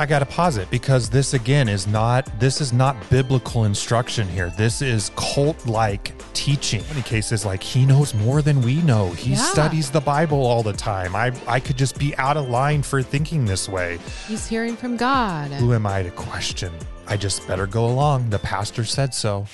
I 0.00 0.06
got 0.06 0.20
to 0.20 0.26
pause 0.26 0.58
it 0.58 0.70
because 0.70 1.10
this 1.10 1.34
again 1.34 1.68
is 1.68 1.88
not 1.88 2.24
this 2.38 2.60
is 2.60 2.72
not 2.72 2.94
biblical 3.10 3.64
instruction 3.64 4.28
here. 4.28 4.50
This 4.56 4.80
is 4.80 5.10
cult-like 5.16 6.12
teaching. 6.34 6.82
In 6.82 6.88
many 6.90 7.02
cases 7.02 7.44
like 7.44 7.60
he 7.60 7.84
knows 7.84 8.14
more 8.14 8.40
than 8.40 8.62
we 8.62 8.76
know. 8.82 9.10
He 9.10 9.32
Yeah. 9.32 9.38
studies 9.38 9.90
the 9.90 10.00
Bible 10.00 10.46
all 10.46 10.62
the 10.62 10.72
time. 10.72 11.16
I 11.16 11.32
I 11.48 11.58
could 11.58 11.76
just 11.76 11.98
be 11.98 12.16
out 12.16 12.36
of 12.36 12.48
line 12.48 12.82
for 12.82 13.02
thinking 13.02 13.44
this 13.44 13.68
way. 13.68 13.98
He's 14.28 14.46
hearing 14.46 14.76
from 14.76 14.96
God. 14.96 15.50
Who 15.54 15.74
am 15.74 15.84
I 15.84 16.04
to 16.04 16.10
question? 16.12 16.72
I 17.08 17.16
just 17.16 17.44
better 17.48 17.66
go 17.66 17.86
along. 17.86 18.30
The 18.30 18.38
pastor 18.38 18.84
said 18.84 19.12
so. 19.14 19.46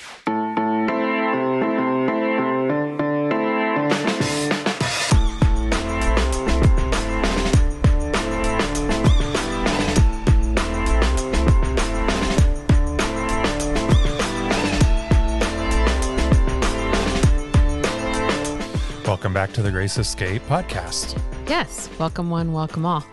To 19.55 19.61
the 19.61 19.71
Grace 19.71 19.97
Escape 19.97 20.41
podcast. 20.49 21.17
Yes. 21.47 21.89
Welcome 21.97 22.29
one, 22.29 22.51
welcome 22.51 22.85
all. 22.85 23.05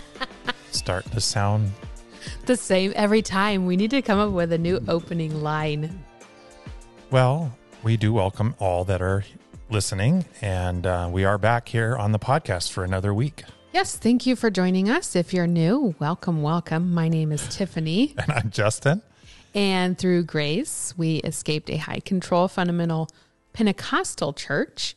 Start 0.72 1.06
the 1.06 1.22
sound 1.22 1.72
The 2.44 2.54
same 2.54 2.92
every 2.94 3.22
time. 3.22 3.64
We 3.64 3.78
need 3.78 3.90
to 3.92 4.02
come 4.02 4.18
up 4.18 4.30
with 4.30 4.52
a 4.52 4.58
new 4.58 4.84
opening 4.88 5.42
line. 5.42 6.04
Well, 7.10 7.56
we 7.82 7.96
do 7.96 8.12
welcome 8.12 8.54
all 8.58 8.84
that 8.84 9.00
are 9.00 9.24
listening, 9.70 10.26
and 10.42 10.86
uh, 10.86 11.08
we 11.10 11.24
are 11.24 11.38
back 11.38 11.70
here 11.70 11.96
on 11.96 12.12
the 12.12 12.18
podcast 12.18 12.70
for 12.72 12.84
another 12.84 13.14
week. 13.14 13.44
Yes. 13.72 13.96
Thank 13.96 14.26
you 14.26 14.36
for 14.36 14.50
joining 14.50 14.90
us. 14.90 15.16
If 15.16 15.32
you're 15.32 15.46
new, 15.46 15.94
welcome, 15.98 16.42
welcome. 16.42 16.92
My 16.92 17.08
name 17.08 17.32
is 17.32 17.48
Tiffany. 17.48 18.14
And 18.18 18.30
I'm 18.30 18.50
Justin. 18.50 19.00
And 19.54 19.96
through 19.96 20.24
grace, 20.24 20.92
we 20.98 21.20
escaped 21.20 21.70
a 21.70 21.78
high 21.78 22.00
control 22.00 22.48
fundamental 22.48 23.08
Pentecostal 23.54 24.34
church 24.34 24.94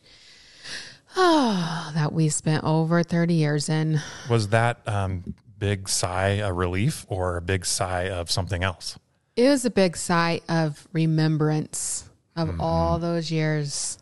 oh, 1.16 1.90
that 1.94 2.12
we 2.12 2.28
spent 2.28 2.64
over 2.64 3.02
30 3.02 3.34
years 3.34 3.68
in. 3.68 4.00
Was 4.28 4.48
that 4.48 4.86
um, 4.86 5.34
big 5.58 5.88
sigh 5.88 6.36
a 6.36 6.52
relief 6.52 7.06
or 7.08 7.36
a 7.36 7.42
big 7.42 7.66
sigh 7.66 8.08
of 8.08 8.30
something 8.30 8.62
else? 8.62 8.98
It 9.36 9.48
was 9.48 9.64
a 9.64 9.70
big 9.70 9.96
sigh 9.96 10.40
of 10.48 10.86
remembrance 10.92 12.08
of 12.36 12.60
all 12.60 12.98
those 12.98 13.30
years. 13.30 13.98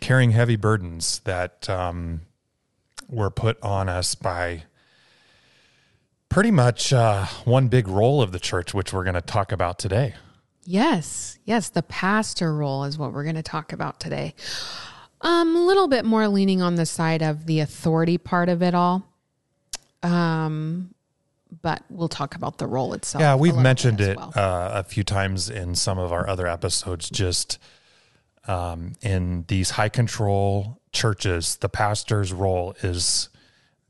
Carrying 0.00 0.30
heavy 0.32 0.56
burdens 0.56 1.20
that 1.20 1.68
um, 1.68 2.20
were 3.08 3.30
put 3.30 3.62
on 3.62 3.88
us 3.88 4.14
by 4.14 4.64
pretty 6.28 6.50
much 6.50 6.92
uh, 6.92 7.26
one 7.44 7.68
big 7.68 7.88
role 7.88 8.22
of 8.22 8.32
the 8.32 8.38
church, 8.38 8.74
which 8.74 8.92
we're 8.92 9.04
going 9.04 9.14
to 9.14 9.20
talk 9.20 9.50
about 9.52 9.78
today. 9.78 10.14
Yes, 10.64 11.38
yes, 11.44 11.70
the 11.70 11.82
pastor 11.82 12.54
role 12.54 12.84
is 12.84 12.98
what 12.98 13.12
we're 13.12 13.24
going 13.24 13.36
to 13.36 13.42
talk 13.42 13.72
about 13.72 13.98
today. 13.98 14.34
Um, 15.20 15.56
a 15.56 15.64
little 15.64 15.88
bit 15.88 16.04
more 16.04 16.28
leaning 16.28 16.62
on 16.62 16.76
the 16.76 16.86
side 16.86 17.22
of 17.22 17.46
the 17.46 17.60
authority 17.60 18.18
part 18.18 18.48
of 18.48 18.62
it 18.62 18.74
all. 18.74 19.04
Um, 20.02 20.94
but 21.62 21.82
we'll 21.88 22.08
talk 22.08 22.34
about 22.34 22.58
the 22.58 22.66
role 22.66 22.92
itself. 22.94 23.20
Yeah, 23.20 23.34
we've 23.34 23.56
mentioned 23.56 24.00
it 24.00 24.16
well. 24.16 24.32
uh, 24.34 24.70
a 24.74 24.84
few 24.84 25.02
times 25.02 25.50
in 25.50 25.74
some 25.74 25.98
of 25.98 26.12
our 26.12 26.28
other 26.28 26.46
episodes. 26.46 27.08
Just 27.10 27.58
um, 28.46 28.92
in 29.02 29.44
these 29.48 29.70
high 29.70 29.88
control 29.88 30.80
churches, 30.92 31.56
the 31.56 31.68
pastor's 31.68 32.32
role 32.32 32.74
is 32.82 33.28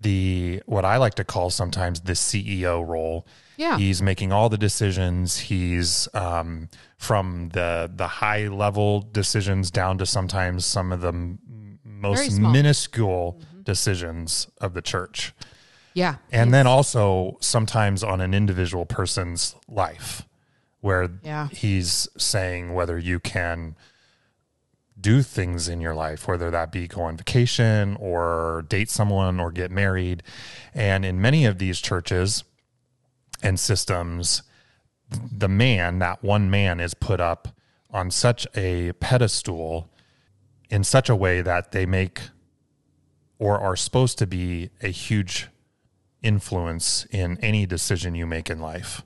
the 0.00 0.62
what 0.66 0.84
I 0.84 0.96
like 0.96 1.14
to 1.14 1.24
call 1.24 1.50
sometimes 1.50 2.00
the 2.00 2.12
CEO 2.12 2.86
role. 2.86 3.26
Yeah. 3.58 3.76
he's 3.76 4.00
making 4.00 4.32
all 4.32 4.48
the 4.48 4.56
decisions. 4.56 5.38
He's 5.38 6.08
um, 6.14 6.68
from 6.96 7.50
the 7.52 7.90
the 7.94 8.06
high 8.08 8.46
level 8.48 9.00
decisions 9.12 9.70
down 9.70 9.98
to 9.98 10.06
sometimes 10.06 10.64
some 10.64 10.92
of 10.92 11.00
the 11.02 11.08
m- 11.08 11.38
most 11.84 12.38
minuscule 12.38 13.40
decisions 13.64 14.48
of 14.60 14.72
the 14.72 14.80
church 14.80 15.34
yeah, 15.94 16.16
and 16.30 16.54
then 16.54 16.66
also 16.66 17.36
sometimes 17.40 18.02
on 18.04 18.20
an 18.20 18.32
individual 18.32 18.86
person's 18.86 19.54
life 19.68 20.22
where 20.80 21.10
Yeah. 21.22 21.48
he's 21.48 22.08
saying 22.16 22.72
whether 22.72 22.96
you 22.98 23.18
can 23.20 23.74
do 25.00 25.22
things 25.22 25.68
in 25.68 25.80
your 25.80 25.94
life 25.94 26.26
whether 26.26 26.50
that 26.50 26.72
be 26.72 26.86
go 26.88 27.02
on 27.02 27.16
vacation 27.16 27.96
or 28.00 28.64
date 28.68 28.90
someone 28.90 29.38
or 29.38 29.50
get 29.52 29.70
married 29.70 30.22
and 30.74 31.04
in 31.04 31.20
many 31.20 31.44
of 31.44 31.58
these 31.58 31.80
churches 31.80 32.42
and 33.42 33.58
systems 33.58 34.42
the 35.10 35.48
man 35.48 35.98
that 36.00 36.22
one 36.22 36.50
man 36.50 36.80
is 36.80 36.94
put 36.94 37.20
up 37.20 37.48
on 37.90 38.10
such 38.10 38.46
a 38.54 38.92
pedestal 38.94 39.88
in 40.70 40.84
such 40.84 41.08
a 41.08 41.16
way 41.16 41.40
that 41.40 41.72
they 41.72 41.86
make 41.86 42.20
or 43.38 43.58
are 43.58 43.76
supposed 43.76 44.18
to 44.18 44.26
be 44.26 44.70
a 44.82 44.88
huge 44.88 45.48
influence 46.22 47.06
in 47.10 47.38
any 47.40 47.64
decision 47.64 48.14
you 48.14 48.26
make 48.26 48.50
in 48.50 48.60
life. 48.60 49.02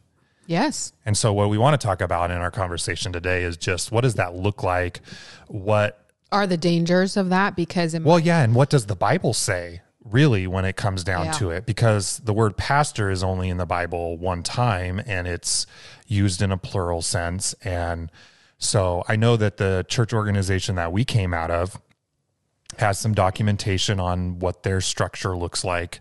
yes, 0.47 0.93
And 1.04 1.16
so, 1.16 1.32
what 1.32 1.50
we 1.50 1.59
want 1.59 1.78
to 1.78 1.87
talk 1.87 2.00
about 2.00 2.31
in 2.31 2.38
our 2.38 2.50
conversation 2.50 3.12
today 3.12 3.44
is 3.44 3.56
just 3.56 3.93
what 3.93 4.00
does 4.00 4.14
that 4.14 4.34
look 4.34 4.62
like? 4.62 5.00
What, 5.49 5.99
are 6.32 6.47
the 6.47 6.56
dangers 6.56 7.16
of 7.16 7.28
that 7.28 7.54
because 7.54 7.99
well, 8.00 8.19
yeah, 8.19 8.43
and 8.43 8.54
what 8.54 8.70
does 8.70 8.87
the 8.87 8.97
Bible 8.97 9.34
say 9.34 9.82
really 10.04 10.46
when 10.46 10.64
it 10.64 10.76
comes 10.76 11.04
down 11.04 11.26
Yeah. 11.26 11.32
to 11.32 11.50
it? 11.50 11.66
Because 11.66 12.18
the 12.24 12.32
word 12.32 12.56
pastor 12.56 13.10
is 13.10 13.22
only 13.22 13.48
in 13.48 13.56
the 13.56 13.66
Bible 13.66 14.16
one 14.18 14.42
time 14.42 15.00
and 15.06 15.26
it's 15.26 15.66
used 16.06 16.42
in 16.42 16.50
a 16.52 16.58
plural 16.58 17.02
sense. 17.02 17.54
And 17.64 18.10
so, 18.58 19.02
I 19.08 19.16
know 19.16 19.36
that 19.36 19.56
the 19.56 19.84
church 19.88 20.12
organization 20.12 20.76
that 20.76 20.92
we 20.92 21.04
came 21.04 21.34
out 21.34 21.50
of 21.50 21.80
has 22.78 22.98
some 22.98 23.12
documentation 23.12 23.98
on 24.00 24.38
what 24.38 24.62
their 24.62 24.80
structure 24.80 25.36
looks 25.36 25.64
like 25.64 26.00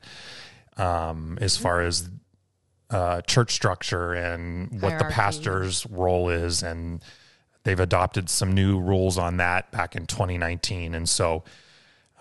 um, 0.77 1.37
as 1.41 1.57
far 1.57 1.81
as 1.81 2.09
uh, 2.89 3.21
church 3.21 3.51
structure 3.51 4.13
and 4.13 4.81
what 4.81 4.97
the 4.99 5.05
pastor's 5.05 5.85
role 5.87 6.29
is. 6.29 6.61
And 6.63 7.01
they've 7.63 7.79
adopted 7.79 8.29
some 8.29 8.53
new 8.53 8.79
rules 8.79 9.17
on 9.17 9.37
that 9.37 9.71
back 9.71 9.95
in 9.95 10.05
2019. 10.05 10.93
And 10.93 11.07
so 11.09 11.43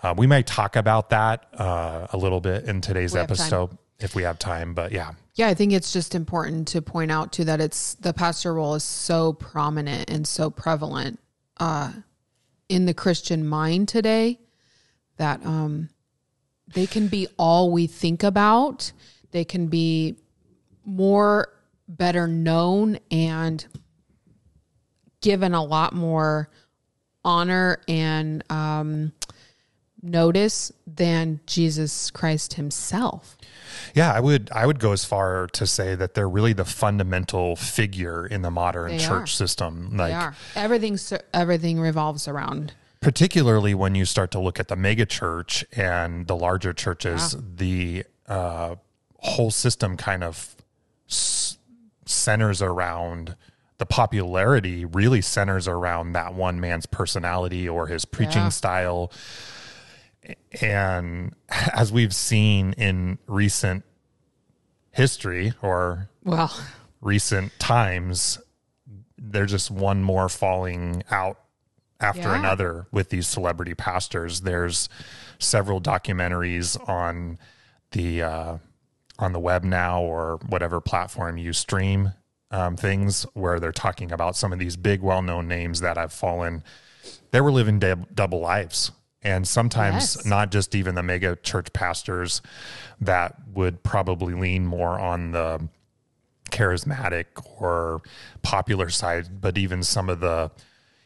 uh, 0.03 0.13
we 0.17 0.27
might 0.27 0.47
talk 0.47 0.75
about 0.75 1.09
that 1.09 1.47
uh, 1.53 2.07
a 2.11 2.17
little 2.17 2.41
bit 2.41 2.65
in 2.65 2.81
today's 2.81 3.13
We 3.13 3.19
episode 3.19 3.77
if 3.99 4.15
we 4.15 4.23
have 4.23 4.39
time. 4.39 4.73
But 4.73 4.91
yeah, 4.91 5.11
Yeah, 5.35 5.47
I 5.47 5.53
think 5.53 5.73
it's 5.73 5.93
just 5.93 6.15
important 6.15 6.67
to 6.69 6.81
point 6.81 7.11
out 7.11 7.31
too 7.31 7.45
that 7.45 7.61
it's 7.61 7.95
the 7.95 8.13
pastor 8.13 8.53
role 8.53 8.75
is 8.75 8.83
so 8.83 9.33
prominent 9.33 10.09
and 10.09 10.27
so 10.27 10.49
prevalent 10.49 11.19
uh, 11.57 11.91
in 12.67 12.85
the 12.85 12.93
Christian 12.93 13.47
mind 13.47 13.87
today 13.87 14.39
that 15.17 15.45
um, 15.45 15.89
they 16.73 16.87
can 16.87 17.07
be 17.07 17.27
all 17.37 17.71
we 17.71 17.87
think 17.87 18.23
about. 18.23 18.91
They 19.31 19.45
can 19.45 19.67
be 19.67 20.15
more 20.83 21.53
better 21.87 22.27
known 22.27 22.97
and 23.11 23.65
given 25.21 25.53
a 25.53 25.63
lot 25.63 25.93
more 25.93 26.49
honor 27.23 27.79
and 27.87 28.43
um, 28.49 29.13
notice 30.01 30.71
than 30.87 31.39
Jesus 31.45 32.09
Christ 32.11 32.53
himself. 32.55 33.37
yeah, 33.93 34.11
I 34.13 34.19
would 34.19 34.49
I 34.51 34.65
would 34.65 34.79
go 34.79 34.91
as 34.91 35.05
far 35.05 35.47
to 35.53 35.67
say 35.67 35.95
that 35.95 36.13
they're 36.13 36.29
really 36.29 36.53
the 36.53 36.65
fundamental 36.65 37.55
figure 37.55 38.25
in 38.25 38.41
the 38.41 38.51
modern 38.51 38.91
They 38.91 38.97
church 38.99 39.23
are. 39.23 39.27
system. 39.27 39.95
Like 39.97 40.09
They 40.11 40.15
are. 40.15 40.35
Everything 40.55 40.97
everything 41.33 41.79
revolves 41.79 42.27
around. 42.27 42.73
particularly 42.99 43.73
when 43.73 43.95
you 43.95 44.05
start 44.05 44.31
to 44.31 44.39
look 44.39 44.59
at 44.59 44.67
the 44.67 44.75
mega 44.75 45.05
church 45.05 45.65
and 45.75 46.27
the 46.27 46.35
larger 46.35 46.73
churches, 46.73 47.35
the 47.55 48.03
uh, 48.27 48.75
whole 49.19 49.51
system 49.51 49.97
kind 49.97 50.23
of 50.23 50.55
s- 51.09 51.57
centers 52.05 52.61
around 52.61 53.35
the 53.77 53.85
popularity 53.87 54.85
really 54.85 55.21
centers 55.21 55.67
around 55.67 56.13
that 56.13 56.35
one 56.35 56.59
man's 56.59 56.85
personality 56.85 57.67
or 57.67 57.87
his 57.87 58.05
preaching 58.05 58.43
Yeah. 58.43 58.49
style. 58.49 59.11
And 60.61 61.33
as 61.49 61.91
we've 61.91 62.13
seen 62.15 62.73
in 62.73 63.17
recent 63.27 63.83
history 64.91 65.53
or 65.61 66.09
Well, 66.23 66.53
recent 66.99 67.57
times, 67.59 68.39
there's 69.17 69.51
just 69.51 69.71
one 69.71 70.03
more 70.03 70.29
falling 70.29 71.03
out 71.11 71.37
after 71.99 72.21
Yeah. 72.21 72.39
another 72.39 72.87
with 72.91 73.09
these 73.09 73.27
celebrity 73.27 73.73
pastors. 73.75 74.41
There's 74.41 74.89
several 75.39 75.79
documentaries 75.79 76.77
on 76.89 77.37
the 77.91 78.21
uh, 78.23 78.57
on 79.19 79.33
the 79.33 79.39
web 79.39 79.63
now 79.63 80.01
or 80.01 80.39
whatever 80.47 80.81
platform 80.81 81.37
you 81.37 81.53
stream 81.53 82.13
um, 82.49 82.75
things 82.75 83.23
where 83.33 83.59
they're 83.59 83.71
talking 83.71 84.11
about 84.11 84.35
some 84.35 84.51
of 84.51 84.57
these 84.59 84.75
big, 84.75 85.01
well 85.01 85.21
known 85.21 85.47
names 85.47 85.81
that 85.81 85.95
have 85.97 86.11
fallen. 86.11 86.63
They 87.31 87.39
were 87.39 87.51
living 87.51 87.79
dab- 87.79 88.13
double 88.15 88.39
lives 88.39 88.91
And 89.23 89.47
sometimes 89.47 90.15
Yes. 90.15 90.25
not 90.25 90.51
just 90.51 90.73
even 90.73 90.95
the 90.95 91.03
mega 91.03 91.35
church 91.35 91.71
pastors 91.73 92.41
that 92.99 93.35
would 93.53 93.83
probably 93.83 94.33
lean 94.33 94.65
more 94.65 94.99
on 94.99 95.31
the 95.31 95.67
charismatic 96.49 97.25
or 97.59 98.01
popular 98.41 98.89
side, 98.89 99.39
but 99.41 99.57
even 99.57 99.83
some 99.83 100.09
of 100.09 100.19
the 100.19 100.51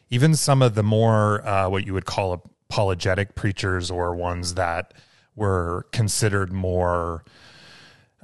even 0.08 0.34
some 0.34 0.62
of 0.62 0.74
the 0.74 0.82
more 0.82 1.46
uh, 1.46 1.68
what 1.68 1.84
you 1.84 1.92
would 1.92 2.06
call 2.06 2.32
apologetic 2.70 3.34
preachers 3.34 3.90
or 3.90 4.14
ones 4.14 4.54
that 4.54 4.94
were 5.34 5.86
considered 5.92 6.52
more 6.52 7.24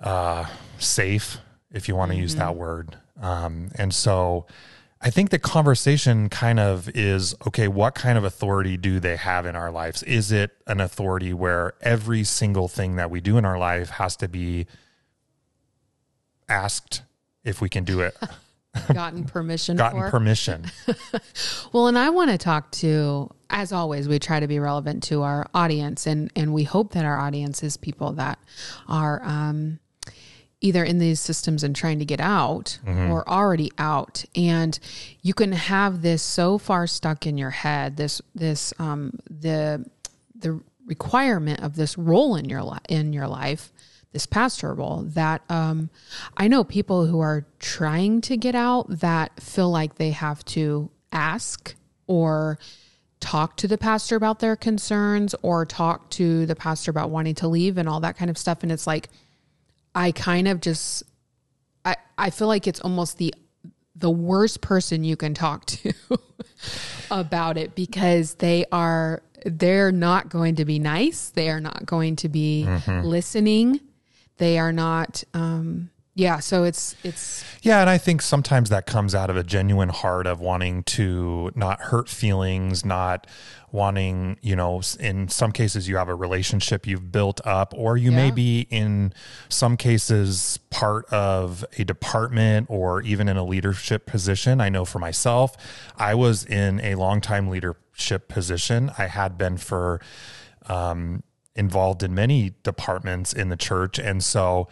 uh, 0.02 0.46
safe, 0.78 1.38
if 1.72 1.88
you 1.88 1.96
want 1.96 2.12
to 2.12 2.16
use 2.16 2.36
that 2.36 2.54
word. 2.56 2.96
Um, 3.20 3.70
and 3.76 3.92
so 3.92 4.46
I 5.04 5.10
think 5.10 5.30
the 5.30 5.38
conversation 5.38 6.28
kind 6.28 6.60
of 6.60 6.88
is 6.90 7.34
okay, 7.46 7.66
what 7.66 7.94
kind 7.94 8.16
of 8.16 8.22
authority 8.24 8.76
do 8.76 9.00
they 9.00 9.16
have 9.16 9.46
in 9.46 9.56
our 9.56 9.70
lives? 9.70 10.02
Is 10.04 10.30
it 10.30 10.52
an 10.68 10.80
authority 10.80 11.34
where 11.34 11.74
every 11.80 12.22
single 12.22 12.68
thing 12.68 12.96
that 12.96 13.10
we 13.10 13.20
do 13.20 13.36
in 13.36 13.44
our 13.44 13.58
life 13.58 13.90
has 13.90 14.14
to 14.16 14.28
be 14.28 14.66
asked 16.48 17.02
if 17.44 17.60
we 17.60 17.68
can 17.68 17.82
do 17.82 18.00
it, 18.00 18.16
Gotten 18.92 19.24
permission 19.24 19.76
gotten 19.76 20.00
for. 20.00 20.10
permission? 20.10 20.66
Well, 21.72 21.86
and 21.86 21.98
I 21.98 22.10
want 22.10 22.30
to 22.30 22.36
talk 22.36 22.70
to, 22.72 23.30
as 23.48 23.72
always, 23.72 24.06
we 24.06 24.18
try 24.18 24.40
to 24.40 24.46
be 24.46 24.58
relevant 24.58 25.02
to 25.04 25.22
our 25.22 25.48
audience, 25.54 26.06
and 26.06 26.30
and 26.36 26.52
we 26.52 26.64
hope 26.64 26.92
that 26.92 27.06
our 27.06 27.18
audience 27.18 27.62
is 27.62 27.78
people 27.78 28.12
that 28.12 28.38
are 28.88 29.22
um, 29.24 29.78
either 30.62 30.82
in 30.84 30.98
these 30.98 31.20
systems 31.20 31.62
and 31.62 31.76
trying 31.76 31.98
to 31.98 32.04
get 32.04 32.20
out, 32.20 32.78
or 32.86 33.28
already 33.28 33.70
out. 33.78 34.24
And 34.34 34.78
you 35.20 35.34
can 35.34 35.52
have 35.52 36.02
this 36.02 36.22
so 36.22 36.56
far 36.58 36.86
stuck 36.86 37.26
in 37.26 37.36
your 37.36 37.50
head, 37.50 37.96
this 37.96 38.22
this 38.34 38.72
um, 38.78 39.18
the 39.28 39.84
the 40.34 40.60
requirement 40.86 41.60
of 41.60 41.76
this 41.76 41.98
role 41.98 42.36
in 42.36 42.48
your 42.48 42.62
li- 42.62 42.78
in 42.88 43.12
your 43.12 43.28
life 43.28 43.72
this 44.12 44.26
pastor 44.26 44.74
role 44.74 45.04
that 45.08 45.42
um, 45.48 45.88
I 46.36 46.46
know 46.46 46.64
people 46.64 47.06
who 47.06 47.20
are 47.20 47.46
trying 47.58 48.20
to 48.22 48.36
get 48.36 48.54
out 48.54 48.86
that 49.00 49.40
feel 49.40 49.70
like 49.70 49.94
they 49.94 50.10
have 50.10 50.44
to 50.46 50.90
ask 51.12 51.74
or 52.06 52.58
talk 53.20 53.56
to 53.56 53.68
the 53.68 53.78
pastor 53.78 54.16
about 54.16 54.40
their 54.40 54.56
concerns 54.56 55.34
or 55.42 55.64
talk 55.64 56.10
to 56.10 56.44
the 56.44 56.56
pastor 56.56 56.90
about 56.90 57.08
wanting 57.08 57.36
to 57.36 57.48
leave 57.48 57.78
and 57.78 57.88
all 57.88 58.00
that 58.00 58.16
kind 58.16 58.30
of 58.30 58.36
stuff. 58.36 58.62
And 58.62 58.70
it's 58.70 58.86
like, 58.86 59.08
I 59.94 60.12
kind 60.12 60.48
of 60.48 60.60
just, 60.60 61.02
I, 61.84 61.96
I 62.16 62.30
feel 62.30 62.48
like 62.48 62.66
it's 62.66 62.80
almost 62.80 63.18
the, 63.18 63.34
the 63.94 64.10
worst 64.10 64.60
person 64.60 65.04
you 65.04 65.16
can 65.16 65.34
talk 65.34 65.66
to 65.66 65.92
about 67.10 67.58
it 67.58 67.74
because 67.74 68.34
they 68.34 68.64
are, 68.72 69.22
they're 69.44 69.92
not 69.92 70.28
going 70.28 70.56
to 70.56 70.64
be 70.64 70.78
nice. 70.78 71.30
They 71.30 71.50
are 71.50 71.60
not 71.60 71.84
going 71.84 72.16
to 72.16 72.28
be 72.28 72.66
listening. 72.86 73.80
They 74.38 74.58
are 74.58 74.72
not, 74.72 75.22
um, 75.34 75.90
yeah. 76.14 76.40
So 76.40 76.64
it's, 76.64 76.94
it's, 77.02 77.44
Yeah, 77.62 77.80
and 77.80 77.88
I 77.88 77.98
think 77.98 78.22
sometimes 78.22 78.68
that 78.70 78.86
comes 78.86 79.14
out 79.14 79.30
of 79.30 79.36
a 79.36 79.42
genuine 79.42 79.88
heart 79.88 80.26
of 80.26 80.40
wanting 80.40 80.82
to 80.84 81.50
not 81.54 81.80
hurt 81.80 82.08
feelings, 82.08 82.84
not 82.84 83.26
wanting, 83.72 84.36
you 84.42 84.54
know, 84.54 84.82
in 85.00 85.28
some 85.28 85.50
cases 85.50 85.88
you 85.88 85.96
have 85.96 86.08
a 86.08 86.14
relationship 86.14 86.86
you've 86.86 87.10
built 87.10 87.40
up, 87.44 87.72
or 87.76 87.96
you 87.96 88.12
may 88.12 88.30
be 88.30 88.66
in 88.70 89.12
some 89.48 89.76
cases 89.76 90.58
part 90.70 91.06
of 91.06 91.64
a 91.78 91.84
department 91.84 92.66
or 92.70 93.02
even 93.02 93.28
in 93.28 93.36
a 93.36 93.44
leadership 93.44 94.06
position. 94.06 94.60
I 94.60 94.68
know 94.68 94.84
for 94.84 94.98
myself, 94.98 95.56
I 95.96 96.14
was 96.14 96.44
in 96.44 96.80
a 96.80 96.94
long 96.96 97.20
time 97.20 97.48
leadership 97.48 98.28
position. 98.28 98.92
I 98.98 99.06
had 99.06 99.38
been 99.38 99.56
for, 99.56 100.00
um, 100.66 101.22
involved 101.54 102.02
in 102.02 102.14
many 102.14 102.54
departments 102.62 103.32
in 103.32 103.48
the 103.48 103.56
church. 103.56 103.98
And 103.98 104.22
so, 104.22 104.68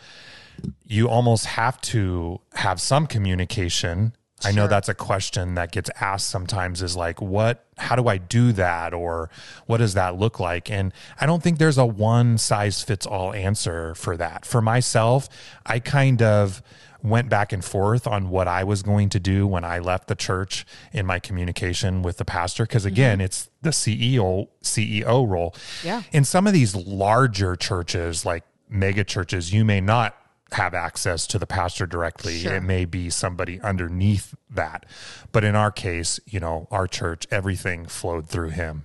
you 0.84 1.08
almost 1.08 1.46
have 1.46 1.80
to 1.80 2.40
have 2.54 2.80
some 2.80 3.06
communication. 3.06 4.12
I 4.44 4.52
know 4.52 4.66
that's 4.66 4.88
a 4.88 4.94
question 4.94 5.54
that 5.54 5.72
gets 5.72 5.90
asked 6.00 6.28
sometimes 6.28 6.82
is 6.82 6.96
like, 6.96 7.20
what, 7.20 7.64
how 7.76 7.96
do 7.96 8.08
I 8.08 8.18
do 8.18 8.52
that? 8.52 8.94
Or 8.94 9.30
what 9.66 9.78
does 9.78 9.94
that 9.94 10.16
look 10.16 10.40
like? 10.40 10.70
And 10.70 10.92
I 11.20 11.26
don't 11.26 11.42
think 11.42 11.58
there's 11.58 11.78
a 11.78 11.86
one 11.86 12.38
size 12.38 12.82
fits 12.82 13.06
all 13.06 13.32
answer 13.34 13.94
for 13.94 14.16
that. 14.16 14.44
For 14.44 14.62
myself, 14.62 15.28
I 15.66 15.78
kind 15.78 16.22
of 16.22 16.62
went 17.02 17.28
back 17.28 17.52
and 17.52 17.64
forth 17.64 18.06
on 18.06 18.28
what 18.28 18.46
I 18.46 18.64
was 18.64 18.82
going 18.82 19.08
to 19.10 19.20
do 19.20 19.46
when 19.46 19.64
I 19.64 19.78
left 19.78 20.08
the 20.08 20.14
church 20.14 20.66
in 20.92 21.06
my 21.06 21.18
communication 21.18 22.02
with 22.02 22.18
the 22.18 22.24
pastor. 22.24 22.66
Cause 22.66 22.82
mm-hmm. 22.82 22.92
again, 22.92 23.20
it's 23.20 23.48
the 23.62 23.70
CEO, 23.70 24.48
CEO 24.62 25.28
role. 25.28 25.54
Yeah. 25.82 26.02
In 26.12 26.24
some 26.24 26.46
of 26.46 26.52
these 26.52 26.74
larger 26.76 27.56
churches, 27.56 28.26
like 28.26 28.44
mega 28.68 29.04
churches, 29.04 29.52
you 29.52 29.64
may 29.64 29.80
not 29.80 30.14
have 30.52 30.74
access 30.74 31.26
to 31.28 31.38
the 31.38 31.46
pastor 31.46 31.86
directly. 31.86 32.38
Sure. 32.38 32.54
It 32.54 32.62
may 32.62 32.84
be 32.84 33.10
somebody 33.10 33.60
underneath 33.60 34.34
that. 34.50 34.86
But 35.32 35.44
in 35.44 35.54
our 35.54 35.70
case, 35.70 36.20
you 36.26 36.40
know, 36.40 36.66
our 36.70 36.86
church, 36.86 37.26
everything 37.30 37.86
flowed 37.86 38.28
through 38.28 38.50
him. 38.50 38.84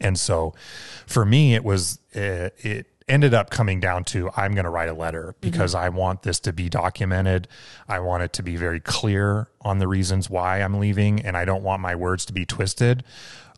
And 0.00 0.18
so 0.18 0.54
for 1.06 1.24
me, 1.24 1.54
it 1.54 1.64
was, 1.64 1.98
uh, 2.14 2.50
it 2.58 2.86
ended 3.08 3.34
up 3.34 3.50
coming 3.50 3.80
down 3.80 4.04
to 4.04 4.30
I'm 4.36 4.54
going 4.54 4.64
to 4.64 4.70
write 4.70 4.88
a 4.88 4.94
letter 4.94 5.34
because 5.40 5.74
I 5.74 5.88
want 5.90 6.22
this 6.22 6.40
to 6.40 6.52
be 6.52 6.68
documented. 6.68 7.48
I 7.88 8.00
want 8.00 8.22
it 8.22 8.32
to 8.34 8.42
be 8.42 8.56
very 8.56 8.80
clear 8.80 9.48
on 9.60 9.78
the 9.78 9.88
reasons 9.88 10.30
why 10.30 10.62
I'm 10.62 10.80
leaving. 10.80 11.20
And 11.20 11.36
I 11.36 11.44
don't 11.44 11.62
want 11.62 11.82
my 11.82 11.94
words 11.94 12.24
to 12.26 12.32
be 12.32 12.44
twisted 12.46 13.04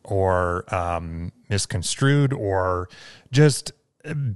or 0.04 0.72
um, 0.74 1.32
misconstrued 1.48 2.32
or 2.32 2.88
just 3.30 3.72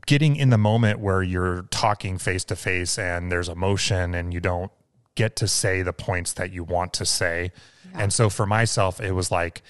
getting 0.06 0.36
in 0.36 0.50
the 0.50 0.58
moment 0.58 1.00
where 1.00 1.22
you're 1.22 1.62
talking 1.70 2.18
face 2.18 2.44
to 2.44 2.56
face 2.56 2.98
and 2.98 3.30
there's 3.30 3.48
emotion 3.48 4.14
and 4.14 4.32
you 4.34 4.40
don't 4.40 4.72
get 5.14 5.36
to 5.36 5.48
say 5.48 5.82
the 5.82 5.92
points 5.92 6.32
that 6.34 6.52
you 6.52 6.64
want 6.64 6.92
to 6.94 7.04
say. 7.04 7.52
And 7.94 8.12
so 8.12 8.30
for 8.30 8.46
myself, 8.46 9.00
it 9.00 9.12
was 9.12 9.30
like, 9.30 9.62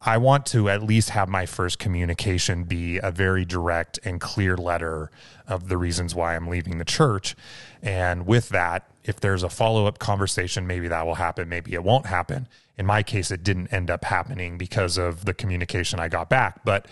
I 0.00 0.18
want 0.18 0.44
to 0.46 0.68
at 0.68 0.82
least 0.82 1.10
have 1.10 1.28
my 1.28 1.46
first 1.46 1.78
communication 1.78 2.64
be 2.64 2.98
a 2.98 3.10
very 3.10 3.44
direct 3.44 3.98
and 4.04 4.20
clear 4.20 4.56
letter 4.56 5.10
of 5.46 5.68
the 5.68 5.78
reasons 5.78 6.14
why 6.14 6.36
I'm 6.36 6.48
leaving 6.48 6.76
the 6.78 6.84
church. 6.84 7.34
And 7.82 8.26
with 8.26 8.50
that, 8.50 8.90
if 9.02 9.20
there's 9.20 9.42
a 9.42 9.48
follow 9.48 9.86
up 9.86 9.98
conversation, 9.98 10.66
maybe 10.66 10.88
that 10.88 11.06
will 11.06 11.14
happen, 11.14 11.48
maybe 11.48 11.72
it 11.72 11.82
won't 11.82 12.06
happen. 12.06 12.48
In 12.76 12.86
my 12.86 13.02
case, 13.02 13.30
it 13.30 13.44
didn't 13.44 13.72
end 13.72 13.90
up 13.90 14.04
happening 14.04 14.58
because 14.58 14.98
of 14.98 15.24
the 15.24 15.34
communication 15.34 16.00
I 16.00 16.08
got 16.08 16.28
back. 16.28 16.64
But 16.64 16.86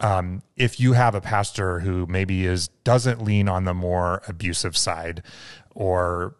um, 0.00 0.42
if 0.56 0.80
you 0.80 0.94
have 0.94 1.14
a 1.14 1.20
pastor 1.20 1.80
who 1.80 2.06
maybe 2.06 2.46
is 2.46 2.68
doesn't 2.84 3.22
lean 3.22 3.48
on 3.48 3.64
the 3.64 3.74
more 3.74 4.22
abusive 4.26 4.76
side 4.76 5.22
or 5.74 6.34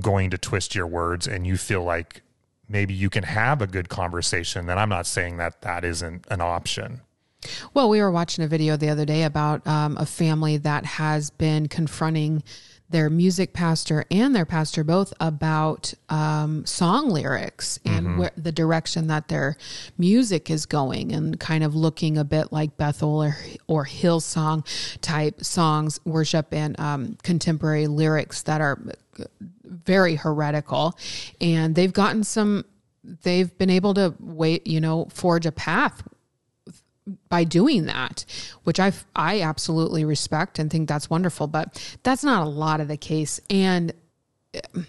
going 0.00 0.30
to 0.30 0.38
twist 0.38 0.74
your 0.74 0.86
words, 0.86 1.26
and 1.26 1.46
you 1.46 1.56
feel 1.56 1.82
like 1.82 2.22
maybe 2.68 2.94
you 2.94 3.10
can 3.10 3.24
have 3.24 3.60
a 3.60 3.66
good 3.66 3.88
conversation, 3.88 4.66
then 4.66 4.78
I'm 4.78 4.88
not 4.88 5.06
saying 5.06 5.38
that 5.38 5.62
that 5.62 5.84
isn't 5.84 6.26
an 6.30 6.40
option. 6.40 7.00
Well, 7.74 7.88
we 7.88 8.00
were 8.00 8.10
watching 8.10 8.44
a 8.44 8.48
video 8.48 8.76
the 8.76 8.90
other 8.90 9.04
day 9.04 9.24
about 9.24 9.66
um, 9.66 9.96
a 9.96 10.06
family 10.06 10.56
that 10.58 10.84
has 10.84 11.30
been 11.30 11.68
confronting 11.68 12.42
their 12.90 13.08
music 13.08 13.52
pastor 13.52 14.04
and 14.10 14.34
their 14.34 14.44
pastor 14.44 14.82
both 14.82 15.12
about 15.20 15.94
um, 16.08 16.66
song 16.66 17.08
lyrics 17.08 17.78
and 17.84 18.18
where 18.18 18.32
the 18.36 18.52
direction 18.52 19.06
that 19.06 19.28
their 19.28 19.56
music 19.96 20.50
is 20.50 20.66
going, 20.66 21.12
and 21.12 21.38
kind 21.38 21.62
of 21.62 21.74
looking 21.74 22.18
a 22.18 22.24
bit 22.24 22.52
like 22.52 22.76
Bethel 22.76 23.22
or 23.22 23.36
or 23.68 23.86
Hillsong 23.86 24.66
type 25.00 25.44
songs, 25.44 26.00
worship 26.04 26.52
and 26.52 26.78
um, 26.80 27.16
contemporary 27.22 27.86
lyrics 27.86 28.42
that 28.42 28.60
are 28.60 28.78
very 29.64 30.16
heretical, 30.16 30.98
and 31.40 31.74
they've 31.74 31.92
gotten 31.92 32.24
some. 32.24 32.64
They've 33.22 33.56
been 33.56 33.70
able 33.70 33.94
to 33.94 34.14
wait, 34.20 34.66
you 34.66 34.78
know, 34.78 35.06
forge 35.06 35.46
a 35.46 35.52
path 35.52 36.02
by 37.28 37.44
doing 37.44 37.86
that, 37.86 38.24
which 38.64 38.80
I 38.80 38.92
I 39.14 39.40
absolutely 39.42 40.04
respect 40.04 40.58
and 40.58 40.70
think 40.70 40.88
that's 40.88 41.10
wonderful. 41.10 41.46
But 41.46 41.98
that's 42.02 42.24
not 42.24 42.46
a 42.46 42.48
lot 42.48 42.80
of 42.80 42.88
the 42.88 42.96
case, 42.96 43.40
and 43.48 43.92
uh, 44.54 44.82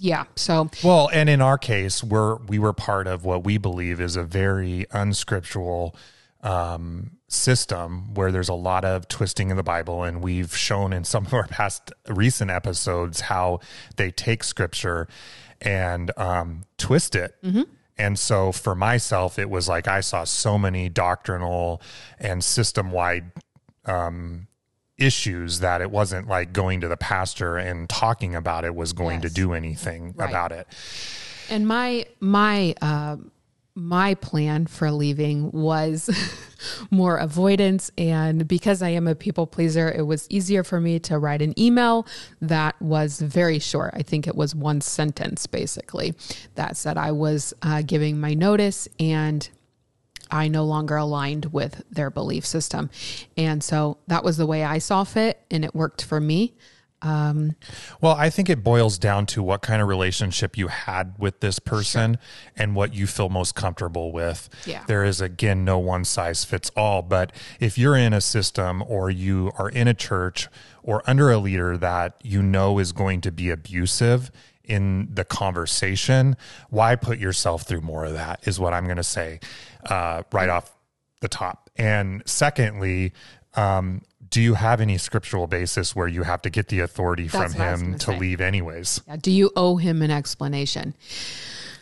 yeah, 0.00 0.24
so 0.36 0.70
Well, 0.82 1.10
and 1.12 1.28
in 1.28 1.40
our 1.40 1.58
case, 1.58 2.02
we're 2.02 2.36
we 2.36 2.58
were 2.58 2.72
part 2.72 3.06
of 3.06 3.24
what 3.24 3.44
we 3.44 3.58
believe 3.58 4.00
is 4.00 4.16
a 4.16 4.24
very 4.24 4.86
unscriptural 4.92 5.94
um, 6.42 7.18
system 7.28 8.14
where 8.14 8.32
there's 8.32 8.48
a 8.48 8.54
lot 8.54 8.84
of 8.84 9.08
twisting 9.08 9.50
in 9.50 9.56
the 9.56 9.62
Bible, 9.62 10.04
and 10.04 10.22
we've 10.22 10.56
shown 10.56 10.92
in 10.92 11.04
some 11.04 11.26
of 11.26 11.34
our 11.34 11.46
past 11.46 11.92
recent 12.08 12.50
episodes 12.50 13.22
how 13.22 13.60
they 13.96 14.10
take 14.10 14.44
scripture 14.44 15.08
and 15.60 16.10
um, 16.16 16.64
twist 16.78 17.14
it. 17.14 17.34
And 18.02 18.18
so 18.18 18.50
for 18.50 18.74
myself, 18.74 19.38
it 19.38 19.48
was 19.48 19.68
like 19.68 19.86
I 19.86 20.00
saw 20.00 20.24
so 20.24 20.58
many 20.58 20.88
doctrinal 20.88 21.80
and 22.18 22.42
system 22.42 22.90
wide 22.90 23.30
um, 23.86 24.48
issues 24.98 25.60
that 25.60 25.80
it 25.80 25.90
wasn't 25.90 26.26
like 26.28 26.52
going 26.52 26.80
to 26.80 26.88
the 26.88 26.96
pastor 26.96 27.56
and 27.58 27.88
talking 27.88 28.34
about 28.34 28.64
it 28.64 28.74
was 28.74 28.92
going 28.92 29.22
Yes. 29.22 29.30
to 29.32 29.34
do 29.42 29.52
anything 29.52 30.14
Right. 30.16 30.28
about 30.28 30.50
it. 30.52 30.66
And 31.48 31.66
my 31.68 32.06
my 32.20 32.74
uh, 32.82 33.16
my 33.74 34.14
plan 34.14 34.66
for 34.66 34.90
leaving 34.90 35.50
was 35.50 36.10
more 36.90 37.16
avoidance. 37.16 37.90
And 37.96 38.46
because 38.46 38.82
I 38.82 38.90
am 38.90 39.08
a 39.08 39.14
people 39.14 39.46
pleaser, 39.46 39.90
it 39.90 40.02
was 40.02 40.26
easier 40.30 40.62
for 40.62 40.80
me 40.80 40.98
to 41.00 41.18
write 41.18 41.40
an 41.42 41.58
email 41.58 42.06
that 42.40 42.80
was 42.82 43.20
very 43.20 43.58
short. 43.58 43.94
I 43.94 44.02
think 44.02 44.26
it 44.26 44.36
was 44.36 44.54
one 44.54 44.80
sentence 44.80 45.46
basically 45.46 46.14
that 46.54 46.76
said 46.76 46.98
I 46.98 47.12
was 47.12 47.54
uh, 47.62 47.82
giving 47.82 48.20
my 48.20 48.34
notice 48.34 48.88
and 49.00 49.48
I 50.30 50.48
no 50.48 50.64
longer 50.64 50.96
aligned 50.96 51.46
with 51.46 51.82
their 51.90 52.10
belief 52.10 52.46
system. 52.46 52.90
And 53.36 53.62
so 53.62 53.98
that 54.06 54.24
was 54.24 54.38
the 54.38 54.46
way 54.46 54.64
I 54.64 54.78
saw 54.78 55.04
fit, 55.04 55.44
and 55.50 55.62
it 55.62 55.74
worked 55.74 56.02
for 56.02 56.20
me. 56.20 56.54
Um, 57.02 57.56
well, 58.00 58.14
I 58.14 58.30
think 58.30 58.48
it 58.48 58.62
boils 58.62 58.98
down 58.98 59.26
to 59.26 59.42
what 59.42 59.62
kind 59.62 59.82
of 59.82 59.88
relationship 59.88 60.56
you 60.56 60.68
had 60.68 61.14
with 61.18 61.40
this 61.40 61.58
person 61.58 62.14
sure. 62.14 62.52
and 62.56 62.74
what 62.76 62.94
you 62.94 63.06
feel 63.06 63.28
most 63.28 63.54
comfortable 63.54 64.12
with. 64.12 64.48
Yeah. 64.66 64.84
There 64.86 65.04
is, 65.04 65.20
again, 65.20 65.64
no 65.64 65.78
one 65.78 66.04
size 66.04 66.44
fits 66.44 66.70
all. 66.76 67.02
But 67.02 67.32
if 67.60 67.76
you're 67.76 67.96
in 67.96 68.12
a 68.12 68.20
system 68.20 68.82
or 68.86 69.10
you 69.10 69.52
are 69.58 69.68
in 69.68 69.88
a 69.88 69.94
church 69.94 70.48
or 70.82 71.02
under 71.06 71.30
a 71.30 71.38
leader 71.38 71.76
that 71.76 72.16
you 72.22 72.42
know 72.42 72.78
is 72.78 72.92
going 72.92 73.20
to 73.22 73.32
be 73.32 73.50
abusive 73.50 74.30
in 74.64 75.08
the 75.12 75.24
conversation, 75.24 76.36
why 76.70 76.94
put 76.94 77.18
yourself 77.18 77.62
through 77.62 77.80
more 77.80 78.04
of 78.04 78.12
that, 78.12 78.46
is 78.46 78.60
what 78.60 78.72
I'm 78.72 78.84
going 78.84 78.96
to 78.96 79.02
say 79.02 79.40
uh, 79.86 80.22
right 80.32 80.48
off 80.48 80.72
the 81.20 81.28
top. 81.28 81.70
And 81.76 82.22
secondly, 82.26 83.12
um, 83.54 84.02
do 84.32 84.40
you 84.40 84.54
have 84.54 84.80
any 84.80 84.96
scriptural 84.96 85.46
basis 85.46 85.94
where 85.94 86.08
you 86.08 86.22
have 86.22 86.40
to 86.42 86.50
get 86.50 86.68
the 86.68 86.80
authority 86.80 87.28
That's 87.28 87.54
from 87.54 87.62
him 87.62 87.98
to 87.98 88.06
say. 88.06 88.18
leave 88.18 88.40
anyways? 88.40 89.02
Yeah. 89.06 89.16
Do 89.16 89.30
you 89.30 89.50
owe 89.54 89.76
him 89.76 90.00
an 90.00 90.10
explanation? 90.10 90.94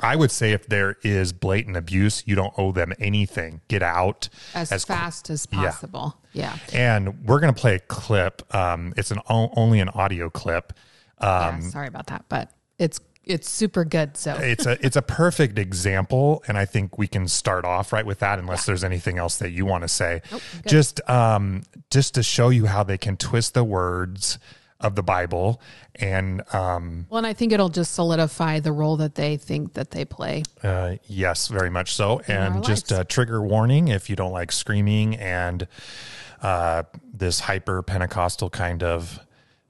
I 0.01 0.17
would 0.17 0.33
say 0.33 0.51
if 0.53 0.67
there 0.67 0.97
is 1.03 1.33
blatant 1.33 1.77
abuse, 1.77 2.25
you 2.27 2.35
don't 2.35 2.53
owe 2.59 2.73
them 2.73 2.93
anything. 2.99 3.61
Get 3.69 3.83
out 3.83 4.29
as, 4.53 4.73
as 4.73 4.85
fast 4.85 5.29
cl- 5.29 5.35
as 5.35 5.47
possible. 5.47 6.17
Yeah. 6.33 6.59
yeah. 6.73 6.97
And 6.97 7.25
we're 7.25 7.39
going 7.39 7.55
to 7.55 7.61
play 7.61 7.77
a 7.77 7.81
clip. 7.81 8.43
Um, 8.53 8.95
it's 8.97 9.13
an 9.13 9.21
only 9.29 9.79
an 9.79 9.89
audio 9.91 10.29
clip. 10.29 10.73
Um, 11.19 11.61
yeah, 11.63 11.69
sorry 11.69 11.87
about 11.87 12.09
that, 12.09 12.25
but 12.29 12.51
it's 12.79 12.99
it's 13.31 13.49
super 13.49 13.85
good. 13.85 14.17
So 14.17 14.35
it's 14.35 14.67
a 14.67 14.85
it's 14.85 14.97
a 14.97 15.03
perfect 15.03 15.59
example, 15.59 16.43
and 16.49 16.59
I 16.59 16.65
think 16.65 16.99
we 16.99 17.07
can 17.07 17.29
start 17.29 17.65
off 17.65 17.93
right 17.93 18.05
with 18.05 18.19
that. 18.19 18.39
Unless 18.39 18.63
yeah. 18.63 18.67
there's 18.67 18.85
anything 18.85 19.19
else 19.19 19.39
that 19.39 19.51
you 19.51 19.65
want 19.65 19.83
to 19.83 19.89
say, 19.89 20.23
just 20.67 21.01
um, 21.09 21.63
just 21.91 22.15
to 22.15 22.23
show 22.23 22.49
you 22.49 22.67
how 22.67 22.83
they 22.83 22.99
can 22.99 23.17
twist 23.17 23.55
the 23.55 23.65
words 23.65 24.39
of 24.81 24.95
the 24.95 25.03
Bible, 25.03 25.61
and 25.97 26.43
um, 26.55 27.07
well, 27.11 27.19
and 27.19 27.27
I 27.27 27.33
think 27.33 27.53
it'll 27.53 27.69
just 27.69 27.95
solidify 27.95 28.61
the 28.61 28.73
role 28.73 28.97
that 28.99 29.15
they 29.15 29.37
think 29.37 29.75
that 29.75 29.91
they 29.91 30.05
play. 30.05 30.43
Uh, 30.63 30.97
yes, 31.07 31.49
very 31.49 31.71
much 31.71 31.95
so. 31.95 32.21
and 32.27 32.65
just 32.65 32.91
a 32.93 33.05
trigger 33.05 33.41
warning: 33.41 33.89
if 33.89 34.11
you 34.11 34.17
don't 34.17 34.33
like 34.33 34.53
screaming 34.53 35.17
and 35.17 35.69
uh, 36.43 36.83
this 37.13 37.41
hyper 37.41 37.83
Pentecostal 37.83 38.51
kind 38.51 38.83
of 38.83 39.21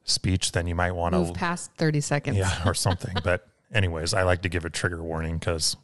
speech, 0.04 0.52
then 0.52 0.66
you 0.66 0.74
might 0.74 0.92
want 0.92 1.14
to 1.14 1.20
move 1.20 1.34
past 1.34 1.70
30 1.76 2.00
seconds. 2.00 2.36
Yeah, 2.36 2.62
or 2.66 2.74
something. 2.74 3.16
but 3.24 3.46
anyways, 3.72 4.14
I 4.14 4.22
like 4.22 4.42
to 4.42 4.48
give 4.48 4.64
a 4.64 4.70
trigger 4.70 5.02
warning 5.02 5.38
because 5.38 5.76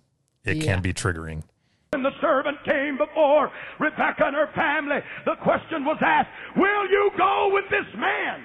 it 0.45 0.59
yeah. 0.59 0.65
can 0.65 0.83
be 0.83 0.93
triggering. 0.93 1.43
When 1.91 2.03
the 2.03 2.15
servant 2.21 2.59
came 2.65 2.99
before 2.99 3.51
Rebecca 3.79 4.27
and 4.27 4.37
her 4.37 4.51
family, 4.55 4.99
the 5.25 5.37
question 5.43 5.85
was 5.85 5.99
asked, 6.01 6.29
Will 6.57 6.91
you 6.91 7.11
go 7.17 7.51
with 7.53 7.65
this 7.71 7.87
man? 7.97 8.45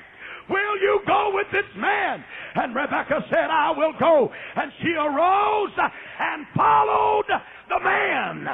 Will 0.50 0.78
you 0.82 1.02
go 1.08 1.32
with 1.34 1.48
this 1.52 1.68
man? 1.76 2.24
And 2.56 2.76
Rebecca 2.76 3.24
said, 3.30 3.50
I 3.50 3.72
will 3.72 3.94
go. 4.00 4.32
And 4.56 4.72
she 4.82 4.94
arose 4.94 5.72
and 6.20 6.46
followed 6.56 7.26
the 7.70 7.80
man. 7.80 8.48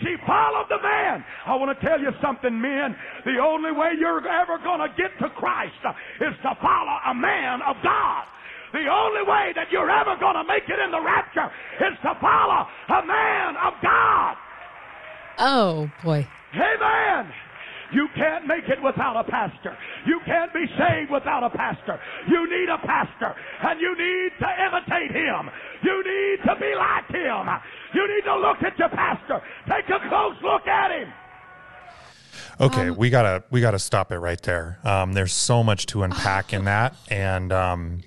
She 0.00 0.16
followed 0.26 0.66
the 0.68 0.82
man. 0.82 1.24
I 1.46 1.54
want 1.54 1.78
to 1.78 1.86
tell 1.86 2.00
you 2.00 2.10
something, 2.20 2.60
men. 2.60 2.96
The 3.24 3.38
only 3.38 3.72
way 3.72 3.92
you're 3.98 4.26
ever 4.26 4.58
going 4.58 4.80
to 4.80 4.90
get 4.96 5.12
to 5.20 5.28
Christ 5.36 5.78
is 6.20 6.34
to 6.42 6.56
follow 6.60 6.96
a 7.06 7.14
man 7.14 7.60
of 7.62 7.76
God. 7.82 8.24
The 8.74 8.90
only 8.90 9.22
way 9.22 9.54
that 9.54 9.70
you're 9.70 9.88
ever 9.88 10.18
going 10.18 10.34
to 10.34 10.42
make 10.42 10.66
it 10.66 10.82
in 10.82 10.90
the 10.90 10.98
rapture 10.98 11.46
is 11.78 11.94
to 12.02 12.10
follow 12.20 12.66
a 12.90 13.06
man 13.06 13.54
of 13.54 13.72
God. 13.80 14.34
Oh, 15.38 15.90
boy. 16.02 16.26
Amen. 16.54 17.32
You 17.92 18.08
can't 18.16 18.48
make 18.48 18.68
it 18.68 18.82
without 18.82 19.14
a 19.14 19.30
pastor. 19.30 19.78
You 20.06 20.18
can't 20.26 20.52
be 20.52 20.66
saved 20.76 21.12
without 21.12 21.44
a 21.44 21.50
pastor. 21.50 22.00
You 22.26 22.50
need 22.50 22.68
a 22.68 22.78
pastor, 22.78 23.36
and 23.62 23.78
you 23.78 23.94
need 23.94 24.32
to 24.42 24.50
imitate 24.66 25.14
him. 25.14 25.50
You 25.84 26.02
need 26.02 26.42
to 26.42 26.56
be 26.58 26.74
like 26.74 27.06
him. 27.14 27.46
You 27.94 28.08
need 28.10 28.24
to 28.24 28.36
look 28.36 28.58
at 28.64 28.76
your 28.76 28.88
pastor. 28.88 29.40
Take 29.68 29.88
a 29.88 30.08
close 30.08 30.34
look 30.42 30.66
at 30.66 30.90
him. 30.90 31.12
Okay, 32.60 32.88
um, 32.88 32.96
we 32.96 33.10
gotta 33.10 33.44
we 33.50 33.60
gotta 33.60 33.78
stop 33.78 34.10
it 34.10 34.18
right 34.18 34.42
there. 34.42 34.78
Um, 34.82 35.12
there's 35.12 35.32
so 35.32 35.62
much 35.62 35.86
to 35.86 36.02
unpack 36.02 36.52
in 36.52 36.64
that, 36.64 36.96
and 37.08 37.52
um, 37.52 38.02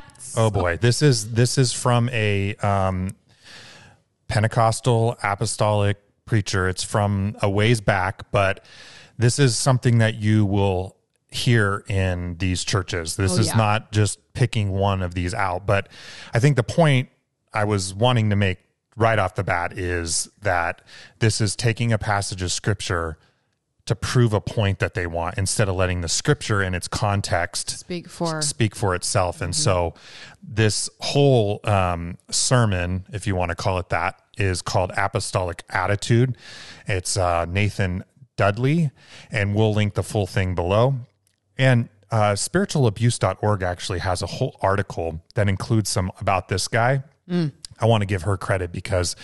that's 0.00 0.36
oh 0.36 0.50
boy, 0.50 0.76
this 0.76 1.02
is 1.02 1.32
this 1.32 1.58
is 1.58 1.72
from 1.72 2.08
a 2.10 2.54
um, 2.56 3.14
Pentecostal 4.28 5.16
apostolic 5.22 5.98
preacher. 6.24 6.68
It's 6.68 6.82
from 6.82 7.36
a 7.42 7.48
ways 7.48 7.80
back, 7.80 8.30
but 8.30 8.64
this 9.18 9.38
is 9.38 9.56
something 9.56 9.98
that 9.98 10.16
you 10.16 10.44
will 10.44 10.96
hear 11.30 11.84
in 11.88 12.36
these 12.38 12.64
churches. 12.64 13.16
This 13.16 13.36
oh, 13.36 13.40
is 13.40 13.48
yeah. 13.48 13.56
not 13.56 13.92
just 13.92 14.20
picking 14.32 14.70
one 14.70 15.02
of 15.02 15.14
these 15.14 15.34
out, 15.34 15.66
but 15.66 15.88
I 16.34 16.38
think 16.38 16.56
the 16.56 16.62
point 16.62 17.08
I 17.52 17.64
was 17.64 17.94
wanting 17.94 18.30
to 18.30 18.36
make 18.36 18.58
right 18.96 19.18
off 19.18 19.34
the 19.34 19.44
bat 19.44 19.78
is 19.78 20.28
that 20.42 20.82
this 21.18 21.40
is 21.40 21.54
taking 21.56 21.92
a 21.92 21.98
passage 21.98 22.42
of 22.42 22.50
scripture 22.52 23.18
to 23.86 23.94
prove 23.94 24.32
a 24.32 24.40
point 24.40 24.80
that 24.80 24.94
they 24.94 25.06
want 25.06 25.38
instead 25.38 25.68
of 25.68 25.76
letting 25.76 26.00
the 26.00 26.08
scripture 26.08 26.60
in 26.60 26.74
its 26.74 26.88
context 26.88 27.70
speak 27.70 28.08
for. 28.08 28.42
speak 28.42 28.74
for 28.74 28.94
itself. 28.94 29.40
And 29.40 29.54
mm-hmm. 29.54 29.62
so 29.62 29.94
this 30.42 30.90
whole 31.00 31.60
um, 31.64 32.18
sermon 32.30 33.06
if 33.12 33.26
you 33.26 33.36
want 33.36 33.50
to 33.50 33.54
call 33.54 33.78
it 33.78 33.88
that 33.90 34.20
is 34.36 34.60
called 34.60 34.90
apostolic 34.96 35.62
attitude. 35.70 36.36
It's 36.86 37.16
uh, 37.16 37.46
nathan 37.46 38.04
dudley 38.36 38.90
and 39.30 39.54
we'll 39.54 39.72
link 39.72 39.94
the 39.94 40.02
full 40.02 40.26
thing 40.26 40.54
below. 40.54 40.96
And 41.56 41.88
uh, 42.10 42.32
spiritualabuse.org 42.32 43.62
actually 43.62 44.00
has 44.00 44.20
a 44.20 44.26
whole 44.26 44.56
article 44.60 45.22
that 45.34 45.48
includes 45.48 45.90
some 45.90 46.10
about 46.20 46.48
this 46.48 46.68
guy. 46.68 47.02
Mm. 47.28 47.50
i 47.80 47.86
want 47.86 48.02
to 48.02 48.06
give 48.06 48.22
her 48.22 48.36
credit 48.36 48.70
because 48.70 49.16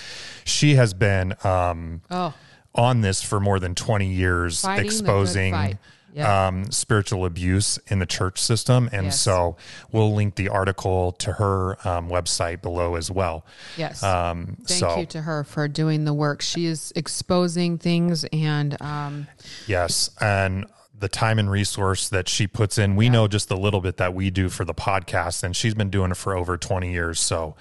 she 0.44 0.74
has 0.74 0.92
been 0.92 1.36
um, 1.44 2.02
oh 2.10 2.34
on 2.74 3.00
this 3.00 3.22
for 3.22 3.40
more 3.40 3.58
than 3.58 3.74
20 3.74 4.06
years, 4.06 4.62
Fighting 4.62 4.84
exposing 4.86 5.78
um, 6.20 6.70
spiritual 6.70 7.24
abuse 7.24 7.78
in 7.88 7.98
the 7.98 8.06
church 8.06 8.40
system. 8.40 8.88
And 8.92 9.06
yes. 9.06 9.20
so 9.20 9.56
we'll 9.90 10.14
link 10.14 10.34
the 10.34 10.48
article 10.48 11.12
to 11.12 11.32
her 11.34 11.76
um, 11.88 12.08
website 12.08 12.62
below 12.62 12.96
as 12.96 13.10
well. 13.10 13.46
Yes. 13.76 14.02
Um, 14.02 14.56
Thank 14.64 14.68
so, 14.68 14.98
you 14.98 15.06
to 15.06 15.22
her 15.22 15.44
for 15.44 15.68
doing 15.68 16.04
the 16.04 16.14
work. 16.14 16.42
She 16.42 16.66
is 16.66 16.92
exposing 16.96 17.78
things 17.78 18.24
and. 18.32 18.80
Um, 18.80 19.26
yes. 19.66 20.10
And 20.20 20.66
the 20.98 21.08
time 21.08 21.38
and 21.38 21.50
resource 21.50 22.08
that 22.10 22.28
she 22.28 22.46
puts 22.46 22.78
in, 22.78 22.94
we 22.94 23.06
yeah. 23.06 23.12
know 23.12 23.28
just 23.28 23.50
a 23.50 23.56
little 23.56 23.80
bit 23.80 23.96
that 23.96 24.14
we 24.14 24.30
do 24.30 24.48
for 24.48 24.64
the 24.64 24.74
podcast, 24.74 25.42
and 25.42 25.56
she's 25.56 25.74
been 25.74 25.90
doing 25.90 26.12
it 26.12 26.16
for 26.16 26.36
over 26.36 26.56
20 26.56 26.92
years. 26.92 27.18
So, 27.18 27.56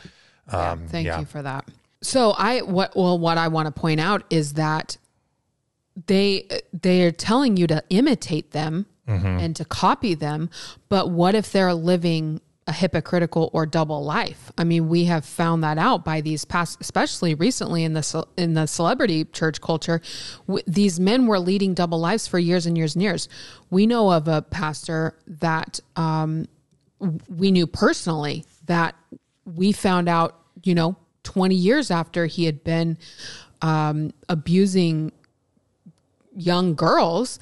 yeah, 0.48 0.72
um, 0.72 0.88
thank 0.88 1.08
yeah. 1.08 1.20
you 1.20 1.26
for 1.26 1.42
that. 1.42 1.68
So 2.04 2.32
I 2.32 2.62
what 2.62 2.96
well 2.96 3.20
what 3.20 3.38
I 3.38 3.48
want 3.48 3.74
to 3.74 3.80
point 3.80 4.00
out 4.00 4.24
is 4.32 4.54
that 4.54 4.98
they 6.08 6.48
they 6.74 7.04
are 7.04 7.12
telling 7.12 7.58
you 7.58 7.68
to 7.68 7.84
imitate 7.90 8.52
them 8.52 8.86
mm-hmm. 9.08 9.26
and 9.26 9.56
to 9.56 9.66
copy 9.66 10.14
them 10.14 10.50
but 10.90 11.10
what 11.10 11.36
if 11.36 11.52
they're 11.52 11.74
living 11.74 12.40
a 12.68 12.72
hypocritical 12.72 13.50
or 13.54 13.66
double 13.66 14.04
life 14.04 14.52
i 14.58 14.64
mean 14.64 14.88
we 14.88 15.06
have 15.06 15.26
found 15.26 15.64
that 15.64 15.78
out 15.78 16.06
by 16.06 16.22
these 16.22 16.46
past 16.46 16.80
especially 16.80 17.34
recently 17.36 17.84
in 17.84 17.94
the 17.94 18.28
in 18.38 18.54
the 18.54 18.66
celebrity 18.66 19.26
church 19.26 19.60
culture 19.60 20.02
w- 20.48 20.64
these 20.66 21.00
men 21.00 21.28
were 21.28 21.40
leading 21.40 21.74
double 21.74 22.00
lives 22.00 22.28
for 22.28 22.40
years 22.40 22.66
and 22.66 22.78
years 22.78 22.96
and 22.96 23.04
years 23.04 23.28
we 23.70 23.86
know 23.86 24.12
of 24.12 24.28
a 24.28 24.42
pastor 24.44 25.18
that 25.28 25.80
um, 25.96 26.46
we 27.28 27.52
knew 27.52 27.68
personally 27.68 28.46
that 28.66 28.96
we 29.46 29.72
found 29.72 30.08
out 30.08 30.40
you 30.64 30.76
know 30.76 30.96
20 31.24 31.56
years 31.56 31.92
after 31.92 32.26
he 32.26 32.46
had 32.46 32.64
been 32.64 32.98
um, 33.62 34.12
abusing 34.30 35.12
young 36.36 36.76
girls 36.76 37.40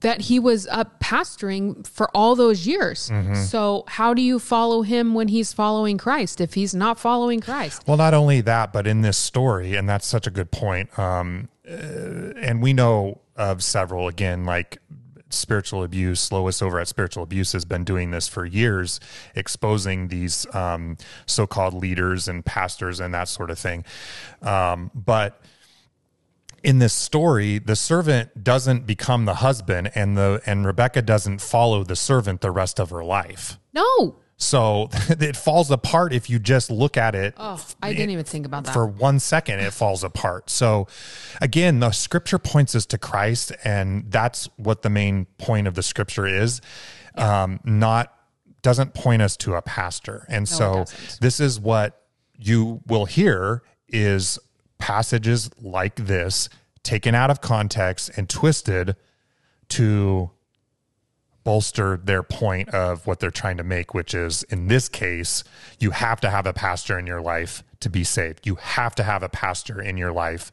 that 0.00 0.22
he 0.22 0.38
was 0.38 0.66
uh, 0.68 0.84
pastoring 1.00 1.86
for 1.86 2.10
all 2.16 2.34
those 2.34 2.66
years. 2.66 3.10
Mm-hmm. 3.10 3.34
So, 3.34 3.84
how 3.86 4.14
do 4.14 4.22
you 4.22 4.38
follow 4.38 4.82
him 4.82 5.14
when 5.14 5.28
he's 5.28 5.52
following 5.52 5.98
Christ 5.98 6.40
if 6.40 6.54
he's 6.54 6.74
not 6.74 6.98
following 6.98 7.40
Christ? 7.40 7.82
Well, 7.86 7.96
not 7.96 8.14
only 8.14 8.40
that, 8.42 8.72
but 8.72 8.86
in 8.86 9.02
this 9.02 9.18
story, 9.18 9.76
and 9.76 9.88
that's 9.88 10.06
such 10.06 10.26
a 10.26 10.30
good 10.30 10.50
point. 10.50 10.98
Um, 10.98 11.48
uh, 11.68 12.32
and 12.36 12.62
we 12.62 12.72
know 12.72 13.20
of 13.36 13.62
several 13.62 14.08
again, 14.08 14.44
like 14.44 14.78
spiritual 15.30 15.84
abuse. 15.84 16.30
Lois 16.32 16.60
over 16.60 16.80
at 16.80 16.88
Spiritual 16.88 17.22
Abuse 17.22 17.52
has 17.52 17.64
been 17.64 17.84
doing 17.84 18.10
this 18.10 18.28
for 18.28 18.44
years, 18.44 19.00
exposing 19.34 20.08
these 20.08 20.46
um, 20.54 20.96
so 21.26 21.46
called 21.46 21.74
leaders 21.74 22.28
and 22.28 22.44
pastors 22.44 23.00
and 23.00 23.14
that 23.14 23.28
sort 23.28 23.50
of 23.50 23.58
thing. 23.58 23.84
Um, 24.42 24.90
but 24.94 25.40
in 26.62 26.78
this 26.78 26.92
story, 26.92 27.58
the 27.58 27.76
servant 27.76 28.44
doesn't 28.44 28.86
become 28.86 29.24
the 29.24 29.36
husband, 29.36 29.90
and 29.94 30.16
the 30.16 30.42
and 30.46 30.66
Rebecca 30.66 31.02
doesn't 31.02 31.40
follow 31.40 31.84
the 31.84 31.96
servant 31.96 32.40
the 32.40 32.50
rest 32.50 32.78
of 32.78 32.90
her 32.90 33.04
life. 33.04 33.58
No. 33.72 34.16
So 34.36 34.88
it 35.08 35.36
falls 35.36 35.70
apart 35.70 36.12
if 36.12 36.30
you 36.30 36.38
just 36.38 36.70
look 36.70 36.96
at 36.96 37.14
it. 37.14 37.34
Oh, 37.36 37.62
I 37.82 37.92
didn't 37.92 38.10
even 38.10 38.24
think 38.24 38.46
about 38.46 38.64
that. 38.64 38.72
For 38.72 38.86
one 38.86 39.18
second, 39.18 39.60
it 39.60 39.72
falls 39.72 40.02
apart. 40.02 40.48
So, 40.48 40.86
again, 41.40 41.80
the 41.80 41.90
scripture 41.90 42.38
points 42.38 42.74
us 42.74 42.86
to 42.86 42.98
Christ, 42.98 43.52
and 43.64 44.10
that's 44.10 44.48
what 44.56 44.82
the 44.82 44.90
main 44.90 45.26
point 45.38 45.66
of 45.66 45.74
the 45.74 45.82
scripture 45.82 46.26
is. 46.26 46.60
Um, 47.16 47.60
not 47.64 48.14
doesn't 48.62 48.94
point 48.94 49.22
us 49.22 49.36
to 49.38 49.54
a 49.54 49.62
pastor, 49.62 50.26
and 50.28 50.48
so 50.48 50.84
this 51.20 51.40
is 51.40 51.58
what 51.60 52.02
you 52.38 52.80
will 52.86 53.04
hear 53.04 53.62
is 53.88 54.38
passages 54.80 55.50
like 55.60 55.94
this 55.96 56.48
taken 56.82 57.14
out 57.14 57.30
of 57.30 57.40
context 57.40 58.10
and 58.16 58.28
twisted 58.28 58.96
to 59.68 60.30
bolster 61.44 61.96
their 61.96 62.22
point 62.22 62.68
of 62.70 63.06
what 63.06 63.20
they're 63.20 63.30
trying 63.30 63.56
to 63.56 63.64
make, 63.64 63.94
which 63.94 64.14
is 64.14 64.42
in 64.44 64.68
this 64.68 64.88
case, 64.88 65.42
you 65.78 65.90
have 65.90 66.20
to 66.20 66.30
have 66.30 66.46
a 66.46 66.52
pastor 66.52 66.98
in 66.98 67.06
your 67.06 67.20
life 67.20 67.62
to 67.80 67.88
be 67.88 68.04
saved. 68.04 68.46
You 68.46 68.56
have 68.56 68.94
to 68.96 69.02
have 69.02 69.22
a 69.22 69.28
pastor 69.28 69.80
in 69.80 69.96
your 69.96 70.12
life 70.12 70.50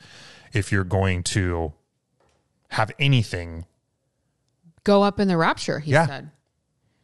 if 0.54 0.72
you're 0.72 0.84
going 0.86 1.24
to 1.24 1.74
have 2.70 2.92
anything. 3.00 3.66
Go 4.84 5.04
up 5.04 5.20
in 5.20 5.28
the 5.28 5.38
rapture, 5.38 5.80
he 5.80 5.92
Yeah. 5.92 6.06
said. 6.08 6.32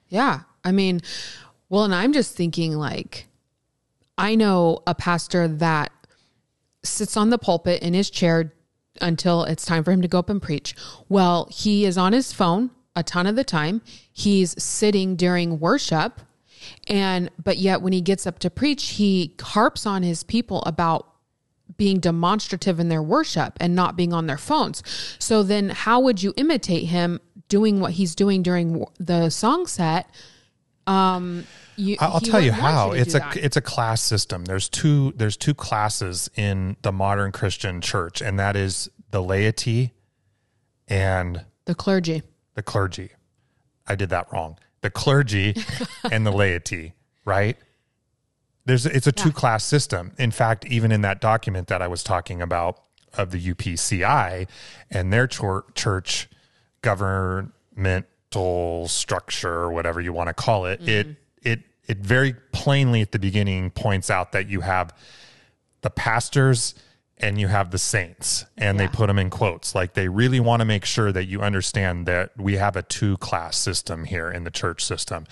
Yeah. 0.08 0.42
I 0.64 0.72
mean, 0.72 1.02
well, 1.70 1.84
and 1.84 1.94
I'm 1.94 2.14
just 2.14 2.36
thinking 2.36 2.74
like, 2.78 3.28
I 4.18 4.36
know 4.36 4.80
a 4.88 4.96
pastor 4.96 5.48
that 5.48 5.92
sits 6.84 7.18
on 7.18 7.30
the 7.30 7.38
pulpit 7.38 7.82
in 7.82 7.94
his 7.94 8.10
chair 8.10 8.54
until 9.02 9.44
it's 9.44 9.66
time 9.66 9.84
for 9.84 9.92
him 9.92 10.02
to 10.02 10.08
go 10.08 10.20
up 10.20 10.30
and 10.30 10.42
preach. 10.42 10.76
Well, 11.10 11.48
he 11.52 11.86
is 11.86 11.98
on 11.98 12.14
his 12.14 12.34
phone 12.34 12.72
a 12.96 13.04
ton 13.04 13.26
of 13.26 13.36
the 13.36 13.44
time. 13.44 13.82
He's 14.12 14.62
sitting 14.62 15.16
during 15.16 15.60
worship. 15.60 16.22
And, 16.88 17.30
but 17.44 17.58
yet 17.58 17.82
when 17.82 17.94
he 17.94 18.02
gets 18.02 18.26
up 18.26 18.40
to 18.40 18.50
preach, 18.50 18.90
he 18.92 19.36
harps 19.42 19.86
on 19.86 20.04
his 20.04 20.24
people 20.24 20.62
about 20.64 21.08
being 21.76 22.00
demonstrative 22.00 22.80
in 22.80 22.90
their 22.90 23.02
worship 23.02 23.58
and 23.60 23.76
not 23.76 23.96
being 23.96 24.14
on 24.14 24.28
their 24.28 24.38
phones. 24.38 24.84
So 25.20 25.44
then, 25.44 25.70
how 25.70 26.00
would 26.02 26.22
you 26.22 26.34
imitate 26.38 26.86
him 26.86 27.20
doing 27.50 27.80
what 27.80 27.94
he's 27.94 28.16
doing 28.16 28.44
during 28.44 28.86
the 29.00 29.30
song 29.30 29.66
set? 29.68 30.10
Um, 30.88 31.46
you, 31.76 31.98
I'll 32.00 32.20
tell 32.20 32.42
you 32.42 32.52
how. 32.52 32.92
it's 32.92 33.16
a 33.16 33.20
that. 33.20 33.38
it's 33.38 33.58
a 33.58 33.62
class 33.62 34.02
system. 34.02 34.46
There's 34.46 34.70
two 34.70 35.14
there's 35.16 35.38
two 35.38 35.54
classes 35.54 36.30
in 36.36 36.78
the 36.82 36.92
modern 36.92 37.32
Christian 37.32 37.82
church, 37.82 38.22
and 38.22 38.38
that 38.40 38.56
is 38.56 38.90
the 39.12 39.22
laity 39.22 39.94
and 40.88 41.46
the 41.66 41.76
clergy. 41.76 42.22
the 42.56 42.64
clergy. 42.64 43.12
I 43.88 43.96
did 43.96 44.10
that 44.10 44.32
wrong. 44.32 44.58
The 44.82 44.90
clergy 44.90 45.56
and 46.12 46.26
the 46.26 46.32
laity, 46.32 46.94
right? 47.26 47.58
There's 48.66 48.86
it's 48.86 49.08
a 49.08 49.12
two 49.12 49.32
class 49.32 49.64
system. 49.64 50.14
In 50.18 50.32
fact, 50.32 50.66
even 50.66 50.92
in 50.92 51.02
that 51.02 51.22
document 51.22 51.68
that 51.68 51.82
I 51.82 51.88
was 51.88 52.04
talking 52.04 52.42
about 52.42 52.80
of 53.14 53.32
the 53.32 53.54
UPCI 53.54 54.48
and 54.90 55.14
their 55.14 55.28
church 55.28 56.30
governmental 58.34 58.88
structure, 58.88 59.54
or 59.54 59.72
whatever 59.72 60.02
you 60.02 60.14
want 60.14 60.28
to 60.28 60.34
call 60.34 60.66
it, 60.66 60.82
mm-hmm. 60.82 60.90
it 60.90 61.08
it 61.42 61.60
it 61.88 61.98
very 62.00 62.34
plainly 62.52 63.02
at 63.02 63.12
the 63.12 63.20
beginning 63.20 63.72
points 63.72 64.10
out 64.10 64.32
that 64.32 64.48
you 64.48 64.62
have 64.62 64.94
the 65.82 65.90
pastors 65.90 66.76
and 67.18 67.40
you 67.40 67.48
have 67.48 67.72
the 67.72 67.78
saints 67.78 68.46
and 68.58 68.80
they 68.80 68.88
put 68.88 69.08
them 69.08 69.20
in 69.20 69.30
quotes. 69.30 69.76
Like 69.76 69.94
they 69.94 70.08
really 70.08 70.40
want 70.40 70.62
to 70.62 70.66
make 70.66 70.84
sure 70.84 71.12
that 71.12 71.26
you 71.26 71.42
understand 71.42 72.06
that 72.06 72.32
we 72.38 72.56
have 72.56 72.76
a 72.76 72.82
two 72.82 73.18
class 73.18 73.56
system 73.56 74.06
here 74.06 74.30
in 74.30 74.44
the 74.44 74.52
church 74.52 74.84
system. 74.84 75.26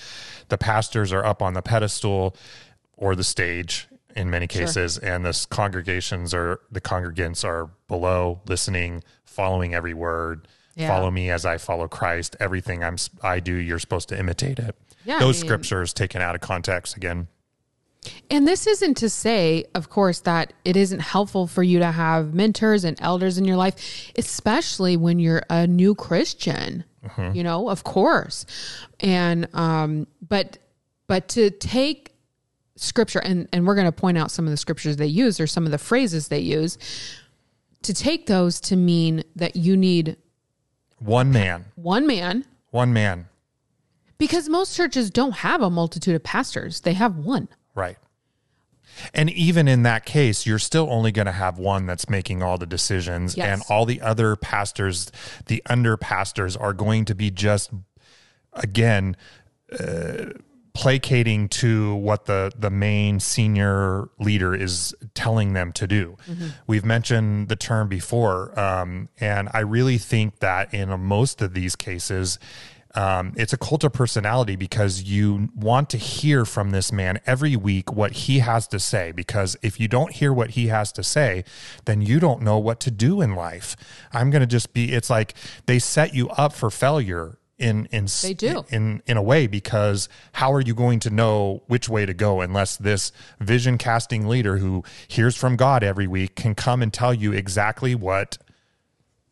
The 0.49 0.57
pastors 0.57 1.11
are 1.11 1.25
up 1.25 1.41
on 1.41 1.53
the 1.53 1.61
pedestal 1.61 2.35
or 2.95 3.15
the 3.15 3.23
stage 3.23 3.87
in 4.15 4.29
many 4.29 4.45
cases 4.45 4.97
and 4.97 5.25
the 5.25 5.47
congregations 5.49 6.33
are 6.33 6.59
the 6.69 6.81
congregants 6.81 7.43
are 7.45 7.69
below 7.87 8.41
listening 8.45 9.03
following 9.25 9.73
every 9.73 9.93
word 9.93 10.47
Yeah. 10.75 10.87
follow 10.87 11.11
me 11.11 11.29
as 11.29 11.45
i 11.45 11.57
follow 11.57 11.87
christ 11.87 12.35
everything 12.39 12.83
i'm 12.83 12.95
I 13.21 13.39
do 13.41 13.53
you're 13.55 13.79
supposed 13.79 14.07
to 14.09 14.17
imitate 14.19 14.57
it 14.59 14.75
Yeah, 15.05 15.17
I 15.17 15.19
those 15.19 15.41
mean- 15.41 15.47
scriptures 15.49 15.93
taken 15.93 16.21
out 16.21 16.33
of 16.35 16.41
context 16.41 16.95
again 16.97 17.27
And 18.31 18.47
this 18.47 18.65
isn't 18.65 18.95
to 18.97 19.09
say, 19.09 19.65
of 19.75 19.89
course, 19.89 20.21
that 20.21 20.53
it 20.65 20.75
isn't 20.75 21.01
helpful 21.01 21.45
for 21.45 21.61
you 21.61 21.77
to 21.79 21.91
have 21.91 22.33
mentors 22.33 22.83
and 22.83 22.97
elders 22.99 23.37
in 23.37 23.45
your 23.45 23.57
life, 23.57 23.75
especially 24.17 24.97
when 24.97 25.19
you're 25.19 25.43
a 25.51 25.67
new 25.67 25.93
Christian. 25.93 26.83
You 27.33 27.43
know, 27.43 27.69
of 27.69 27.83
course. 27.83 28.45
And 28.99 29.47
um, 29.53 30.07
but 30.27 30.57
but 31.07 31.27
to 31.35 31.51
take 31.51 32.13
scripture 32.75 33.19
and 33.19 33.47
and 33.53 33.67
we're 33.67 33.75
going 33.75 33.85
to 33.85 33.91
point 33.91 34.17
out 34.17 34.31
some 34.31 34.45
of 34.47 34.51
the 34.51 34.57
scriptures 34.57 34.97
they 34.97 35.05
use 35.25 35.39
or 35.39 35.45
some 35.45 35.65
of 35.65 35.71
the 35.71 35.77
phrases 35.77 36.27
they 36.29 36.39
use 36.39 36.77
to 37.83 37.93
take 37.93 38.25
those 38.25 38.59
to 38.61 38.75
mean 38.75 39.23
that 39.35 39.55
you 39.55 39.77
need 39.77 40.15
one 41.03 41.31
man 41.31 41.65
one 41.75 42.05
man 42.07 42.45
one 42.69 42.93
man 42.93 43.27
because 44.17 44.47
most 44.47 44.75
churches 44.75 45.09
don't 45.09 45.31
have 45.37 45.63
a 45.63 45.69
multitude 45.71 46.13
of 46.15 46.23
pastors. 46.23 46.81
They 46.81 46.93
have 46.93 47.17
one. 47.17 47.47
Right. 47.73 47.97
And 49.15 49.31
even 49.31 49.67
in 49.67 49.81
that 49.81 50.05
case, 50.05 50.45
you're 50.45 50.59
still 50.59 50.87
only 50.91 51.11
going 51.11 51.25
to 51.25 51.31
have 51.31 51.57
one 51.57 51.87
that's 51.87 52.07
making 52.07 52.43
all 52.43 52.59
the 52.59 52.67
decisions, 52.67 53.35
Yes. 53.35 53.47
and 53.47 53.63
all 53.67 53.87
the 53.87 53.99
other 53.99 54.35
pastors, 54.35 55.11
the 55.47 55.63
under 55.67 55.97
pastors, 55.97 56.55
are 56.55 56.71
going 56.73 57.05
to 57.05 57.15
be 57.15 57.31
just, 57.31 57.71
again, 58.53 59.17
uh, 59.79 60.25
placating 60.73 61.49
to 61.49 61.95
what 61.95 62.25
the 62.25 62.51
the 62.57 62.69
main 62.69 63.19
senior 63.19 64.09
leader 64.19 64.55
is 64.55 64.95
telling 65.13 65.53
them 65.53 65.71
to 65.73 65.87
do. 65.87 66.17
We've 66.67 66.85
mentioned 66.85 67.49
the 67.49 67.55
term 67.55 67.87
before, 67.87 68.57
um, 68.59 69.09
and 69.19 69.49
I 69.53 69.59
really 69.59 69.97
think 69.97 70.39
that 70.39 70.73
in 70.73 70.89
most 71.01 71.41
of 71.41 71.53
these 71.53 71.75
cases, 71.75 72.39
um, 72.93 73.33
it's 73.37 73.53
a 73.53 73.57
cult 73.57 73.83
of 73.83 73.93
personality 73.93 74.55
because 74.55 75.03
you 75.03 75.49
want 75.55 75.89
to 75.91 75.97
hear 75.97 76.45
from 76.45 76.71
this 76.71 76.91
man 76.91 77.19
every 77.25 77.55
week 77.55 77.93
what 77.93 78.11
he 78.11 78.39
has 78.39 78.67
to 78.67 78.79
say. 78.79 79.11
Because 79.11 79.55
if 79.61 79.79
you 79.79 79.87
don't 79.87 80.11
hear 80.11 80.33
what 80.33 80.51
he 80.51 80.67
has 80.67 80.91
to 80.93 81.03
say, 81.03 81.43
then 81.85 82.01
you 82.01 82.19
don't 82.19 82.41
know 82.41 82.57
what 82.57 82.79
to 82.81 82.91
do 82.91 83.21
in 83.21 83.33
life. 83.33 83.75
I'm 84.11 84.29
going 84.29 84.41
to 84.41 84.47
just 84.47 84.73
be, 84.73 84.91
it's 84.91 85.09
like 85.09 85.33
they 85.67 85.79
set 85.79 86.13
you 86.13 86.29
up 86.31 86.53
for 86.53 86.69
failure. 86.69 87.37
In, 87.61 87.85
in 87.91 88.07
They 88.23 88.33
do. 88.33 88.65
in 88.69 89.03
in 89.05 89.17
a 89.17 89.21
way 89.21 89.45
because 89.45 90.09
how 90.33 90.51
are 90.51 90.61
you 90.61 90.73
going 90.73 90.99
to 91.01 91.09
know 91.11 91.61
which 91.67 91.87
way 91.87 92.05
to 92.07 92.13
go 92.13 92.41
unless 92.41 92.75
this 92.75 93.11
vision 93.39 93.77
casting 93.77 94.27
leader 94.27 94.57
who 94.57 94.83
hears 95.07 95.35
from 95.37 95.55
God 95.55 95.83
every 95.83 96.07
week 96.07 96.35
can 96.35 96.55
come 96.55 96.81
and 96.81 96.91
tell 96.91 97.13
you 97.13 97.31
exactly 97.33 97.93
what 97.93 98.39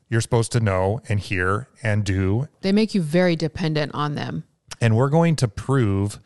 you're 0.09 0.21
supposed 0.21 0.51
to 0.51 0.59
know 0.59 1.01
and 1.09 1.19
hear 1.19 1.67
and 1.81 2.03
do 2.03 2.47
They 2.61 2.71
make 2.71 2.93
you 2.93 3.01
very 3.01 3.35
dependent 3.35 3.93
on 3.95 4.13
them. 4.15 4.43
and 4.79 4.95
we're 4.95 5.09
going 5.09 5.35
to 5.37 5.47
prove 5.47 6.19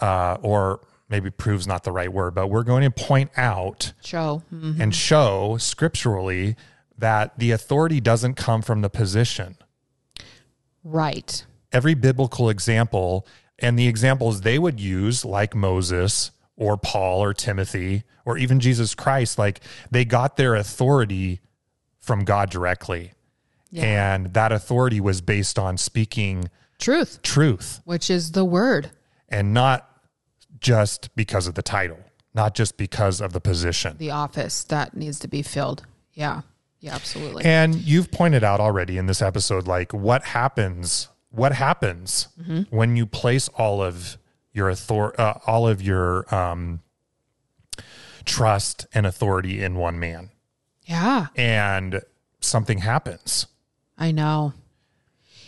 uh, 0.00 0.36
or 0.42 0.80
maybe 1.08 1.30
proves 1.30 1.66
not 1.66 1.82
the 1.84 1.92
right 1.92 2.12
word 2.12 2.34
but 2.34 2.48
we're 2.48 2.62
going 2.62 2.82
to 2.84 2.90
point 2.90 3.30
out 3.38 3.92
Show. 4.02 4.42
Mhm. 4.52 4.78
and 4.80 4.94
show 4.94 5.56
scripturally 5.58 6.56
that 6.98 7.38
the 7.38 7.52
authority 7.52 8.00
doesn't 8.00 8.34
come 8.34 8.60
from 8.60 8.82
the 8.82 8.90
position 8.90 9.56
Right. 10.84 11.44
every 11.72 11.94
biblical 11.94 12.48
example 12.48 13.26
and 13.58 13.78
the 13.78 13.88
examples 13.88 14.40
they 14.42 14.58
would 14.58 14.78
use 14.80 15.24
like 15.24 15.54
Moses 15.54 16.30
or 16.56 16.76
Paul 16.76 17.22
or 17.22 17.34
Timothy 17.34 18.04
or 18.24 18.38
even 18.38 18.60
Jesus 18.60 18.94
Christ 18.94 19.38
like 19.38 19.60
they 19.90 20.04
got 20.04 20.36
their 20.36 20.54
authority 20.54 21.40
from 22.00 22.24
God 22.24 22.50
directly 22.50 23.12
and 23.76 24.32
that 24.32 24.50
authority 24.50 24.98
was 25.00 25.20
based 25.20 25.58
on 25.58 25.76
speaking 25.76 26.48
Truth, 26.78 27.20
truth 27.22 27.80
which 27.84 28.08
is 28.08 28.32
the 28.32 28.44
word. 28.44 28.90
and 29.28 29.52
not 29.52 29.90
just 30.60 31.14
because 31.16 31.46
of 31.46 31.54
the 31.54 31.62
title 31.62 31.98
not 32.34 32.54
just 32.54 32.76
because 32.76 33.20
of 33.20 33.32
the 33.32 33.40
position 33.40 33.96
the 33.98 34.10
office 34.10 34.64
that 34.64 34.96
needs 34.96 35.18
to 35.18 35.28
be 35.28 35.42
filled. 35.42 35.82
Yeah. 36.14 36.42
Yeah, 36.80 36.94
absolutely. 36.94 37.44
And 37.44 37.74
you've 37.74 38.10
pointed 38.10 38.44
out 38.44 38.60
already 38.60 38.98
in 38.98 39.06
this 39.06 39.20
episode, 39.20 39.66
like 39.66 39.92
what 39.92 40.24
happens, 40.24 41.08
what 41.30 41.52
happens 41.52 42.28
when 42.70 42.96
you 42.96 43.04
place 43.06 43.48
all 43.50 43.82
of 43.82 44.16
your 44.52 44.70
author, 44.70 45.20
uh, 45.20 45.38
all 45.46 45.66
of 45.68 45.82
your 45.82 46.32
um, 46.34 46.80
trust 48.24 48.86
and 48.94 49.06
authority 49.06 49.62
in 49.62 49.74
one 49.76 49.98
man, 49.98 50.30
yeah, 50.84 51.26
and 51.36 52.00
something 52.40 52.78
happens. 52.78 53.46
I 53.96 54.12
know. 54.12 54.52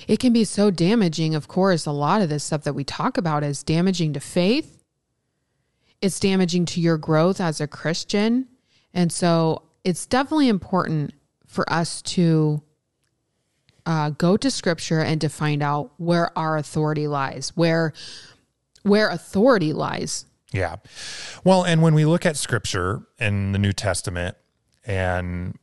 it 0.09 0.19
can 0.19 0.33
be 0.33 0.45
so 0.45 0.71
damaging. 0.71 1.35
Of 1.37 1.47
course, 1.47 1.87
a 1.87 1.93
lot 1.93 2.23
of 2.23 2.29
this 2.29 2.43
stuff 2.43 2.65
that 2.65 2.75
we 2.75 2.83
talk 2.85 3.17
about 3.17 3.45
is 3.45 3.63
damaging 3.63 4.13
to 4.15 4.21
faith. 4.21 4.83
It's 6.01 6.19
damaging 6.19 6.65
to 6.67 6.81
your 6.81 6.99
growth 6.99 7.41
as 7.41 7.61
a 7.61 7.69
Christian. 7.69 8.49
And 8.93 9.13
so 9.13 9.63
it's 9.85 10.07
definitely 10.07 10.49
important 10.49 11.15
for 11.51 11.71
us 11.71 12.01
to 12.03 12.63
uh, 13.85 14.11
go 14.11 14.37
to 14.37 14.51
scripture 14.51 15.01
and 15.01 15.21
to 15.21 15.29
find 15.29 15.63
out 15.63 15.91
where 15.97 16.37
our 16.39 16.57
authority 16.57 17.09
lies, 17.09 17.51
where 17.57 17.93
where 18.83 19.11
authority 19.11 19.73
lies. 19.73 20.25
Yeah. 20.53 20.77
Well, 21.45 21.65
and 21.65 21.83
when 21.83 21.95
we 21.95 22.05
look 22.05 22.25
at 22.25 22.37
scripture 22.37 23.03
in 23.19 23.53
the 23.53 23.59
New 23.59 23.73
Testament 23.73 24.37
and 24.87 25.59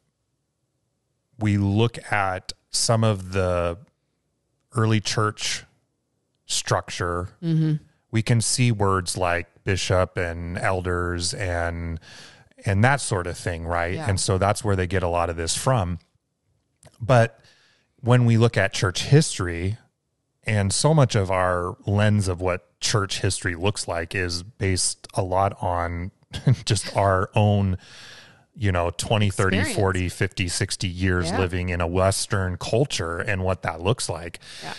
we 1.40 1.58
look 1.58 1.98
at 2.12 2.54
some 2.70 3.04
of 3.04 3.32
the 3.32 3.78
early 4.76 5.00
church 5.00 5.64
structure, 6.46 7.30
we 8.12 8.22
can 8.22 8.40
see 8.42 8.72
words 8.72 9.18
like 9.18 9.48
bishop 9.64 10.18
and 10.18 10.58
elders 10.58 11.34
and 11.34 12.00
and 12.68 12.84
that 12.84 13.00
sort 13.00 13.28
of 13.28 13.38
thing, 13.38 13.66
right? 13.66 13.96
Yeah. 13.96 14.10
And 14.10 14.20
so 14.20 14.38
that's 14.38 14.64
where 14.64 14.76
they 14.76 14.88
get 14.88 15.02
a 15.02 15.08
lot 15.08 15.30
of 15.30 15.38
this 15.38 15.56
from. 15.56 16.00
But 17.00 17.40
when 18.02 18.26
we 18.26 18.38
look 18.38 18.58
at 18.58 18.74
church 18.74 19.04
history, 19.04 19.78
and 20.44 20.74
so 20.74 20.94
much 20.94 21.16
of 21.16 21.32
our 21.32 21.78
lens 21.86 22.28
of 22.28 22.42
what 22.42 22.80
church 22.82 23.22
history 23.22 23.56
looks 23.56 23.88
like 23.88 24.14
is 24.14 24.44
based 24.44 25.08
a 25.14 25.22
lot 25.22 25.58
on 25.62 26.12
just 26.66 26.96
our 26.96 27.30
own 27.36 27.78
you 28.58 28.72
know 28.72 28.90
20 28.98 29.30
30 29.30 29.58
Experience. 29.58 29.80
40 29.80 30.10
50 30.10 30.48
60 30.48 30.88
years 30.88 31.30
Yeah. 31.30 31.40
living 31.40 31.70
in 31.70 31.80
a 31.82 31.88
western 31.88 32.58
culture 32.58 33.20
and 33.20 33.44
what 33.44 33.62
that 33.62 33.82
looks 33.82 34.10
like 34.10 34.40
Yeah. 34.64 34.74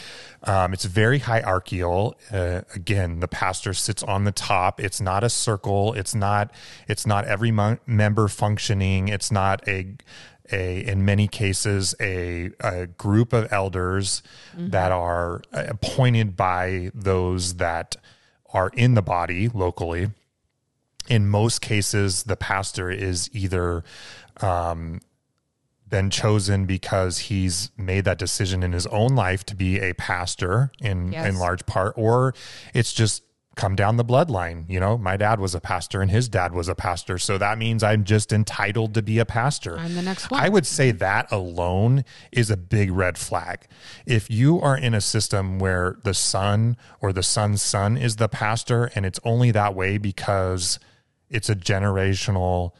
um, 0.64 0.72
it's 0.72 0.84
very 0.84 1.18
hierarchical. 1.20 2.16
Uh, 2.32 2.62
again, 2.74 3.20
the 3.20 3.28
pastor 3.28 3.72
sits 3.74 4.02
on 4.02 4.24
the 4.24 4.32
top. 4.32 4.80
It's 4.80 5.00
not 5.00 5.22
a 5.24 5.28
circle. 5.30 5.94
It's 5.94 6.14
not. 6.14 6.50
It's 6.88 7.06
not 7.06 7.24
every 7.24 7.50
mon- 7.50 7.80
member 7.86 8.28
functioning. 8.28 9.08
It's 9.08 9.30
not 9.32 9.66
a 9.68 9.94
a 10.50 10.80
in 10.80 11.04
many 11.04 11.28
cases 11.28 11.94
a 12.00 12.50
a 12.60 12.86
group 12.86 13.32
of 13.32 13.52
elders 13.52 14.22
that 14.56 14.90
are 14.92 15.42
uh, 15.52 15.64
appointed 15.68 16.36
by 16.36 16.90
those 16.94 17.54
that 17.56 17.96
are 18.54 18.70
in 18.74 18.94
the 18.94 19.02
body 19.02 19.48
locally. 19.48 20.10
In 21.08 21.28
most 21.28 21.60
cases, 21.60 22.24
the 22.24 22.36
pastor 22.36 22.90
is 22.90 23.30
either 23.32 23.82
um, 24.40 25.00
been 25.88 26.10
chosen 26.10 26.66
because 26.66 27.18
he's 27.18 27.70
made 27.76 28.04
that 28.04 28.18
decision 28.18 28.62
in 28.62 28.72
his 28.72 28.86
own 28.88 29.14
life 29.14 29.44
to 29.46 29.56
be 29.56 29.78
a 29.80 29.94
pastor 29.94 30.70
in 30.80 31.12
Yes. 31.12 31.26
in 31.26 31.38
large 31.38 31.64
part 31.66 31.94
or 31.96 32.34
it's 32.74 32.92
just 32.92 33.22
come 33.56 33.74
down 33.74 33.96
the 33.96 34.04
bloodline 34.04 34.64
you 34.68 34.78
know 34.78 34.96
my 34.96 35.16
dad 35.16 35.40
was 35.40 35.52
a 35.54 35.60
pastor 35.60 36.00
and 36.00 36.10
his 36.12 36.28
dad 36.28 36.52
was 36.52 36.68
a 36.68 36.74
pastor 36.76 37.18
so 37.18 37.36
that 37.38 37.58
means 37.58 37.82
i'm 37.82 38.04
just 38.04 38.32
entitled 38.32 38.94
to 38.94 39.02
be 39.02 39.18
a 39.18 39.24
pastor 39.24 39.76
I'm 39.78 39.94
the 39.96 40.02
next 40.02 40.30
one. 40.30 40.40
i 40.40 40.48
would 40.48 40.64
say 40.66 40.92
that 40.92 41.32
alone 41.32 42.04
is 42.30 42.50
a 42.50 42.56
big 42.56 42.92
red 42.92 43.18
flag 43.18 43.66
if 44.06 44.30
you 44.30 44.60
are 44.60 44.76
in 44.76 44.94
a 44.94 45.00
system 45.00 45.58
where 45.58 45.96
the 46.04 46.14
son 46.14 46.76
or 47.00 47.12
the 47.12 47.22
son's 47.24 47.60
son 47.60 47.96
is 47.96 48.16
the 48.16 48.28
pastor 48.28 48.92
and 48.94 49.04
it's 49.04 49.18
only 49.24 49.50
that 49.50 49.74
way 49.74 49.98
because 49.98 50.78
it's 51.30 51.48
a 51.48 51.54
generational 51.54 52.72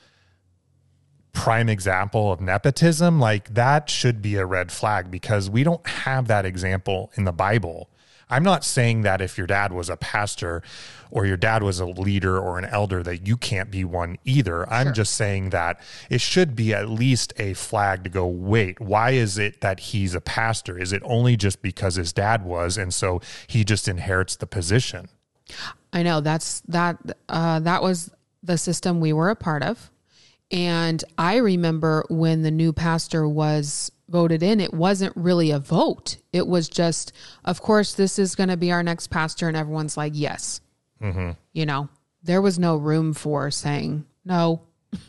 prime 1.33 1.69
example 1.69 2.33
of 2.33 2.41
nepotism, 2.41 3.21
like 3.21 3.55
that 3.55 3.89
should 3.89 4.21
be 4.21 4.37
a 4.37 4.47
red 4.47 4.73
flag 4.73 5.11
because 5.11 5.49
we 5.49 5.63
don't 5.63 5.87
have 5.87 6.27
that 6.27 6.45
example 6.45 7.13
in 7.15 7.25
the 7.25 7.33
Bible. 7.33 7.89
I'm 8.31 8.43
not 8.43 8.65
saying 8.65 9.03
that 9.03 9.21
if 9.21 9.39
your 9.39 9.47
dad 9.47 9.73
was 9.73 9.89
a 9.89 9.97
pastor 9.97 10.63
or 11.11 11.25
your 11.25 11.37
dad 11.37 11.63
was 11.63 11.81
a 11.81 11.87
leader 11.87 12.39
or 12.39 12.59
an 12.59 12.67
elder 12.67 13.03
that 13.03 13.27
you 13.27 13.37
can't 13.37 13.71
be 13.71 13.85
one 13.85 14.19
either. 14.25 14.71
I'm 14.71 14.93
just 14.93 15.15
saying 15.15 15.51
that 15.51 15.81
it 16.11 16.21
should 16.21 16.55
be 16.55 16.75
at 16.75 16.91
least 16.91 17.33
a 17.39 17.55
flag 17.55 18.05
to 18.05 18.11
go, 18.11 18.27
wait, 18.27 18.81
why 18.81 19.13
is 19.13 19.39
it 19.39 19.61
that 19.63 19.81
he's 19.81 20.15
a 20.15 20.21
pastor? 20.21 20.79
Is 20.79 20.93
it 20.93 21.03
only 21.05 21.37
just 21.37 21.63
because 21.63 21.95
his 21.95 22.13
dad 22.13 22.45
was 22.45 22.77
and 22.77 22.93
so 22.93 23.23
he 23.47 23.65
just 23.65 23.89
inherits 23.89 24.37
the 24.37 24.47
position? 24.47 25.09
I 25.93 26.03
know 26.03 26.21
that's 26.21 26.61
that 26.69 26.99
uh, 27.31 27.61
that 27.61 27.83
was 27.83 28.11
the 28.43 28.59
system 28.59 29.01
we 29.01 29.13
were 29.13 29.31
a 29.31 29.37
part 29.37 29.63
of. 29.63 29.91
And 30.51 31.03
I 31.19 31.37
remember 31.37 32.05
when 32.09 32.43
the 32.43 32.51
new 32.51 32.73
pastor 32.73 33.29
was 33.29 33.93
voted 34.09 34.43
in, 34.43 34.61
it 34.61 34.73
wasn't 34.73 35.15
really 35.17 35.51
a 35.51 35.59
vote. 35.59 36.17
It 36.33 36.47
was 36.47 36.69
just, 36.69 37.13
of 37.45 37.61
course, 37.61 37.95
this 37.95 38.19
is 38.19 38.35
going 38.35 38.49
to 38.49 38.57
be 38.57 38.73
our 38.73 38.83
next 38.83 39.09
pastor. 39.09 39.49
And 39.49 39.57
everyone's 39.57 39.97
like, 39.97 40.13
yes. 40.15 40.61
Mm-hmm. 41.03 41.33
You 41.53 41.67
know, 41.67 41.89
there 42.23 42.43
was 42.43 42.59
no 42.59 42.77
room 42.77 43.13
for 43.13 43.51
saying 43.51 44.07
no. 44.25 44.63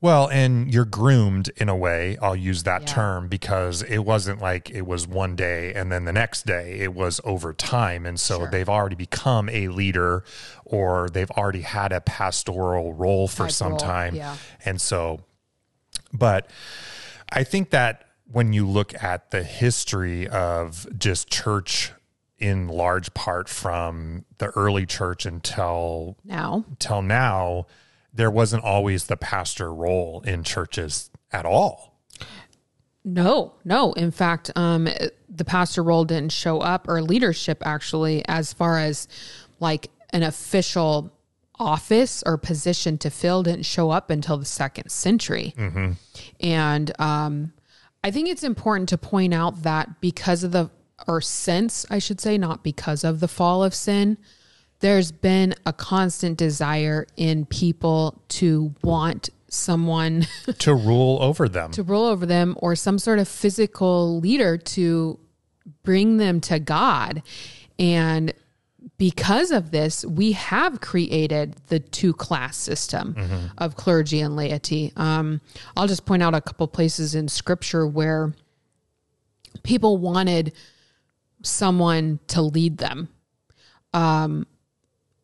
Well, 0.00 0.28
and 0.28 0.72
you're 0.72 0.84
groomed 0.84 1.50
in 1.56 1.68
a 1.68 1.74
way, 1.74 2.16
I'll 2.22 2.36
use 2.36 2.62
that 2.62 2.82
Yeah. 2.82 2.86
term 2.86 3.26
because 3.28 3.82
it 3.82 3.98
wasn't 3.98 4.40
like 4.40 4.70
it 4.70 4.86
was 4.86 5.08
one 5.08 5.34
day 5.34 5.74
and 5.74 5.90
then 5.90 6.04
the 6.04 6.12
next 6.12 6.46
day, 6.46 6.78
it 6.78 6.94
was 6.94 7.20
over 7.24 7.52
time. 7.52 8.06
And 8.06 8.18
so 8.20 8.38
Sure. 8.38 8.50
they've 8.50 8.68
already 8.68 8.94
become 8.94 9.48
a 9.48 9.66
leader 9.68 10.22
or 10.64 11.08
they've 11.08 11.30
already 11.32 11.62
had 11.62 11.90
a 11.92 12.00
pastoral 12.00 12.92
role 12.92 13.26
for 13.26 13.44
Type 13.44 13.52
some 13.52 13.68
role, 13.70 13.78
time. 13.78 14.14
yeah. 14.14 14.36
And 14.64 14.80
so, 14.80 15.20
but 16.12 16.48
I 17.32 17.42
think 17.42 17.70
that 17.70 18.04
when 18.30 18.52
you 18.52 18.68
look 18.68 18.94
at 19.02 19.32
the 19.32 19.42
history 19.42 20.28
of 20.28 20.86
just 20.96 21.28
church 21.28 21.92
in 22.38 22.68
large 22.68 23.12
part 23.14 23.48
from 23.48 24.24
the 24.38 24.46
early 24.50 24.86
church 24.86 25.26
until 25.26 26.16
Now, 26.24 26.64
till 26.78 27.02
now, 27.02 27.66
there 28.18 28.30
wasn't 28.32 28.64
always 28.64 29.06
the 29.06 29.16
pastor 29.16 29.72
role 29.72 30.22
in 30.26 30.42
churches 30.42 31.08
at 31.30 31.46
all. 31.46 32.02
No, 33.04 33.54
no. 33.64 33.92
In 33.92 34.10
fact, 34.10 34.50
um, 34.56 34.88
the 35.28 35.44
pastor 35.44 35.84
role 35.84 36.04
didn't 36.04 36.32
show 36.32 36.58
up, 36.58 36.88
or 36.88 37.00
leadership 37.00 37.62
actually, 37.64 38.24
as 38.26 38.52
far 38.52 38.76
as 38.76 39.06
like 39.60 39.88
an 40.10 40.24
official 40.24 41.12
office 41.60 42.24
or 42.26 42.36
position 42.36 42.98
to 42.98 43.08
fill, 43.08 43.44
didn't 43.44 43.66
show 43.66 43.90
up 43.90 44.10
until 44.10 44.36
the 44.36 44.44
second 44.44 44.90
century. 44.90 45.54
And 46.40 47.00
um, 47.00 47.52
I 48.02 48.10
think 48.10 48.28
it's 48.28 48.42
important 48.42 48.88
to 48.88 48.98
point 48.98 49.32
out 49.32 49.62
that 49.62 50.00
because 50.00 50.42
of 50.42 50.50
the, 50.50 50.70
or 51.06 51.20
since 51.20 51.86
I 51.88 52.00
should 52.00 52.20
say, 52.20 52.36
not 52.36 52.64
because 52.64 53.04
of 53.04 53.20
the 53.20 53.28
fall 53.28 53.62
of 53.62 53.76
sin, 53.76 54.18
there's 54.80 55.10
been 55.12 55.54
a 55.66 55.72
constant 55.72 56.38
desire 56.38 57.06
in 57.16 57.46
people 57.46 58.20
to 58.28 58.74
want 58.82 59.30
someone 59.48 60.26
to 60.58 60.74
rule 60.74 61.18
over 61.20 61.48
them. 61.48 61.70
to 61.72 61.82
rule 61.82 62.04
over 62.04 62.26
them 62.26 62.54
or 62.58 62.76
some 62.76 62.98
sort 62.98 63.18
of 63.18 63.26
physical 63.26 64.20
leader 64.20 64.56
to 64.58 65.18
bring 65.82 66.18
them 66.18 66.40
to 66.40 66.58
God. 66.58 67.22
And 67.78 68.32
because 68.98 69.50
of 69.50 69.70
this, 69.70 70.04
we 70.04 70.32
have 70.32 70.80
created 70.80 71.56
the 71.68 71.78
two 71.78 72.12
class 72.12 72.56
system 72.56 73.16
of 73.56 73.76
clergy 73.76 74.20
and 74.20 74.34
laity. 74.36 74.92
Um, 74.96 75.40
I'll 75.76 75.86
just 75.86 76.04
point 76.04 76.22
out 76.22 76.34
a 76.34 76.40
couple 76.40 76.66
places 76.68 77.14
in 77.14 77.28
scripture 77.28 77.86
where 77.86 78.32
people 79.62 79.98
wanted 79.98 80.52
someone 81.42 82.18
to 82.28 82.42
lead 82.42 82.78
them. 82.78 83.08
Um, 83.94 84.46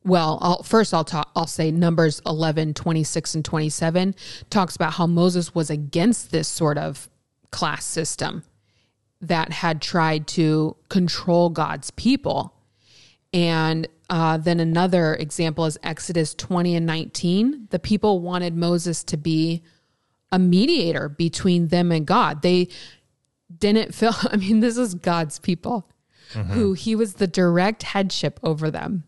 well, 0.04 0.38
I'll, 0.42 0.62
first 0.62 0.92
I'll 0.92 1.04
talk, 1.04 1.30
I'll 1.34 1.46
say 1.46 1.70
Numbers 1.70 2.20
11, 2.26 2.74
26 2.74 3.34
and 3.36 3.44
27 3.44 4.14
talks 4.50 4.76
about 4.76 4.94
how 4.94 5.06
Moses 5.06 5.54
was 5.54 5.70
against 5.70 6.30
this 6.30 6.46
sort 6.46 6.76
of 6.76 7.08
class 7.50 7.84
system 7.84 8.44
that 9.20 9.50
had 9.50 9.80
tried 9.80 10.26
to 10.26 10.76
control 10.90 11.48
God's 11.48 11.90
people. 11.92 12.54
And 13.32 13.88
uh, 14.10 14.36
then 14.36 14.60
another 14.60 15.14
example 15.14 15.64
is 15.64 15.78
Exodus 15.82 16.34
20 16.34 16.76
and 16.76 16.86
19. 16.86 17.68
The 17.70 17.78
people 17.78 18.20
wanted 18.20 18.54
Moses 18.54 19.02
to 19.04 19.16
be 19.16 19.62
a 20.30 20.38
mediator 20.38 21.08
between 21.08 21.68
them 21.68 21.90
and 21.90 22.06
God. 22.06 22.42
They 22.42 22.68
didn't 23.56 23.94
feel, 23.94 24.12
I 24.30 24.36
mean, 24.36 24.60
this 24.60 24.76
is 24.76 24.94
God's 24.94 25.38
people 25.38 25.88
who 26.34 26.72
he 26.72 26.94
was 26.94 27.14
the 27.14 27.26
direct 27.26 27.82
headship 27.82 28.40
over 28.42 28.70
them. 28.70 29.04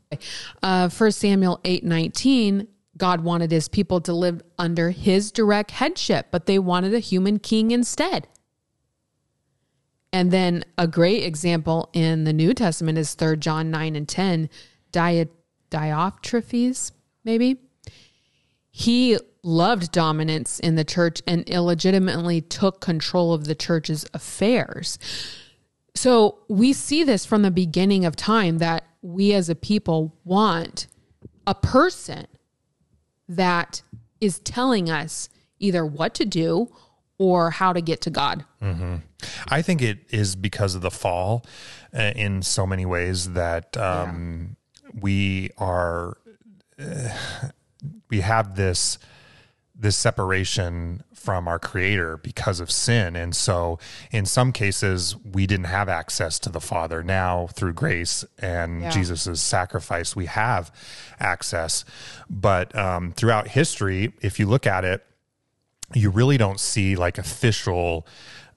Uh, 0.62 0.88
1 0.88 1.12
Samuel 1.12 1.60
8 1.64 1.84
19, 1.84 2.68
God 2.96 3.20
wanted 3.22 3.50
his 3.50 3.68
people 3.68 4.00
to 4.02 4.12
live 4.12 4.42
under 4.58 4.90
his 4.90 5.30
direct 5.30 5.72
headship, 5.72 6.28
but 6.30 6.46
they 6.46 6.58
wanted 6.58 6.94
a 6.94 6.98
human 6.98 7.38
king 7.38 7.70
instead. 7.70 8.28
And 10.12 10.30
then 10.30 10.64
a 10.78 10.86
great 10.86 11.24
example 11.24 11.90
in 11.92 12.24
the 12.24 12.32
New 12.32 12.54
Testament 12.54 12.96
is 12.96 13.14
3 13.14 13.36
John 13.36 13.70
9 13.70 13.96
and 13.96 14.08
10, 14.08 14.48
Di- 14.92 15.26
Diotrephes, 15.70 16.92
maybe. 17.24 17.60
He 18.70 19.18
loved 19.42 19.92
dominance 19.92 20.58
in 20.58 20.74
the 20.74 20.84
church 20.84 21.22
and 21.26 21.48
illegitimately 21.48 22.40
took 22.40 22.80
control 22.80 23.32
of 23.32 23.44
the 23.44 23.54
church's 23.54 24.06
affairs. 24.12 24.98
So 25.96 26.38
we 26.48 26.72
see 26.72 27.04
this 27.04 27.24
from 27.24 27.42
the 27.42 27.50
beginning 27.50 28.04
of 28.04 28.16
time 28.16 28.59
that 28.59 28.85
we 29.02 29.32
as 29.32 29.48
a 29.48 29.54
people 29.54 30.14
want 30.24 30.87
a 31.46 31.54
person 31.54 32.26
that 33.28 33.82
is 34.20 34.38
telling 34.40 34.90
us 34.90 35.28
either 35.59 35.87
what 35.87 36.14
to 36.14 36.24
do 36.24 36.68
or 37.18 37.50
how 37.50 37.72
to 37.72 37.80
get 37.80 38.02
to 38.02 38.11
God. 38.11 38.44
I 39.48 39.62
think 39.62 39.80
it 39.80 40.00
is 40.11 40.37
because 40.37 40.74
of 40.74 40.82
the 40.82 40.90
fall 40.90 41.46
uh, 41.96 42.12
in 42.14 42.42
so 42.42 42.66
many 42.66 42.85
ways 42.85 43.32
that 43.32 43.76
um, 43.76 44.56
we 45.00 45.50
are 45.56 46.18
uh, 46.78 47.09
we 48.11 48.20
have 48.20 48.54
this 48.56 48.98
this 49.78 49.96
separation 49.96 51.02
from 51.12 51.46
our 51.46 51.58
creator 51.58 52.16
because 52.16 52.60
of 52.60 52.70
sin 52.70 53.14
and 53.16 53.36
so 53.36 53.78
in 54.10 54.24
some 54.24 54.50
cases 54.52 55.14
we 55.24 55.46
didn't 55.46 55.66
have 55.66 55.88
access 55.88 56.38
to 56.38 56.48
the 56.48 56.60
father 56.60 57.02
now 57.02 57.46
through 57.48 57.72
grace 57.72 58.24
and 58.38 58.80
Yeah. 58.82 58.90
jesus' 58.90 59.42
sacrifice 59.42 60.16
we 60.16 60.26
have 60.26 60.70
access 61.20 61.84
but 62.30 62.74
um, 62.74 63.12
throughout 63.12 63.48
history 63.48 64.12
if 64.22 64.38
you 64.38 64.46
look 64.46 64.66
at 64.66 64.84
it 64.84 65.04
you 65.94 66.10
really 66.10 66.38
don't 66.38 66.58
see 66.60 66.96
like 66.96 67.18
official 67.18 68.06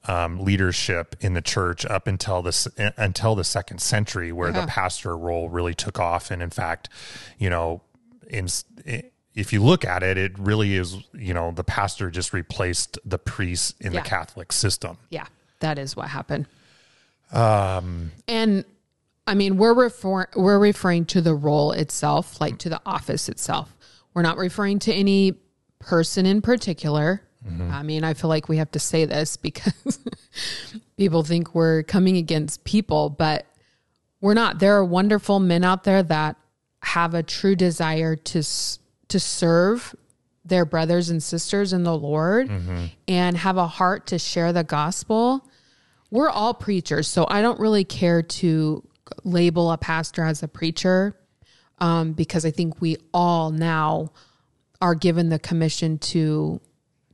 um, 0.08 0.40
leadership 0.40 1.14
in 1.20 1.34
the 1.34 1.42
church 1.42 1.84
up 1.84 2.06
until 2.06 2.40
this 2.40 2.66
until 2.96 3.34
the 3.34 3.44
second 3.44 3.80
century, 3.82 4.32
where 4.32 4.48
Yeah. 4.50 4.62
the 4.62 4.66
pastor 4.66 5.14
role 5.16 5.50
really 5.50 5.74
took 5.74 6.00
off. 6.00 6.30
And 6.30 6.42
in 6.42 6.48
fact, 6.48 6.88
you 7.38 7.50
know, 7.50 7.82
in 8.26 8.48
if 9.40 9.52
you 9.52 9.62
look 9.62 9.84
at 9.84 10.02
it, 10.02 10.16
it 10.18 10.38
really 10.38 10.74
is 10.76 10.96
you 11.14 11.34
know 11.34 11.50
the 11.50 11.64
pastor 11.64 12.10
just 12.10 12.32
replaced 12.32 12.98
the 13.04 13.18
priest 13.18 13.74
in 13.80 13.92
Yeah. 13.92 14.02
the 14.02 14.08
Catholic 14.08 14.52
system. 14.52 14.98
Yeah, 15.10 15.26
that 15.60 15.78
is 15.78 15.96
what 15.96 16.08
happened. 16.08 16.46
Um, 17.32 18.12
and 18.28 18.64
I 19.26 19.34
mean, 19.34 19.56
we're 19.56 19.74
refer- 19.74 20.28
we're 20.36 20.58
referring 20.58 21.04
to 21.06 21.20
the 21.20 21.34
role 21.34 21.72
itself, 21.72 22.40
like 22.40 22.58
to 22.58 22.68
the 22.68 22.80
office 22.84 23.28
itself. 23.28 23.74
We're 24.14 24.22
not 24.22 24.36
referring 24.36 24.80
to 24.80 24.92
any 24.94 25.34
person 25.78 26.26
in 26.26 26.42
particular. 26.42 27.22
I 27.70 27.82
mean, 27.82 28.04
I 28.04 28.12
feel 28.12 28.28
like 28.28 28.50
we 28.50 28.58
have 28.58 28.70
to 28.72 28.78
say 28.78 29.06
this 29.06 29.38
because 29.38 29.98
people 30.98 31.22
think 31.24 31.54
we're 31.54 31.82
coming 31.84 32.18
against 32.18 32.64
people, 32.64 33.08
but 33.08 33.46
we're 34.20 34.34
not. 34.34 34.58
There 34.58 34.76
are 34.76 34.84
wonderful 34.84 35.40
men 35.40 35.64
out 35.64 35.84
there 35.84 36.02
that 36.02 36.36
have 36.82 37.14
a 37.14 37.22
true 37.22 37.56
desire 37.56 38.14
to 38.14 38.42
to 39.10 39.20
serve 39.20 39.94
their 40.44 40.64
brothers 40.64 41.10
and 41.10 41.22
sisters 41.22 41.72
in 41.72 41.82
the 41.84 41.96
Lord 41.96 42.50
and 43.06 43.36
have 43.36 43.56
a 43.56 43.66
heart 43.66 44.06
to 44.08 44.18
share 44.18 44.52
the 44.52 44.64
gospel. 44.64 45.46
We're 46.10 46.30
all 46.30 46.54
preachers, 46.54 47.06
so 47.06 47.26
I 47.28 47.42
don't 47.42 47.60
really 47.60 47.84
care 47.84 48.22
to 48.22 48.82
label 49.22 49.70
a 49.70 49.78
pastor 49.78 50.24
as 50.24 50.42
a 50.42 50.48
preacher 50.48 51.14
um, 51.78 52.12
because 52.12 52.44
I 52.44 52.50
think 52.50 52.80
we 52.80 52.96
all 53.12 53.50
now 53.50 54.12
are 54.80 54.94
given 54.94 55.28
the 55.28 55.38
commission 55.38 55.98
to 55.98 56.60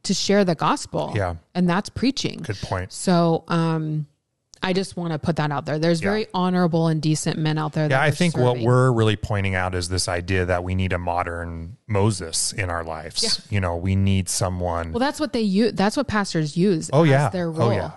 to 0.05 0.15
share 0.15 0.45
the 0.45 0.55
gospel. 0.55 1.13
Yeah. 1.17 1.35
and 1.55 1.69
that's 1.69 1.89
preaching. 1.89 2.39
Good 2.43 2.61
point. 2.61 2.93
So 2.93 3.43
um, 3.49 4.07
I 4.63 4.73
just 4.73 4.97
want 4.97 5.13
to 5.13 5.19
put 5.19 5.37
that 5.37 5.51
out 5.53 5.67
there. 5.67 5.79
There's 5.79 6.01
very 6.01 6.27
honorable 6.35 6.89
and 6.89 7.01
decent 7.01 7.39
men 7.39 7.59
out 7.59 7.73
there. 7.73 7.89
That 7.89 7.97
Yeah, 7.97 8.03
I 8.03 8.11
think 8.11 8.37
what 8.37 8.59
we're 8.59 8.91
really 8.91 9.17
pointing 9.17 9.55
out 9.55 9.75
is 9.75 9.89
this 9.89 10.09
idea 10.09 10.47
that 10.47 10.65
we 10.65 10.75
need 10.75 10.93
a 10.93 10.99
modern 10.99 11.77
Moses 11.87 12.53
in 12.53 12.71
our 12.71 12.83
lives. 12.83 13.47
You 13.51 13.61
know, 13.61 13.77
we 13.77 13.95
need 13.95 14.29
someone. 14.29 14.93
well, 14.93 15.01
that's 15.01 15.21
what 15.21 15.33
they 15.33 15.43
use. 15.43 15.73
That's 15.75 15.97
what 15.97 16.09
pastors 16.09 16.57
use. 16.57 16.91
Oh 16.93 17.05
as 17.05 17.11
yeah. 17.11 17.29
their 17.29 17.51
role. 17.51 17.71
Oh 17.71 17.73
yeah. 17.73 17.93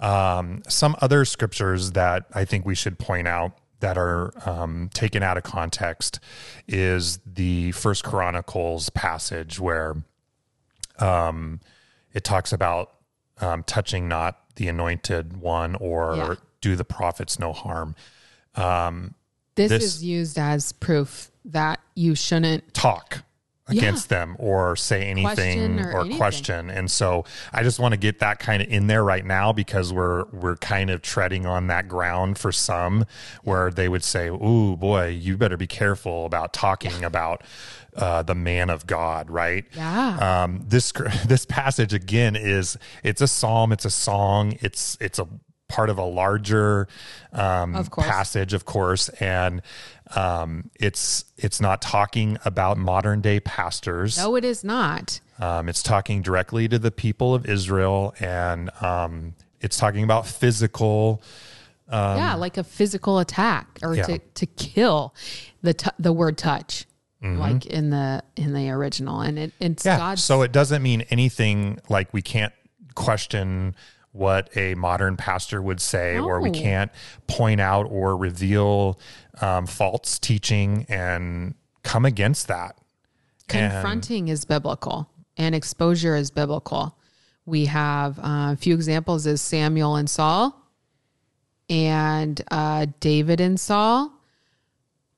Um, 0.00 0.62
some 0.66 0.96
other 1.02 1.24
scriptures 1.24 1.92
that 1.92 2.24
I 2.32 2.46
think 2.46 2.64
we 2.64 2.74
should 2.74 2.98
point 2.98 3.28
out 3.28 3.58
that 3.80 3.98
are 3.98 4.32
um, 4.48 4.90
taken 4.94 5.22
out 5.22 5.36
of 5.36 5.42
context 5.42 6.20
is 6.68 7.18
the 7.26 7.72
First 7.72 8.04
Chronicles 8.04 8.88
passage 8.90 9.58
where 9.58 9.96
um, 10.98 11.60
it 12.12 12.24
talks 12.24 12.52
about 12.52 12.92
um, 13.40 13.62
touching 13.64 14.08
not 14.08 14.39
the 14.60 14.68
anointed 14.68 15.38
one 15.38 15.74
or 15.76 16.14
Yeah. 16.16 16.34
do 16.60 16.76
the 16.76 16.84
prophets 16.84 17.38
no 17.38 17.54
harm. 17.54 17.94
Um, 18.54 19.14
this, 19.54 19.70
This- 19.70 19.82
is 19.84 20.04
used 20.04 20.38
as 20.38 20.72
proof 20.72 21.30
that 21.46 21.80
you 21.94 22.14
shouldn't. 22.14 22.74
talk 22.74 23.22
against 23.70 24.08
them 24.08 24.36
or 24.38 24.76
say 24.76 25.02
anything 25.04 25.24
Question 25.24 25.80
or 25.80 25.92
or, 25.92 26.00
anything. 26.00 26.18
question. 26.18 26.70
And 26.70 26.90
so 26.90 27.24
I 27.52 27.62
just 27.62 27.78
want 27.78 27.92
to 27.92 27.98
get 27.98 28.18
that 28.20 28.38
kind 28.38 28.62
of 28.62 28.68
in 28.68 28.86
there 28.86 29.04
right 29.04 29.24
now 29.24 29.52
because 29.52 29.92
we're 29.92 30.24
we're 30.32 30.56
kind 30.56 30.90
of 30.90 31.02
treading 31.02 31.46
on 31.46 31.66
that 31.68 31.88
ground 31.88 32.38
for 32.38 32.52
some 32.52 33.04
where 33.42 33.70
they 33.70 33.88
would 33.88 34.04
say, 34.04 34.28
"Ooh, 34.28 34.76
boy, 34.76 35.08
you 35.08 35.36
better 35.36 35.56
be 35.56 35.66
careful 35.66 36.26
about 36.26 36.52
talking 36.52 37.04
about 37.04 37.42
uh, 37.96 38.22
the 38.22 38.34
man 38.34 38.70
of 38.70 38.86
God," 38.86 39.30
right? 39.30 39.64
Yeah. 39.74 40.42
Um, 40.42 40.64
this 40.66 40.92
this 41.26 41.44
passage 41.46 41.92
again 41.92 42.36
is 42.36 42.76
it's 43.02 43.20
a 43.20 43.28
psalm, 43.28 43.72
it's 43.72 43.84
a 43.84 43.90
song, 43.90 44.56
it's 44.60 44.96
it's 45.00 45.18
a 45.18 45.26
part 45.68 45.88
of 45.88 45.98
a 45.98 46.04
larger 46.04 46.88
um, 47.32 47.76
Of 47.76 47.92
passage, 47.92 48.54
of 48.54 48.64
course, 48.64 49.08
and 49.20 49.62
um, 50.16 50.70
it's 50.74 51.24
it's 51.36 51.60
not 51.60 51.80
talking 51.82 52.38
about 52.44 52.78
modern 52.78 53.20
day 53.20 53.40
pastors. 53.40 54.18
no, 54.18 54.36
it 54.36 54.44
is 54.44 54.64
not. 54.64 55.20
Um, 55.38 55.68
it's 55.68 55.82
talking 55.82 56.20
directly 56.22 56.68
to 56.68 56.78
the 56.78 56.90
people 56.90 57.34
of 57.34 57.46
Israel, 57.46 58.14
and 58.20 58.70
um, 58.82 59.34
it's 59.60 59.76
talking 59.78 60.04
about 60.04 60.26
physical. 60.26 61.22
yeah, 61.90 62.34
like 62.34 62.56
a 62.58 62.64
physical 62.64 63.18
attack 63.18 63.78
or 63.82 63.90
Um, 63.90 63.94
yeah. 63.96 64.02
to, 64.04 64.18
to 64.18 64.46
kill 64.46 65.14
the 65.62 65.74
t- 65.74 65.90
the 65.98 66.12
word 66.12 66.36
touch, 66.38 66.86
Mm-hmm. 67.22 67.38
like 67.38 67.66
in 67.66 67.90
the 67.90 68.22
in 68.36 68.54
the 68.54 68.70
original, 68.70 69.20
and 69.20 69.38
it, 69.38 69.52
it's 69.60 69.84
Yeah. 69.84 69.98
God's. 69.98 70.22
So 70.24 70.40
it 70.42 70.52
doesn't 70.52 70.82
mean 70.82 71.02
anything 71.10 71.78
like 71.90 72.12
we 72.14 72.22
can't 72.22 72.52
question 72.94 73.74
what 74.12 74.54
a 74.56 74.74
modern 74.74 75.16
pastor 75.16 75.62
would 75.62 75.80
say, 75.80 76.18
or 76.18 76.40
we 76.40 76.50
can't 76.50 76.90
point 77.26 77.60
out 77.60 77.84
or 77.84 78.16
reveal 78.16 78.98
um, 79.40 79.66
false 79.66 80.18
teaching 80.18 80.84
and 80.88 81.54
come 81.82 82.04
against 82.04 82.48
that. 82.48 82.76
confronting 83.48 84.28
is 84.28 84.44
biblical 84.44 85.08
and 85.36 85.54
exposure 85.54 86.16
is 86.16 86.30
biblical. 86.30 86.96
We 87.46 87.66
have 87.66 88.18
uh, 88.18 88.52
a 88.52 88.56
few 88.56 88.74
examples 88.74 89.26
is 89.26 89.40
Samuel 89.40 89.96
and 89.96 90.08
Saul, 90.08 90.56
and 91.68 92.40
uh, 92.50 92.86
David 93.00 93.40
and 93.40 93.58
Saul, 93.58 94.12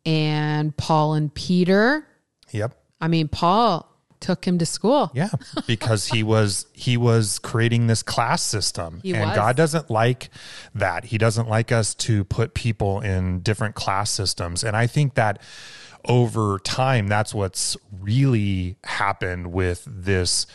and 0.06 0.76
Paul 0.76 1.14
and 1.14 1.32
Peter. 1.34 2.06
Yep. 2.52 2.74
I 3.00 3.08
mean, 3.08 3.28
Paul 3.28 3.91
took 4.22 4.46
him 4.46 4.58
to 4.58 4.66
school. 4.66 5.10
Yeah, 5.12 5.28
because 5.66 6.06
he 6.06 6.22
was 6.22 6.66
he 6.72 6.96
was 6.96 7.38
creating 7.38 7.88
this 7.88 8.02
class 8.02 8.42
system, 8.42 9.00
He 9.02 9.12
and 9.14 9.28
was. 9.30 9.36
God 9.36 9.56
doesn't 9.56 9.90
like 9.90 10.30
that. 10.74 11.04
He 11.04 11.18
doesn't 11.18 11.48
like 11.48 11.70
us 11.70 11.94
to 11.96 12.24
put 12.24 12.54
people 12.54 13.00
in 13.00 13.40
different 13.40 13.74
class 13.74 14.10
systems, 14.10 14.64
and 14.64 14.76
I 14.76 14.86
think 14.86 15.14
that 15.14 15.42
over 16.04 16.58
time, 16.60 17.06
that's 17.08 17.34
what's 17.34 17.76
really 18.00 18.76
happened 18.84 19.52
with 19.52 19.84
this 19.86 20.46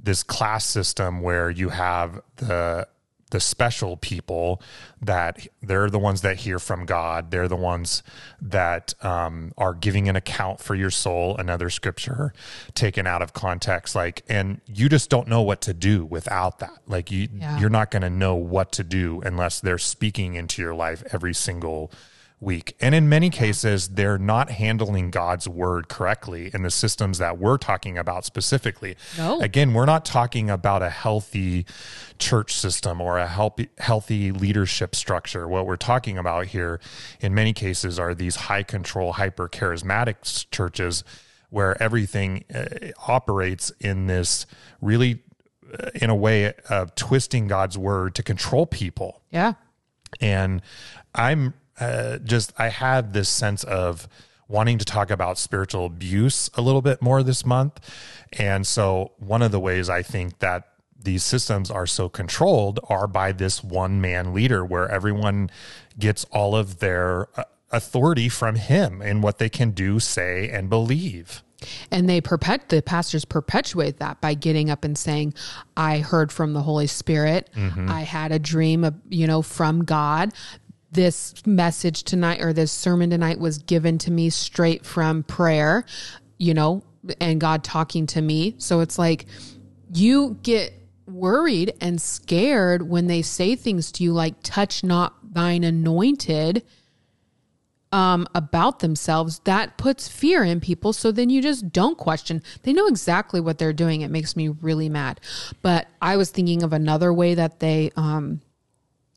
this 0.00 0.22
class 0.22 0.64
system 0.64 1.20
where 1.20 1.50
you 1.50 1.70
have 1.70 2.20
the 2.36 2.88
the 3.30 3.40
special 3.40 3.96
people 3.96 4.60
that 5.00 5.46
they're 5.62 5.90
the 5.90 5.98
ones 5.98 6.22
that 6.22 6.38
hear 6.38 6.58
from 6.58 6.86
God. 6.86 7.30
They're 7.30 7.48
the 7.48 7.56
ones 7.56 8.02
that 8.40 8.94
um, 9.04 9.52
are 9.56 9.74
giving 9.74 10.08
an 10.08 10.16
account 10.16 10.60
for 10.60 10.74
your 10.74 10.90
soul. 10.90 11.36
Another 11.36 11.70
scripture 11.70 12.32
taken 12.74 13.06
out 13.06 13.22
of 13.22 13.32
context, 13.32 13.94
like, 13.94 14.22
and 14.28 14.60
you 14.66 14.88
just 14.88 15.10
don't 15.10 15.28
know 15.28 15.42
what 15.42 15.60
to 15.62 15.74
do 15.74 16.04
without 16.04 16.58
that. 16.60 16.78
Like, 16.86 17.10
you 17.10 17.28
Yeah. 17.32 17.58
you're 17.60 17.70
not 17.70 17.90
going 17.90 18.02
to 18.02 18.10
know 18.10 18.34
what 18.34 18.72
to 18.72 18.84
do 18.84 19.20
unless 19.24 19.60
they're 19.60 19.78
speaking 19.78 20.34
into 20.34 20.62
your 20.62 20.74
life 20.74 21.02
every 21.12 21.34
single 21.34 21.90
week. 22.40 22.76
And 22.80 22.94
in 22.94 23.08
many 23.08 23.30
cases, 23.30 23.88
they're 23.88 24.18
not 24.18 24.50
handling 24.50 25.10
God's 25.10 25.48
word 25.48 25.88
correctly 25.88 26.50
in 26.54 26.62
the 26.62 26.70
systems 26.70 27.18
that 27.18 27.36
we're 27.38 27.58
talking 27.58 27.98
about 27.98 28.24
specifically. 28.24 28.96
No. 29.16 29.40
Again, 29.40 29.74
we're 29.74 29.86
not 29.86 30.04
talking 30.04 30.48
about 30.48 30.82
a 30.82 30.90
healthy 30.90 31.66
church 32.18 32.54
system 32.54 33.00
or 33.00 33.18
a 33.18 33.26
healthy, 33.26 33.68
healthy 33.78 34.30
leadership 34.30 34.94
structure. 34.94 35.48
What 35.48 35.66
we're 35.66 35.76
talking 35.76 36.16
about 36.16 36.46
here, 36.46 36.80
in 37.20 37.34
many 37.34 37.52
cases, 37.52 37.98
are 37.98 38.14
these 38.14 38.36
high 38.36 38.62
control, 38.62 39.14
hyper 39.14 39.48
charismatic 39.48 40.48
churches 40.52 41.02
where 41.50 41.80
everything 41.82 42.44
uh, 42.54 42.66
operates 43.08 43.72
in 43.80 44.06
this 44.06 44.46
really, 44.80 45.22
uh, 45.76 45.90
in 45.94 46.08
a 46.10 46.14
way 46.14 46.52
of 46.70 46.94
twisting 46.94 47.48
God's 47.48 47.76
word 47.76 48.14
to 48.14 48.22
control 48.22 48.66
people 48.66 49.22
Yeah. 49.30 49.54
and 50.20 50.62
i'm 51.14 51.54
uh, 51.80 52.18
just 52.18 52.52
i 52.58 52.68
had 52.68 53.12
this 53.12 53.28
sense 53.28 53.64
of 53.64 54.08
wanting 54.48 54.78
to 54.78 54.84
talk 54.84 55.10
about 55.10 55.36
spiritual 55.38 55.84
abuse 55.86 56.50
a 56.54 56.62
little 56.62 56.82
bit 56.82 57.02
more 57.02 57.22
this 57.22 57.44
month 57.44 57.78
and 58.38 58.66
so 58.66 59.12
one 59.18 59.42
of 59.42 59.52
the 59.52 59.60
ways 59.60 59.88
i 59.88 60.02
think 60.02 60.38
that 60.38 60.68
these 61.00 61.22
systems 61.22 61.70
are 61.70 61.86
so 61.86 62.08
controlled 62.08 62.80
are 62.88 63.06
by 63.06 63.32
this 63.32 63.62
one 63.62 64.00
man 64.00 64.34
leader 64.34 64.64
where 64.64 64.90
everyone 64.90 65.50
gets 65.98 66.24
all 66.24 66.56
of 66.56 66.80
their 66.80 67.28
uh, 67.38 67.44
authority 67.70 68.28
from 68.28 68.56
him 68.56 69.00
and 69.02 69.22
what 69.22 69.38
they 69.38 69.48
can 69.48 69.70
do, 69.70 70.00
say, 70.00 70.48
and 70.48 70.68
believe. 70.68 71.42
And 71.90 72.08
they 72.08 72.20
perpet 72.20 72.68
the 72.68 72.82
pastors 72.82 73.24
perpetuate 73.24 73.98
that 73.98 74.20
by 74.20 74.34
getting 74.34 74.70
up 74.70 74.84
and 74.84 74.96
saying, 74.96 75.34
"I 75.76 75.98
heard 75.98 76.30
from 76.30 76.52
the 76.52 76.62
Holy 76.62 76.86
Spirit. 76.86 77.50
I 77.90 78.02
had 78.02 78.30
a 78.30 78.38
dream, 78.38 78.84
of, 78.84 78.94
you 79.08 79.26
know, 79.26 79.42
from 79.42 79.84
God. 79.84 80.32
This 80.90 81.34
message 81.46 82.02
tonight 82.02 82.40
or 82.40 82.52
this 82.52 82.72
sermon 82.72 83.10
tonight 83.10 83.38
was 83.38 83.58
given 83.58 83.98
to 83.98 84.10
me 84.10 84.30
straight 84.30 84.86
from 84.86 85.22
prayer, 85.22 85.84
you 86.38 86.54
know, 86.54 86.82
and 87.20 87.40
God 87.40 87.62
talking 87.62 88.06
to 88.08 88.22
me." 88.22 88.54
So 88.58 88.80
it's 88.80 88.98
like 88.98 89.26
you 89.92 90.38
get 90.42 90.72
worried 91.06 91.72
and 91.80 92.00
scared 92.00 92.82
when 92.82 93.06
they 93.06 93.22
say 93.22 93.56
things 93.56 93.90
to 93.92 94.04
you 94.04 94.12
like 94.12 94.34
touch 94.42 94.84
not 94.84 95.14
thine 95.34 95.64
anointed 95.64 96.62
um, 97.92 98.26
about 98.34 98.80
themselves, 98.80 99.40
that 99.44 99.78
puts 99.78 100.08
fear 100.08 100.44
in 100.44 100.60
people. 100.60 100.92
So 100.92 101.10
then 101.10 101.30
you 101.30 101.40
just 101.40 101.72
don't 101.72 101.96
question. 101.96 102.42
They 102.62 102.72
know 102.72 102.86
exactly 102.86 103.40
what 103.40 103.58
they're 103.58 103.72
doing. 103.72 104.02
It 104.02 104.10
makes 104.10 104.36
me 104.36 104.48
really 104.48 104.88
mad. 104.88 105.20
But 105.62 105.88
I 106.02 106.16
was 106.16 106.30
thinking 106.30 106.62
of 106.62 106.72
another 106.72 107.12
way 107.12 107.34
that 107.34 107.60
they 107.60 107.90
um, 107.96 108.40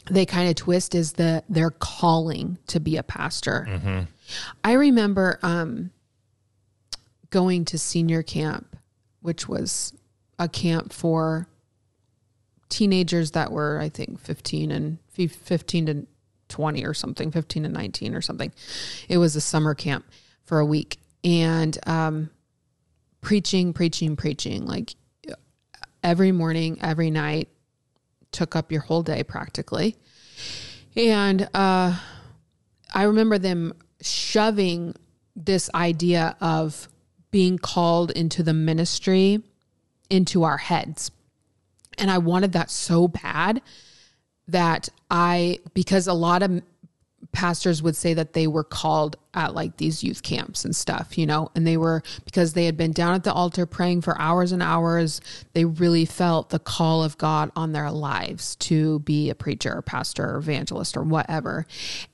they 0.10 0.26
kind 0.26 0.50
of 0.50 0.56
twist 0.56 0.96
is 0.96 1.14
the 1.14 1.44
their 1.50 1.70
calling 1.70 2.58
to 2.68 2.80
be 2.80 2.98
a 2.98 3.04
pastor. 3.04 3.68
I 4.64 4.74
remember 4.74 5.40
um, 5.44 5.92
going 7.30 7.66
to 7.66 7.78
senior 7.78 8.24
camp, 8.24 8.76
which 9.22 9.48
was 9.48 9.94
a 10.40 10.48
camp 10.48 10.92
for 10.94 11.48
teenagers 12.70 13.32
that 13.32 13.52
were, 13.52 13.80
I 13.80 13.90
think, 13.90 14.20
15 14.20 14.72
and 14.72 14.98
15 15.10 15.86
to 15.86 16.08
20 16.50 16.86
or 16.86 16.94
something, 16.94 17.32
15 17.32 17.64
to 17.64 17.70
19 17.70 18.16
or 18.16 18.22
something. 18.22 18.52
It 19.08 19.18
was 19.18 19.36
a 19.36 19.42
summer 19.42 19.76
camp 19.76 20.06
for 20.46 20.60
a 20.60 20.66
week 20.66 20.98
and 21.24 21.78
um, 21.86 22.30
preaching, 23.22 23.74
preaching, 23.74 24.16
preaching 24.16 24.66
like 24.66 24.96
every 26.04 26.32
morning, 26.32 26.80
every 26.82 27.12
night 27.12 27.50
took 28.32 28.56
up 28.56 28.72
your 28.72 28.82
whole 28.82 29.04
day 29.04 29.24
practically. 29.24 29.96
And 30.96 31.48
uh, 31.54 31.98
I 32.94 33.04
remember 33.04 33.38
them 33.38 33.74
shoving 34.02 34.96
this 35.36 35.70
idea 35.74 36.36
of 36.42 36.88
being 37.32 37.58
called 37.58 38.12
into 38.12 38.44
the 38.44 38.54
ministry 38.54 39.42
into 40.10 40.44
our 40.44 40.58
heads. 40.58 41.12
And 41.98 42.12
I 42.12 42.18
wanted 42.18 42.52
that 42.54 42.70
so 42.70 43.08
bad 43.08 43.62
that 44.48 44.90
I, 45.10 45.60
because 45.74 46.08
a 46.08 46.14
lot 46.14 46.44
of 46.44 46.62
pastors 47.32 47.82
would 47.82 47.96
say 47.96 48.14
that 48.14 48.34
they 48.34 48.48
were 48.48 48.64
called 48.64 49.16
at 49.34 49.54
like 49.56 49.78
these 49.78 50.04
youth 50.04 50.24
camps 50.24 50.66
and 50.66 50.76
stuff, 50.76 51.18
you 51.18 51.26
know, 51.26 51.50
and 51.56 51.66
they 51.66 51.78
were 51.78 52.02
because 52.26 52.54
they 52.54 52.66
had 52.66 52.76
been 52.76 52.92
down 52.92 53.14
at 53.14 53.24
the 53.24 53.34
altar 53.34 53.66
praying 53.66 54.02
for 54.02 54.20
hours 54.20 54.52
and 54.52 54.62
hours. 54.62 55.22
They 55.54 55.66
really 55.66 56.06
felt 56.06 56.50
the 56.50 56.60
call 56.60 57.04
of 57.04 57.18
God 57.18 57.52
on 57.56 57.72
their 57.72 57.92
lives 57.92 58.56
to 58.58 59.00
be 59.00 59.30
a 59.30 59.36
preacher 59.36 59.74
or 59.74 59.82
pastor 59.82 60.32
or 60.32 60.38
evangelist 60.38 60.98
or 60.98 61.04
whatever. 61.04 61.66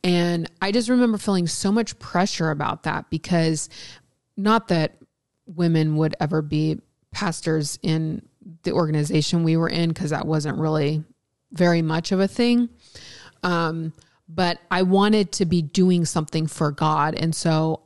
And 0.04 0.52
I 0.62 0.72
just 0.72 0.90
remember 0.90 1.18
feeling 1.18 1.48
so 1.48 1.72
much 1.72 1.98
pressure 2.00 2.52
about 2.52 2.84
that 2.84 3.10
because 3.10 3.70
not 4.36 4.68
that 4.68 4.98
women 5.48 5.96
would 5.96 6.16
ever 6.20 6.42
be 6.42 6.80
pastors 7.12 7.80
in 7.82 8.22
the 8.64 8.72
organization 8.72 9.44
we 9.44 9.58
were 9.58 9.70
in, 9.70 9.90
because 9.90 10.12
that 10.12 10.28
wasn't 10.28 10.58
really 10.58 11.04
very 11.52 11.82
much 11.82 12.12
of 12.12 12.20
a 12.20 12.28
thing. 12.28 12.70
Um, 13.44 13.94
but 14.30 14.60
I 14.70 14.84
wanted 14.84 15.32
to 15.34 15.46
be 15.46 15.62
doing 15.62 16.06
something 16.06 16.48
for 16.48 16.72
God. 16.72 17.16
And 17.16 17.34
so 17.34 17.82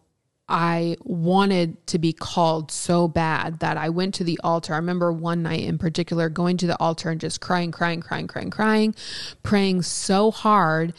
I 0.50 0.98
wanted 1.04 1.86
to 1.88 2.00
be 2.00 2.12
called 2.12 2.72
so 2.72 3.08
bad 3.08 3.60
that 3.60 3.78
I 3.78 3.90
went 3.90 4.16
to 4.16 4.24
the 4.24 4.40
altar. 4.44 4.74
I 4.74 4.78
remember 4.78 5.12
one 5.12 5.44
night 5.44 5.64
in 5.64 5.78
particular 5.78 6.28
going 6.30 6.58
to 6.58 6.68
the 6.68 6.78
altar 6.78 7.10
and 7.10 7.22
just 7.22 7.40
crying, 7.40 7.72
crying, 7.72 8.02
crying, 8.02 8.28
crying, 8.28 8.50
crying, 8.50 8.96
praying 9.44 9.84
so 9.84 10.30
hard. 10.32 10.94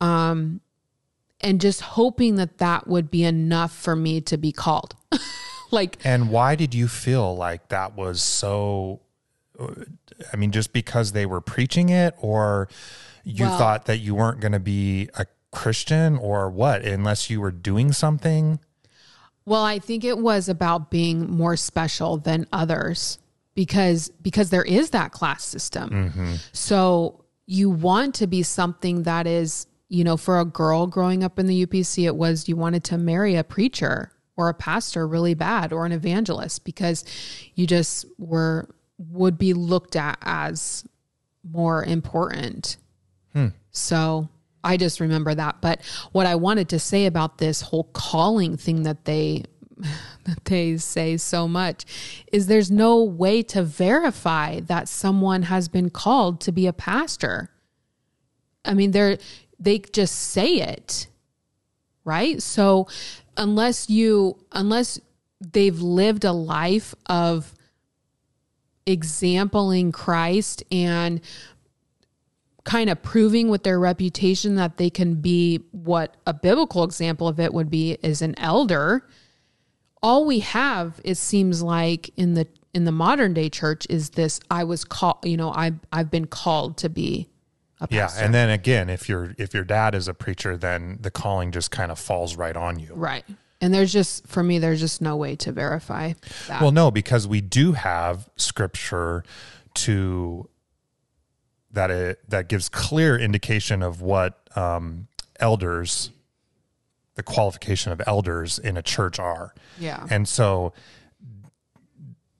Um, 0.00 0.60
and 1.40 1.60
just 1.60 1.80
hoping 1.80 2.36
that 2.36 2.58
that 2.58 2.86
would 2.86 3.10
be 3.10 3.24
enough 3.24 3.72
for 3.72 3.96
me 3.96 4.20
to 4.22 4.36
be 4.36 4.52
called. 4.52 4.94
like, 5.70 5.98
And 6.04 6.30
why 6.30 6.54
did 6.54 6.74
you 6.74 6.86
feel 6.86 7.34
like 7.34 7.68
that 7.68 7.96
was 7.96 8.20
so? 8.20 9.00
I 10.32 10.36
mean, 10.36 10.50
just 10.50 10.72
because 10.72 11.12
they 11.12 11.26
were 11.26 11.40
preaching 11.40 11.88
it, 11.88 12.14
or 12.18 12.68
you 13.24 13.44
Well- 13.44 13.58
thought 13.58 13.86
that 13.86 13.98
you 13.98 14.14
weren't 14.14 14.40
going 14.40 14.52
to 14.52 14.60
be 14.60 15.08
a 15.14 15.26
Christian, 15.52 16.16
or 16.16 16.48
what? 16.48 16.84
Unless 16.84 17.28
you 17.28 17.40
were 17.40 17.50
doing 17.50 17.92
something. 17.92 18.60
Well, 19.44 19.64
I 19.64 19.78
think 19.78 20.04
it 20.04 20.18
was 20.18 20.48
about 20.48 20.90
being 20.90 21.28
more 21.28 21.56
special 21.56 22.18
than 22.18 22.46
others 22.52 23.18
because 23.54 24.10
because 24.22 24.50
there 24.50 24.62
is 24.62 24.90
that 24.90 25.10
class 25.10 25.42
system. 25.44 25.90
Mm-hmm. 25.90 26.34
So 26.52 27.24
you 27.46 27.68
want 27.68 28.14
to 28.16 28.28
be 28.28 28.44
something 28.44 29.02
that 29.02 29.26
is, 29.26 29.66
you 29.88 30.04
know, 30.04 30.16
for 30.16 30.38
a 30.38 30.44
girl 30.44 30.86
growing 30.86 31.24
up 31.24 31.38
in 31.38 31.46
the 31.46 31.66
UPC 31.66 32.04
it 32.04 32.14
was 32.14 32.48
you 32.48 32.54
wanted 32.54 32.84
to 32.84 32.98
marry 32.98 33.34
a 33.34 33.42
preacher 33.42 34.12
or 34.36 34.48
a 34.48 34.54
pastor 34.54 35.06
really 35.08 35.34
bad 35.34 35.72
or 35.72 35.84
an 35.84 35.92
evangelist 35.92 36.64
because 36.64 37.04
you 37.56 37.66
just 37.66 38.04
were 38.18 38.68
would 38.98 39.36
be 39.36 39.52
looked 39.52 39.96
at 39.96 40.16
as 40.22 40.84
more 41.42 41.82
important. 41.82 42.76
So 43.72 44.28
I 44.62 44.76
just 44.76 45.00
remember 45.00 45.34
that. 45.34 45.60
But 45.60 45.80
what 46.12 46.26
I 46.26 46.34
wanted 46.34 46.68
to 46.70 46.78
say 46.78 47.06
about 47.06 47.38
this 47.38 47.60
whole 47.60 47.84
calling 47.92 48.56
thing 48.56 48.82
that 48.84 49.04
they 49.04 49.44
that 50.24 50.44
they 50.44 50.76
say 50.76 51.16
so 51.16 51.48
much 51.48 51.86
is 52.30 52.46
there's 52.46 52.70
no 52.70 53.02
way 53.02 53.42
to 53.42 53.62
verify 53.62 54.60
that 54.60 54.88
someone 54.88 55.42
has 55.42 55.68
been 55.68 55.90
called 55.90 56.40
to 56.42 56.52
be 56.52 56.66
a 56.66 56.72
pastor. 56.72 57.50
I 58.64 58.74
mean, 58.74 58.90
they're 58.90 59.18
they 59.58 59.78
just 59.78 60.14
say 60.14 60.56
it, 60.56 61.06
right? 62.04 62.42
So 62.42 62.88
unless 63.36 63.88
you 63.88 64.36
unless 64.52 65.00
they've 65.40 65.80
lived 65.80 66.24
a 66.24 66.32
life 66.32 66.94
of 67.06 67.54
exampling 68.84 69.92
Christ 69.92 70.62
and 70.70 71.20
kind 72.70 72.88
of 72.88 73.02
proving 73.02 73.48
with 73.48 73.64
their 73.64 73.80
reputation 73.80 74.54
that 74.54 74.76
they 74.76 74.88
can 74.88 75.14
be 75.14 75.60
what 75.72 76.16
a 76.24 76.32
biblical 76.32 76.84
example 76.84 77.26
of 77.26 77.40
it 77.40 77.52
would 77.52 77.68
be 77.68 77.98
is 78.02 78.22
an 78.22 78.32
elder 78.38 79.04
all 80.04 80.24
we 80.24 80.38
have 80.38 81.00
it 81.02 81.16
seems 81.16 81.62
like 81.62 82.10
in 82.16 82.34
the 82.34 82.46
in 82.72 82.84
the 82.84 82.92
modern 82.92 83.34
day 83.34 83.48
church 83.48 83.88
is 83.90 84.10
this 84.10 84.38
i 84.52 84.62
was 84.62 84.84
called 84.84 85.16
you 85.24 85.36
know 85.36 85.50
i 85.50 85.72
i've 85.92 86.12
been 86.12 86.28
called 86.28 86.76
to 86.76 86.88
be 86.88 87.28
a 87.80 87.88
pastor. 87.88 88.20
Yeah, 88.20 88.24
and 88.26 88.34
then 88.34 88.50
again, 88.50 88.90
if 88.90 89.08
your 89.08 89.34
if 89.38 89.54
your 89.54 89.64
dad 89.64 89.94
is 89.94 90.06
a 90.06 90.12
preacher, 90.12 90.54
then 90.54 90.98
the 91.00 91.10
calling 91.10 91.50
just 91.50 91.70
kind 91.70 91.90
of 91.90 91.98
falls 91.98 92.36
right 92.36 92.54
on 92.54 92.78
you. 92.78 92.92
right 92.94 93.24
and 93.60 93.72
there's 93.74 93.92
just 93.92 94.26
for 94.26 94.42
me 94.42 94.58
there's 94.58 94.80
just 94.80 95.00
no 95.00 95.16
way 95.16 95.34
to 95.36 95.50
verify 95.52 96.12
that 96.46 96.60
Well, 96.60 96.72
no, 96.72 96.90
because 96.90 97.26
we 97.26 97.40
do 97.40 97.72
have 97.72 98.28
scripture 98.36 99.24
to 99.74 100.48
that 101.72 101.90
it 101.90 102.18
that 102.28 102.48
gives 102.48 102.68
clear 102.68 103.18
indication 103.18 103.82
of 103.82 104.00
what 104.02 104.40
um, 104.56 105.06
elders, 105.38 106.10
the 107.14 107.22
qualification 107.22 107.92
of 107.92 108.00
elders 108.06 108.58
in 108.58 108.76
a 108.76 108.82
church 108.82 109.18
are, 109.18 109.54
yeah 109.78 110.06
and 110.10 110.28
so 110.28 110.72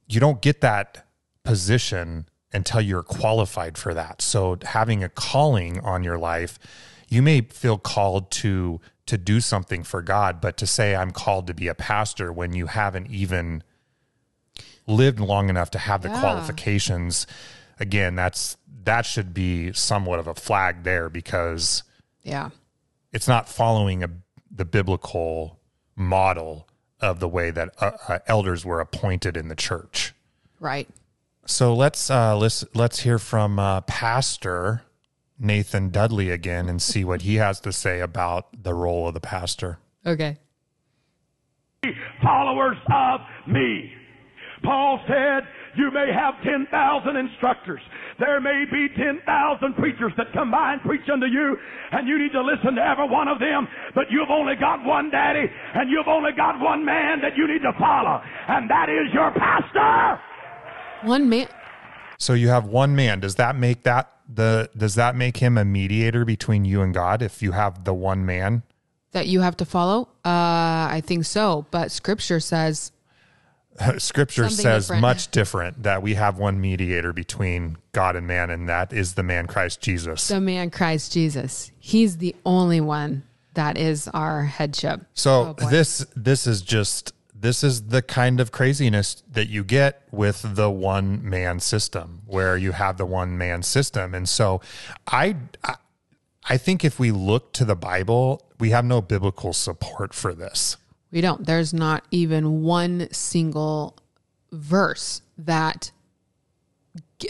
you 0.08 0.18
don't 0.20 0.40
get 0.42 0.60
that 0.60 1.06
position 1.44 2.26
until 2.52 2.80
you're 2.80 3.02
qualified 3.04 3.78
for 3.78 3.94
that. 3.94 4.20
So 4.20 4.58
having 4.64 5.04
a 5.04 5.08
calling 5.08 5.78
on 5.80 6.02
your 6.02 6.18
life, 6.18 6.58
you 7.08 7.22
may 7.22 7.42
feel 7.42 7.78
called 7.78 8.30
to 8.32 8.80
to 9.06 9.16
do 9.18 9.40
something 9.40 9.82
for 9.82 10.02
God, 10.02 10.40
but 10.40 10.56
to 10.58 10.66
say 10.66 10.94
I'm 10.94 11.10
called 11.10 11.46
to 11.48 11.54
be 11.54 11.68
a 11.68 11.74
pastor 11.74 12.32
when 12.32 12.52
you 12.52 12.66
haven't 12.66 13.08
even 13.10 13.62
lived 14.86 15.18
long 15.20 15.48
enough 15.48 15.70
to 15.72 15.78
have 15.78 16.02
the 16.02 16.08
Yeah. 16.08 16.20
qualifications, 16.20 17.26
again, 17.80 18.14
that's 18.14 18.56
that 18.84 19.06
should 19.06 19.34
be 19.34 19.72
somewhat 19.72 20.18
of 20.18 20.26
a 20.26 20.34
flag 20.34 20.84
there 20.84 21.08
because 21.08 21.82
yeah 22.22 22.50
it's 23.12 23.28
not 23.28 23.48
following 23.48 24.04
a, 24.04 24.10
the 24.50 24.64
biblical 24.64 25.58
model 25.96 26.68
of 27.00 27.20
the 27.20 27.28
way 27.28 27.50
that 27.50 27.74
uh, 27.80 27.90
uh, 28.08 28.18
elders 28.26 28.64
were 28.64 28.80
appointed 28.80 29.36
in 29.36 29.48
the 29.48 29.56
church. 29.56 30.12
right 30.58 30.88
So 31.46 31.74
let's 31.74 32.10
uh, 32.10 32.36
let's 32.36 32.64
let's 32.74 33.00
hear 33.00 33.18
from 33.18 33.58
uh, 33.58 33.80
Pastor 33.82 34.82
Nathan 35.38 35.90
Dudley 35.90 36.30
again 36.30 36.68
and 36.68 36.80
see 36.80 37.04
what 37.04 37.22
he 37.22 37.36
has 37.36 37.60
to 37.60 37.72
say 37.72 38.00
about 38.00 38.62
the 38.62 38.74
role 38.74 39.08
of 39.08 39.14
the 39.14 39.20
pastor. 39.20 39.78
okay 40.04 40.38
followers 42.22 42.76
of 42.92 43.20
me. 43.46 43.92
Paul 44.62 45.00
said, 45.06 45.46
You 45.76 45.90
may 45.90 46.12
have 46.12 46.34
10,000 46.42 47.16
instructors. 47.16 47.80
There 48.20 48.40
may 48.40 48.64
be 48.70 48.86
10,000 48.94 49.24
preachers 49.74 50.12
that 50.18 50.32
come 50.34 50.50
by 50.50 50.74
and 50.74 50.82
preach 50.82 51.08
unto 51.10 51.26
you, 51.26 51.56
and 51.90 52.06
you 52.06 52.18
need 52.18 52.32
to 52.32 52.42
listen 52.42 52.76
to 52.76 52.82
every 52.82 53.08
one 53.08 53.28
of 53.28 53.38
them, 53.38 53.66
but 53.94 54.04
you've 54.10 54.28
only 54.28 54.54
got 54.60 54.84
one 54.84 55.10
daddy, 55.10 55.50
and 55.74 55.90
you've 55.90 56.06
only 56.06 56.32
got 56.36 56.60
one 56.60 56.84
man 56.84 57.20
that 57.22 57.34
you 57.36 57.48
need 57.48 57.62
to 57.62 57.72
follow, 57.78 58.20
and 58.48 58.68
that 58.68 58.90
is 58.90 59.12
your 59.14 59.32
pastor. 59.32 60.20
One 61.08 61.30
man. 61.30 61.48
So 62.18 62.34
you 62.34 62.48
have 62.48 62.66
one 62.66 62.94
man. 62.94 63.20
Does 63.20 63.36
that 63.36 63.56
make 63.56 63.84
that 63.84 64.12
the 64.32 64.70
does 64.76 64.94
that 64.94 65.16
make 65.16 65.38
him 65.38 65.56
a 65.56 65.64
mediator 65.64 66.24
between 66.24 66.64
you 66.66 66.82
and 66.82 66.92
God 66.92 67.22
if 67.22 67.42
you 67.42 67.52
have 67.52 67.84
the 67.84 67.94
one 67.94 68.26
man? 68.26 68.62
that 69.12 69.26
you 69.26 69.40
have 69.40 69.56
to 69.58 69.64
follow? 69.64 70.02
Uh, 70.24 70.86
I 70.90 71.02
think 71.04 71.24
so. 71.24 71.66
But 71.70 71.90
scripture 71.90 72.40
says, 72.40 72.92
Scripture 73.98 74.44
Something 74.48 74.62
says 74.62 74.84
different. 74.86 75.00
much 75.02 75.30
different 75.30 75.82
that 75.82 76.02
we 76.02 76.14
have 76.14 76.38
one 76.38 76.60
mediator 76.60 77.12
between 77.12 77.76
God 77.92 78.16
and 78.16 78.26
man, 78.26 78.50
and 78.50 78.68
that 78.68 78.92
is 78.92 79.14
the 79.14 79.22
man 79.22 79.46
Christ 79.46 79.80
Jesus. 79.80 80.28
the 80.28 80.40
man 80.40 80.70
Christ 80.70 81.12
Jesus. 81.12 81.70
He's 81.78 82.18
the 82.18 82.34
only 82.44 82.80
one 82.80 83.22
that 83.54 83.76
is 83.76 84.08
our 84.08 84.44
headship. 84.44 85.00
So 85.14 85.56
Oh, 85.60 85.68
this 85.70 86.04
this 86.14 86.46
is 86.46 86.62
just 86.62 87.12
this 87.34 87.64
is 87.64 87.86
the 87.88 88.02
kind 88.02 88.38
of 88.38 88.52
craziness 88.52 89.22
that 89.32 89.48
you 89.48 89.64
get 89.64 90.02
with 90.10 90.56
the 90.56 90.68
one 90.70 91.26
man 91.28 91.58
system 91.58 92.20
where 92.26 92.56
you 92.56 92.72
have 92.72 92.98
the 92.98 93.06
one 93.06 93.38
man 93.38 93.62
system. 93.62 94.14
And 94.14 94.28
so 94.28 94.60
I 95.06 95.36
I- 95.64 95.76
I 96.48 96.56
think 96.56 96.84
if 96.84 96.98
we 96.98 97.10
look 97.12 97.52
to 97.54 97.64
the 97.66 97.76
Bible, 97.76 98.42
we 98.58 98.70
have 98.70 98.84
no 98.84 99.00
biblical 99.02 99.52
support 99.52 100.14
for 100.14 100.32
this. 100.34 100.76
We 101.12 101.20
don't. 101.20 101.44
There's 101.44 101.74
not 101.74 102.04
even 102.10 102.62
one 102.62 103.08
single 103.12 103.96
verse 104.52 105.22
that 105.38 105.90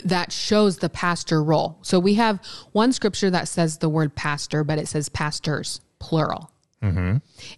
that 0.04 0.32
shows 0.32 0.78
the 0.78 0.88
pastor 0.88 1.42
role. 1.42 1.78
So 1.82 1.98
we 1.98 2.14
have 2.14 2.40
one 2.72 2.92
scripture 2.92 3.30
that 3.30 3.48
says 3.48 3.78
the 3.78 3.88
word 3.88 4.14
pastor, 4.14 4.64
but 4.64 4.78
it 4.78 4.88
says 4.88 5.08
pastors 5.08 5.80
plural, 5.98 6.50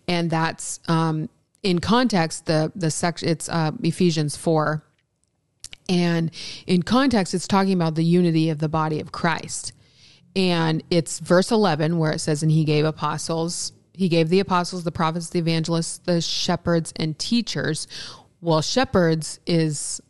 and 0.08 0.30
that's 0.30 0.80
um, 0.88 1.28
in 1.62 1.80
context. 1.80 2.46
The 2.46 2.72
the 2.74 2.90
section 2.90 3.28
it's 3.28 3.48
uh, 3.48 3.72
Ephesians 3.82 4.36
four, 4.36 4.84
and 5.88 6.30
in 6.66 6.82
context, 6.82 7.34
it's 7.34 7.48
talking 7.48 7.74
about 7.74 7.94
the 7.94 8.04
unity 8.04 8.50
of 8.50 8.58
the 8.58 8.68
body 8.68 9.00
of 9.00 9.12
Christ. 9.12 9.72
And 10.34 10.82
it's 10.90 11.18
verse 11.18 11.50
11 11.50 11.98
where 11.98 12.12
it 12.12 12.20
says, 12.20 12.42
And 12.42 12.50
he 12.50 12.64
gave 12.64 12.84
apostles, 12.84 13.72
he 13.94 14.08
gave 14.08 14.28
the 14.28 14.40
apostles, 14.40 14.84
the 14.84 14.92
prophets, 14.92 15.30
the 15.30 15.38
evangelists, 15.38 15.98
the 15.98 16.20
shepherds, 16.20 16.92
and 16.96 17.18
teachers. 17.18 17.86
Well, 18.40 18.62
shepherds 18.62 19.40
is 19.46 20.00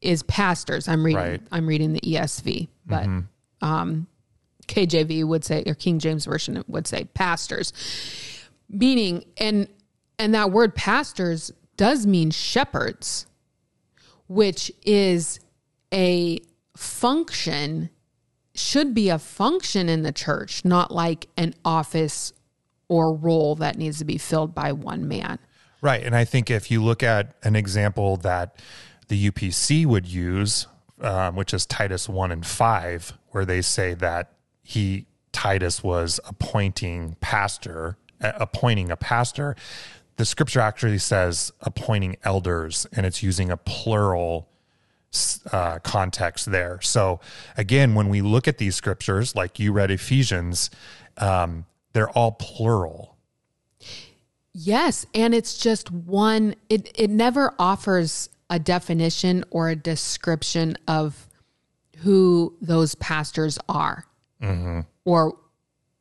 is 0.00 0.22
pastors. 0.24 0.88
I'm 0.88 1.04
reading 1.04 1.22
Right. 1.22 1.40
I'm 1.52 1.66
reading 1.66 1.92
the 1.92 2.00
ESV, 2.00 2.68
but 2.86 3.06
um, 3.60 4.06
KJV 4.66 5.24
would 5.24 5.44
say 5.44 5.62
or 5.66 5.74
King 5.74 5.98
James 5.98 6.24
version 6.24 6.62
would 6.66 6.86
say 6.86 7.04
pastors. 7.14 7.72
Meaning 8.68 9.24
and 9.36 9.68
and 10.18 10.34
that 10.34 10.50
word 10.50 10.74
pastors 10.74 11.52
does 11.76 12.06
mean 12.06 12.30
shepherds 12.30 13.26
which 14.32 14.72
is 14.86 15.40
a 15.92 16.38
function, 16.74 17.90
should 18.54 18.94
be 18.94 19.10
a 19.10 19.18
function 19.18 19.90
in 19.90 20.02
the 20.02 20.12
church, 20.12 20.64
not 20.64 20.90
like 20.90 21.28
an 21.36 21.54
office 21.66 22.32
or 22.92 23.14
role 23.14 23.54
that 23.54 23.78
needs 23.78 23.96
to 23.96 24.04
be 24.04 24.18
filled 24.18 24.54
by 24.54 24.70
one 24.70 25.08
man. 25.08 25.38
Right. 25.80 26.02
And 26.04 26.14
I 26.14 26.26
think 26.26 26.50
if 26.50 26.70
you 26.70 26.84
look 26.84 27.02
at 27.02 27.34
an 27.42 27.56
example 27.56 28.18
that 28.18 28.60
the 29.08 29.30
UPC 29.30 29.86
would 29.86 30.06
use, 30.06 30.66
um, 31.00 31.34
which 31.34 31.54
is 31.54 31.64
Titus 31.64 32.06
1 32.06 32.30
and 32.30 32.44
5, 32.44 33.14
where 33.30 33.46
they 33.46 33.62
say 33.62 33.94
that 33.94 34.34
he, 34.62 35.06
Titus, 35.32 35.82
was 35.82 36.20
appointing 36.26 37.16
pastor, 37.22 37.96
appointing 38.20 38.90
a 38.90 38.96
pastor, 38.96 39.56
the 40.16 40.26
scripture 40.26 40.60
actually 40.60 40.98
says 40.98 41.50
appointing 41.62 42.18
elders, 42.24 42.86
and 42.92 43.06
it's 43.06 43.22
using 43.22 43.50
a 43.50 43.56
plural 43.56 44.50
uh, 45.50 45.78
context 45.78 46.50
there. 46.50 46.78
So 46.82 47.20
again, 47.56 47.94
when 47.94 48.10
we 48.10 48.20
look 48.20 48.46
at 48.46 48.58
these 48.58 48.76
scriptures, 48.76 49.34
like 49.34 49.58
you 49.58 49.72
read 49.72 49.90
Ephesians, 49.90 50.68
um, 51.16 51.64
they're 51.92 52.10
all 52.10 52.32
plural. 52.32 53.16
Yes, 54.54 55.06
and 55.14 55.34
it's 55.34 55.58
just 55.58 55.90
one 55.90 56.54
it 56.68 56.90
it 56.94 57.10
never 57.10 57.54
offers 57.58 58.28
a 58.50 58.58
definition 58.58 59.44
or 59.50 59.70
a 59.70 59.76
description 59.76 60.76
of 60.86 61.26
who 61.98 62.54
those 62.60 62.94
pastors 62.96 63.58
are 63.68 64.04
mm-hmm. 64.42 64.80
or 65.06 65.38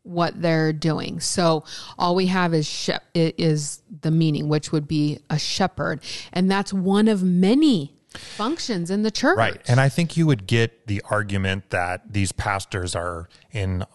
what 0.03 0.41
they're 0.41 0.73
doing. 0.73 1.19
So 1.19 1.63
all 1.97 2.15
we 2.15 2.25
have 2.25 2.53
is 2.53 2.67
she- 2.67 2.93
is 3.13 3.81
the 4.01 4.11
meaning 4.11 4.49
which 4.49 4.71
would 4.71 4.87
be 4.87 5.19
a 5.29 5.39
shepherd 5.39 6.01
and 6.33 6.51
that's 6.51 6.73
one 6.73 7.07
of 7.07 7.23
many 7.23 7.95
functions 8.09 8.89
in 8.91 9.03
the 9.03 9.11
church. 9.11 9.37
Right. 9.37 9.61
And 9.69 9.79
I 9.79 9.87
think 9.87 10.17
you 10.17 10.25
would 10.27 10.45
get 10.47 10.87
the 10.87 11.01
argument 11.09 11.69
that 11.69 12.11
these 12.11 12.31
pastors 12.31 12.95
are 12.95 13.29
in 13.51 13.85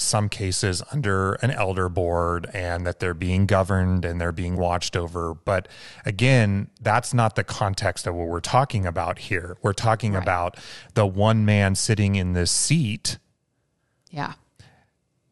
some 0.00 0.28
cases 0.28 0.82
under 0.92 1.34
an 1.34 1.50
elder 1.50 1.88
board 1.88 2.48
and 2.52 2.86
that 2.86 2.98
they're 3.00 3.14
being 3.14 3.46
governed 3.46 4.04
and 4.04 4.20
they're 4.20 4.32
being 4.32 4.56
watched 4.56 4.96
over. 4.96 5.34
But 5.34 5.68
again, 6.04 6.68
that's 6.80 7.12
not 7.14 7.36
the 7.36 7.44
context 7.44 8.06
of 8.06 8.14
what 8.14 8.28
we're 8.28 8.40
talking 8.40 8.86
about 8.86 9.18
here. 9.18 9.56
We're 9.62 9.72
talking 9.72 10.16
about 10.16 10.56
the 10.94 11.06
one 11.06 11.44
man 11.44 11.74
sitting 11.74 12.14
in 12.16 12.32
this 12.32 12.50
seat 12.50 13.18
Yeah. 14.10 14.32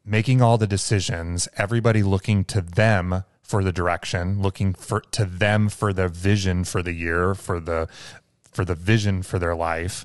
making 0.04 0.40
all 0.40 0.56
the 0.58 0.66
decisions, 0.66 1.48
everybody 1.56 2.02
looking 2.02 2.44
to 2.44 2.60
them 2.60 3.24
for 3.42 3.64
the 3.64 3.72
direction, 3.72 4.40
looking 4.42 4.74
for 4.74 5.00
to 5.12 5.24
them 5.24 5.68
for 5.68 5.92
the 5.92 6.08
vision 6.08 6.64
for 6.64 6.82
the 6.82 6.92
year, 6.92 7.34
for 7.34 7.60
the 7.60 7.88
for 8.50 8.64
the 8.64 8.74
vision 8.74 9.22
for 9.22 9.38
their 9.38 9.54
life, 9.54 10.04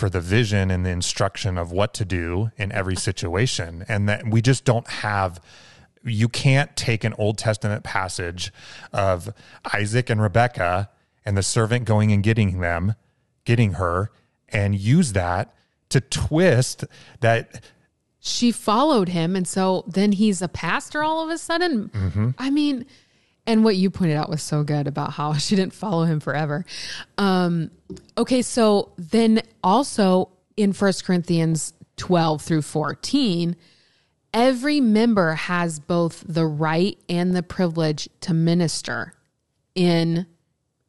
for 0.00 0.08
the 0.10 0.20
vision 0.20 0.70
and 0.70 0.84
the 0.84 0.90
instruction 0.90 1.58
of 1.58 1.70
what 1.70 1.92
to 1.94 2.04
do 2.04 2.50
in 2.56 2.72
every 2.72 2.96
situation. 2.96 3.84
And 3.86 4.08
that 4.08 4.26
we 4.26 4.40
just 4.42 4.64
don't 4.64 4.88
have 4.88 5.40
you 6.02 6.30
can't 6.30 6.74
take 6.76 7.04
an 7.04 7.12
Old 7.18 7.36
Testament 7.36 7.84
passage 7.84 8.50
of 8.90 9.28
Isaac 9.74 10.08
and 10.08 10.20
Rebecca 10.20 10.88
and 11.26 11.36
the 11.36 11.42
servant 11.42 11.84
going 11.84 12.10
and 12.10 12.22
getting 12.22 12.60
them, 12.60 12.94
getting 13.44 13.74
her, 13.74 14.10
and 14.48 14.74
use 14.74 15.12
that 15.12 15.54
to 15.90 16.00
twist 16.00 16.84
that 17.20 17.62
she 18.18 18.50
followed 18.52 19.10
him 19.10 19.36
and 19.36 19.46
so 19.46 19.84
then 19.86 20.12
he's 20.12 20.40
a 20.40 20.48
pastor 20.48 21.02
all 21.02 21.22
of 21.22 21.30
a 21.30 21.38
sudden 21.38 21.88
Mm-hmm. 21.88 22.30
i 22.38 22.48
mean 22.50 22.86
and 23.50 23.64
what 23.64 23.74
you 23.74 23.90
pointed 23.90 24.16
out 24.16 24.30
was 24.30 24.44
so 24.44 24.62
good 24.62 24.86
about 24.86 25.12
how 25.14 25.32
she 25.34 25.56
didn't 25.56 25.74
follow 25.74 26.04
him 26.04 26.20
forever. 26.20 26.64
Um 27.18 27.70
okay 28.16 28.42
so 28.42 28.92
then 28.96 29.42
also 29.62 30.30
in 30.56 30.72
First 30.72 31.04
corinthians 31.04 31.74
12 31.96 32.40
through 32.40 32.62
14 32.62 33.56
every 34.32 34.80
member 34.80 35.34
has 35.34 35.80
both 35.80 36.22
the 36.26 36.46
right 36.46 36.96
and 37.08 37.34
the 37.34 37.42
privilege 37.42 38.08
to 38.20 38.32
minister 38.32 39.12
in 39.74 40.24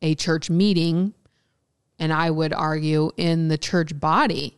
a 0.01 0.13
church 0.13 0.49
meeting 0.49 1.13
and 1.97 2.13
i 2.13 2.29
would 2.29 2.53
argue 2.53 3.11
in 3.17 3.47
the 3.47 3.57
church 3.57 3.99
body. 3.99 4.57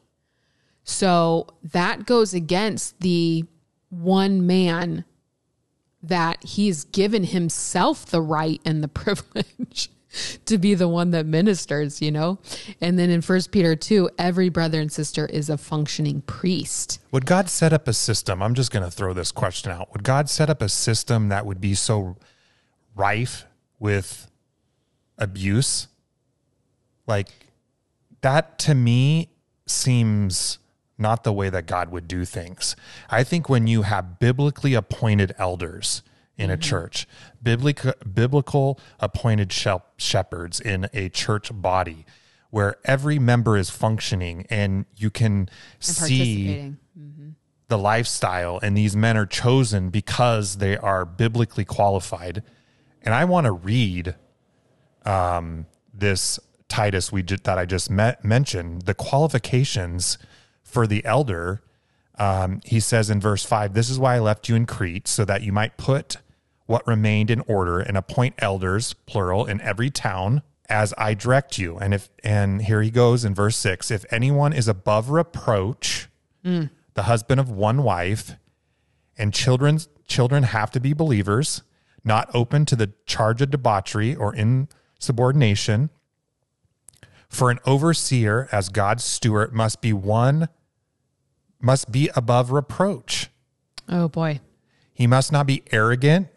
So 0.83 1.47
that 1.63 2.05
goes 2.05 2.33
against 2.33 2.99
the 2.99 3.45
one 3.89 4.45
man 4.45 5.05
that 6.03 6.43
he's 6.43 6.83
given 6.83 7.23
himself 7.23 8.05
the 8.05 8.21
right 8.21 8.61
and 8.65 8.83
the 8.83 8.87
privilege 8.89 9.89
to 10.45 10.57
be 10.57 10.75
the 10.75 10.87
one 10.87 11.11
that 11.11 11.25
ministers, 11.25 12.01
you 12.01 12.11
know? 12.11 12.39
And 12.81 12.99
then 12.99 13.09
in 13.09 13.21
First 13.21 13.51
Peter 13.51 13.75
2, 13.75 14.11
every 14.17 14.49
brother 14.49 14.79
and 14.79 14.91
sister 14.91 15.25
is 15.25 15.49
a 15.49 15.57
functioning 15.57 16.21
priest. 16.21 16.99
Would 17.11 17.25
God 17.25 17.49
set 17.49 17.73
up 17.73 17.87
a 17.87 17.93
system? 17.93 18.43
I'm 18.43 18.53
just 18.53 18.71
going 18.71 18.85
to 18.85 18.91
throw 18.91 19.13
this 19.13 19.31
question 19.31 19.71
out. 19.71 19.91
Would 19.93 20.03
God 20.03 20.29
set 20.29 20.49
up 20.49 20.61
a 20.61 20.69
system 20.69 21.29
that 21.29 21.45
would 21.45 21.59
be 21.59 21.73
so 21.73 22.17
rife 22.95 23.45
with 23.79 24.29
abuse? 25.17 25.87
Like 27.07 27.29
that 28.21 28.59
to 28.59 28.75
me 28.75 29.29
seems 29.65 30.59
not 31.03 31.23
the 31.23 31.31
way 31.31 31.49
that 31.51 31.67
God 31.67 31.91
would 31.91 32.07
do 32.07 32.25
things. 32.25 32.75
I 33.11 33.23
think 33.23 33.47
when 33.47 33.67
you 33.67 33.83
have 33.83 34.17
biblically 34.17 34.73
appointed 34.73 35.35
elders 35.37 36.01
in 36.35 36.49
a 36.49 36.57
church, 36.57 37.07
biblical, 37.43 37.93
biblical 38.11 38.79
appointed 38.99 39.53
shepherds 39.53 40.59
in 40.59 40.89
a 40.91 41.09
church 41.09 41.51
body, 41.53 42.07
where 42.49 42.77
every 42.85 43.19
member 43.19 43.55
is 43.55 43.69
functioning 43.69 44.47
and 44.49 44.85
you 44.95 45.11
can 45.11 45.49
see 45.79 46.77
Participating. 46.95 47.35
the 47.67 47.77
lifestyle 47.77 48.59
and 48.63 48.75
these 48.75 48.95
men 48.95 49.15
are 49.15 49.27
chosen 49.27 49.89
because 49.89 50.57
they 50.57 50.75
are 50.77 51.05
biblically 51.05 51.65
qualified 51.65 52.43
and 53.01 53.15
i 53.15 53.25
want 53.25 53.45
to 53.45 53.51
read 53.51 54.13
um, 55.05 55.65
this 55.93 56.39
Titus 56.73 57.11
we 57.11 57.21
that 57.21 57.59
I 57.59 57.65
just 57.65 57.91
met, 57.91 58.25
mentioned, 58.25 58.83
the 58.83 58.95
qualifications 58.95 60.17
for 60.73 60.87
the 60.87 61.05
elder, 61.05 61.61
um, 62.17 62.59
he 62.65 62.79
says 62.79 63.09
in 63.09 63.21
verse 63.21 63.45
five, 63.45 63.73
"This 63.73 63.89
is 63.89 63.99
why 63.99 64.15
I 64.15 64.19
left 64.19 64.49
you 64.49 64.55
in 64.55 64.65
Crete, 64.65 65.07
so 65.07 65.23
that 65.25 65.43
you 65.43 65.51
might 65.51 65.77
put 65.77 66.17
what 66.65 66.85
remained 66.87 67.29
in 67.29 67.41
order 67.41 67.79
and 67.79 67.95
appoint 67.95 68.35
elders, 68.39 68.93
plural, 69.05 69.45
in 69.45 69.61
every 69.61 69.89
town." 69.89 70.41
As 70.69 70.93
I 70.97 71.13
direct 71.13 71.57
you, 71.59 71.77
and 71.77 71.93
if 71.93 72.09
and 72.23 72.61
here 72.61 72.81
he 72.81 72.89
goes 72.89 73.23
in 73.25 73.35
verse 73.35 73.57
six: 73.57 73.91
if 73.91 74.05
anyone 74.09 74.53
is 74.53 74.67
above 74.67 75.09
reproach, 75.09 76.09
the 76.95 77.03
husband 77.03 77.39
of 77.39 77.49
one 77.49 77.83
wife, 77.83 78.35
and 79.17 79.33
children's 79.33 79.87
children 80.07 80.43
have 80.43 80.71
to 80.71 80.79
be 80.79 80.93
believers, 80.93 81.61
not 82.03 82.29
open 82.33 82.65
to 82.65 82.75
the 82.75 82.93
charge 83.05 83.41
of 83.41 83.51
debauchery 83.51 84.15
or 84.15 84.33
insubordination. 84.33 85.89
For 87.27 87.51
an 87.51 87.59
overseer 87.65 88.47
as 88.51 88.69
God's 88.69 89.03
steward 89.03 89.53
must 89.53 89.81
be 89.81 89.91
one 89.91 90.47
must 91.63 91.91
be 91.91 92.09
above 92.15 92.51
reproach. 92.51 93.29
Oh 93.89 94.07
boy. 94.07 94.41
He 94.93 95.07
must 95.07 95.31
not 95.31 95.47
be 95.47 95.63
arrogant 95.71 96.27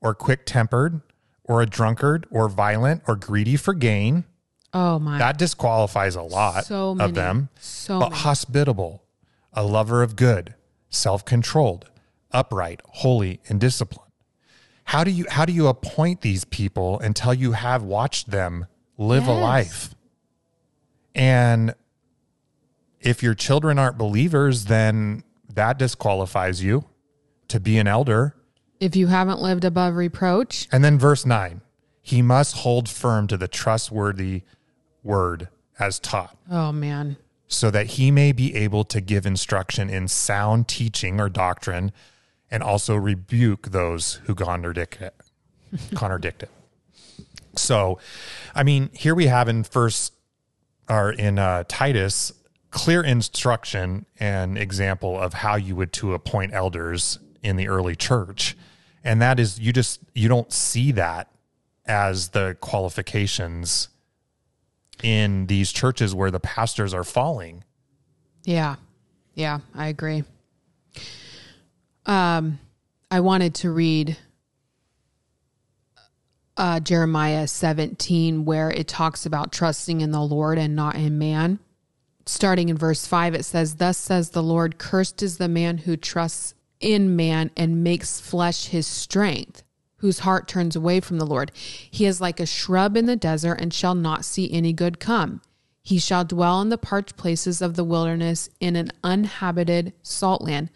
or 0.00 0.14
quick-tempered 0.14 1.00
or 1.44 1.62
a 1.62 1.66
drunkard 1.66 2.26
or 2.30 2.48
violent 2.48 3.02
or 3.06 3.16
greedy 3.16 3.56
for 3.56 3.72
gain. 3.72 4.24
Oh 4.74 4.98
my. 4.98 5.18
That 5.18 5.38
disqualifies 5.38 6.14
a 6.16 6.22
lot 6.22 6.64
So 6.66 6.94
many. 6.94 7.08
of 7.08 7.14
them. 7.14 7.48
So 7.58 7.98
but 8.00 8.10
many. 8.10 8.22
hospitable, 8.22 9.02
a 9.52 9.62
lover 9.64 10.02
of 10.02 10.16
good, 10.16 10.54
self-controlled, 10.90 11.88
upright, 12.32 12.80
holy, 12.86 13.40
and 13.48 13.58
disciplined. 13.60 14.10
How 14.84 15.04
do 15.04 15.10
you 15.12 15.26
how 15.30 15.44
do 15.44 15.52
you 15.52 15.68
appoint 15.68 16.20
these 16.20 16.44
people 16.44 16.98
until 16.98 17.32
you 17.32 17.52
have 17.52 17.82
watched 17.82 18.30
them 18.30 18.66
live 18.98 19.26
a 19.28 19.32
life? 19.32 19.94
And 21.14 21.74
if 23.00 23.22
your 23.22 23.34
children 23.34 23.78
aren't 23.78 23.98
believers, 23.98 24.66
then 24.66 25.22
that 25.52 25.78
disqualifies 25.78 26.62
you 26.62 26.84
to 27.48 27.58
be 27.60 27.78
an 27.78 27.86
elder. 27.88 28.34
if 28.78 28.94
you 28.96 29.08
haven't 29.08 29.40
lived 29.40 29.64
above 29.64 29.94
reproach, 29.96 30.68
And 30.72 30.82
then 30.84 30.98
verse 30.98 31.26
9, 31.26 31.60
he 32.00 32.22
must 32.22 32.56
hold 32.58 32.88
firm 32.88 33.26
to 33.26 33.36
the 33.36 33.48
trustworthy 33.48 34.42
word 35.02 35.48
as 35.78 35.98
taught. 35.98 36.36
oh 36.50 36.72
man. 36.72 37.16
so 37.48 37.70
that 37.70 37.86
he 37.86 38.10
may 38.10 38.32
be 38.32 38.54
able 38.54 38.84
to 38.84 39.00
give 39.00 39.26
instruction 39.26 39.90
in 39.90 40.06
sound 40.08 40.68
teaching 40.68 41.20
or 41.20 41.28
doctrine 41.28 41.90
and 42.50 42.62
also 42.62 42.94
rebuke 42.96 43.70
those 43.70 44.20
who 44.24 44.34
contradict 44.34 45.00
it. 45.00 45.14
contradict 45.94 46.42
it. 46.44 46.50
So, 47.56 47.98
I 48.54 48.62
mean, 48.62 48.90
here 48.92 49.14
we 49.14 49.26
have 49.26 49.48
in 49.48 49.64
first 49.64 50.12
or 50.88 51.10
in 51.12 51.38
uh, 51.38 51.64
Titus 51.68 52.32
clear 52.70 53.02
instruction 53.02 54.06
and 54.18 54.56
example 54.56 55.18
of 55.18 55.34
how 55.34 55.56
you 55.56 55.74
would 55.76 55.92
to 55.92 56.14
appoint 56.14 56.54
elders 56.54 57.18
in 57.42 57.56
the 57.56 57.68
early 57.68 57.96
church. 57.96 58.56
And 59.02 59.20
that 59.22 59.40
is 59.40 59.58
you 59.58 59.72
just 59.72 60.00
you 60.14 60.28
don't 60.28 60.52
see 60.52 60.92
that 60.92 61.30
as 61.86 62.28
the 62.28 62.56
qualifications 62.60 63.88
in 65.02 65.46
these 65.46 65.72
churches 65.72 66.14
where 66.14 66.30
the 66.30 66.40
pastors 66.40 66.94
are 66.94 67.04
falling. 67.04 67.64
Yeah. 68.44 68.76
Yeah, 69.34 69.60
I 69.74 69.88
agree. 69.88 70.24
Um 72.06 72.58
I 73.10 73.20
wanted 73.20 73.54
to 73.56 73.70
read 73.70 74.16
uh 76.56 76.78
Jeremiah 76.80 77.48
17 77.48 78.44
where 78.44 78.70
it 78.70 78.86
talks 78.86 79.26
about 79.26 79.50
trusting 79.50 80.02
in 80.02 80.12
the 80.12 80.20
Lord 80.20 80.58
and 80.58 80.76
not 80.76 80.94
in 80.94 81.18
man. 81.18 81.58
Starting 82.30 82.68
in 82.68 82.76
verse 82.76 83.08
5 83.08 83.34
it 83.34 83.44
says 83.44 83.74
thus 83.74 83.98
says 83.98 84.30
the 84.30 84.42
Lord 84.42 84.78
cursed 84.78 85.20
is 85.20 85.38
the 85.38 85.48
man 85.48 85.78
who 85.78 85.96
trusts 85.96 86.54
in 86.78 87.16
man 87.16 87.50
and 87.56 87.82
makes 87.82 88.20
flesh 88.20 88.66
his 88.66 88.86
strength 88.86 89.64
whose 89.96 90.20
heart 90.20 90.46
turns 90.46 90.76
away 90.76 91.00
from 91.00 91.18
the 91.18 91.26
Lord. 91.26 91.50
He 91.54 92.06
is 92.06 92.20
like 92.20 92.38
a 92.38 92.46
shrub 92.46 92.96
in 92.96 93.06
the 93.06 93.16
desert 93.16 93.54
and 93.54 93.74
shall 93.74 93.96
not 93.96 94.24
see 94.24 94.50
any 94.50 94.72
good 94.72 95.00
come. 95.00 95.42
He 95.82 95.98
shall 95.98 96.24
dwell 96.24 96.62
in 96.62 96.68
the 96.68 96.78
parched 96.78 97.16
places 97.16 97.60
of 97.60 97.74
the 97.74 97.84
wilderness 97.84 98.48
in 98.60 98.76
an 98.76 98.92
uninhabited 99.02 99.92
salt 100.00 100.40
land. 100.40 100.70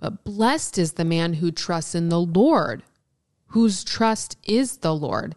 But 0.00 0.24
blessed 0.24 0.78
is 0.78 0.94
the 0.94 1.04
man 1.04 1.34
who 1.34 1.52
trusts 1.52 1.94
in 1.94 2.08
the 2.08 2.20
Lord, 2.20 2.82
whose 3.46 3.84
trust 3.84 4.36
is 4.42 4.78
the 4.78 4.94
Lord. 4.96 5.36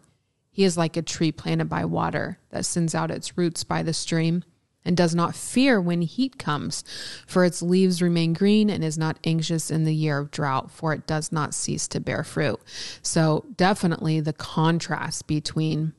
He 0.50 0.64
is 0.64 0.76
like 0.76 0.96
a 0.96 1.02
tree 1.02 1.30
planted 1.30 1.68
by 1.68 1.84
water 1.84 2.40
that 2.50 2.66
sends 2.66 2.96
out 2.96 3.12
its 3.12 3.38
roots 3.38 3.62
by 3.62 3.84
the 3.84 3.94
stream 3.94 4.42
and 4.84 4.96
does 4.96 5.14
not 5.14 5.34
fear 5.34 5.80
when 5.80 6.02
heat 6.02 6.38
comes, 6.38 6.84
for 7.26 7.44
its 7.44 7.62
leaves 7.62 8.02
remain 8.02 8.32
green 8.32 8.68
and 8.68 8.82
is 8.82 8.98
not 8.98 9.18
anxious 9.24 9.70
in 9.70 9.84
the 9.84 9.94
year 9.94 10.18
of 10.18 10.30
drought, 10.30 10.70
for 10.70 10.92
it 10.92 11.06
does 11.06 11.30
not 11.30 11.54
cease 11.54 11.86
to 11.88 12.00
bear 12.00 12.24
fruit. 12.24 12.60
So, 13.02 13.44
definitely 13.56 14.20
the 14.20 14.32
contrast 14.32 15.26
between 15.26 15.92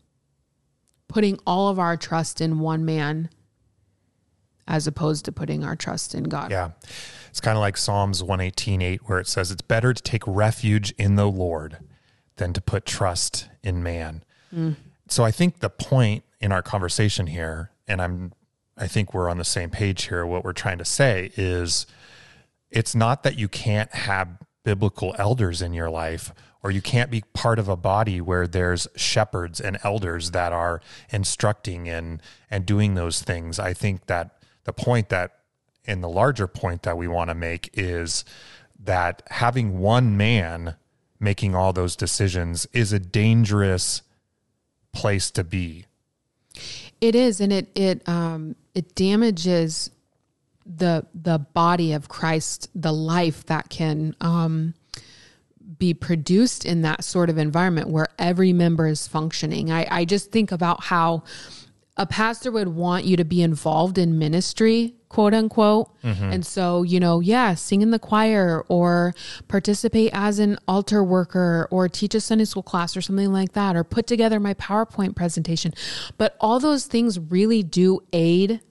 putting 1.07 1.39
all 1.45 1.69
of 1.69 1.79
our 1.79 1.95
trust 1.95 2.41
in 2.41 2.59
one 2.59 2.84
man 2.84 3.29
as 4.67 4.88
opposed 4.88 5.25
to 5.25 5.31
putting 5.31 5.63
our 5.63 5.75
trust 5.75 6.15
in 6.15 6.23
God. 6.23 6.51
Yeah. 6.51 6.71
It's 7.29 7.41
kind 7.41 7.57
of 7.57 7.61
like 7.61 7.77
Psalms 7.77 8.23
118:8 8.23 8.99
where 9.05 9.19
it 9.19 9.27
says 9.27 9.51
it's 9.51 9.61
better 9.61 9.93
to 9.93 10.01
take 10.01 10.23
refuge 10.25 10.91
in 10.97 11.15
the 11.15 11.29
Lord 11.29 11.79
than 12.38 12.53
to 12.53 12.61
put 12.61 12.86
trust 12.86 13.49
in 13.61 13.84
man. 13.84 14.23
Mm. 14.53 14.75
So 15.09 15.23
I 15.23 15.31
think 15.31 15.59
the 15.59 15.69
point 15.69 16.23
in 16.39 16.51
our 16.51 16.61
conversation 16.61 17.27
here 17.27 17.71
and 17.88 18.01
I'm 18.01 18.34
I 18.78 18.88
think 18.88 19.13
we're 19.13 19.30
on 19.30 19.38
the 19.38 19.45
same 19.45 19.69
page 19.69 20.05
here. 20.05 20.26
What 20.26 20.43
we're 20.43 20.53
trying 20.53 20.80
to 20.80 20.86
say 20.86 21.32
is 21.36 21.86
it's 22.71 22.95
not 22.95 23.24
that 23.24 23.38
you 23.38 23.47
can't 23.47 23.93
have 23.93 24.30
biblical 24.63 25.15
elders 25.17 25.61
in 25.61 25.74
your 25.74 25.89
life 25.89 26.34
or 26.63 26.71
you 26.71 26.82
can't 26.82 27.11
be 27.11 27.24
part 27.34 27.59
of 27.59 27.67
a 27.67 27.76
body 27.76 28.21
where 28.21 28.47
there's 28.47 28.88
shepherds 28.95 29.59
and 29.59 29.78
elders 29.84 30.32
that 30.32 30.53
are 30.53 30.82
instructing 31.11 31.89
and 31.89 32.21
and 32.49 32.65
doing 32.65 32.95
those 32.95 33.21
things. 33.21 33.59
I 33.59 33.74
think 33.74 34.07
that 34.07 34.38
the 34.63 34.74
point 34.74 35.09
that 35.09 35.39
and 35.86 36.01
the 36.01 36.09
larger 36.09 36.47
point 36.47 36.84
that 36.84 36.97
we 36.97 37.07
want 37.07 37.30
to 37.30 37.36
make 37.36 37.69
is 37.74 38.24
that 38.80 39.21
having 39.30 39.80
one 39.80 40.15
man 40.15 40.76
making 41.19 41.53
all 41.53 41.74
those 41.74 41.95
decisions 41.95 42.65
is 42.74 42.93
a 42.93 42.99
dangerous 42.99 44.01
place 44.93 45.30
to 45.32 45.43
be 45.43 45.86
It 47.03 47.15
is, 47.15 47.41
and 47.41 47.51
it 47.51 47.67
it 47.75 48.07
um 48.07 48.55
it 48.73 48.95
damages 48.95 49.89
the 50.65 51.05
the 51.13 51.37
body 51.37 51.91
of 51.91 52.07
Christ, 52.07 52.69
the 52.73 52.93
life 52.93 53.45
that 53.47 53.67
can 53.67 54.15
um 54.21 54.73
be 55.77 55.93
produced 55.93 56.63
in 56.63 56.81
that 56.83 57.03
sort 57.03 57.29
of 57.29 57.37
environment 57.37 57.89
where 57.89 58.07
every 58.17 58.53
member 58.53 58.87
is 58.87 59.05
functioning. 59.05 59.69
I, 59.69 59.85
I 59.91 60.05
just 60.05 60.31
think 60.31 60.53
about 60.53 60.85
how 60.85 61.23
a 61.97 62.05
pastor 62.05 62.53
would 62.53 62.69
want 62.69 63.03
you 63.03 63.17
to 63.17 63.25
be 63.25 63.41
involved 63.41 63.97
in 63.97 64.17
ministry, 64.17 64.95
quote 65.14 65.36
unquote. 65.36 65.89
Mm-hmm. 66.01 66.24
And 66.24 66.45
so, 66.45 66.82
you 66.82 66.99
know, 66.99 67.20
yeah, 67.20 67.53
sing 67.53 67.84
in 67.84 67.91
the 67.91 67.99
choir 67.99 68.66
or 68.68 69.14
participate 69.47 70.09
as 70.11 70.39
an 70.39 70.57
altar 70.68 71.03
worker 71.03 71.68
or 71.70 71.88
teach 71.88 72.16
a 72.16 72.20
Sunday 72.20 72.45
school 72.45 72.64
class 72.64 72.97
or 72.97 73.01
something 73.01 73.32
like 73.32 73.53
that, 73.53 73.76
or 73.76 73.84
put 73.84 74.07
together 74.07 74.39
my 74.39 74.55
PowerPoint 74.55 75.16
presentation. 75.16 75.72
But 76.18 76.36
all 76.39 76.59
those 76.59 76.88
things 76.88 77.20
really 77.20 77.61
do 77.61 77.99
aid 78.11 78.61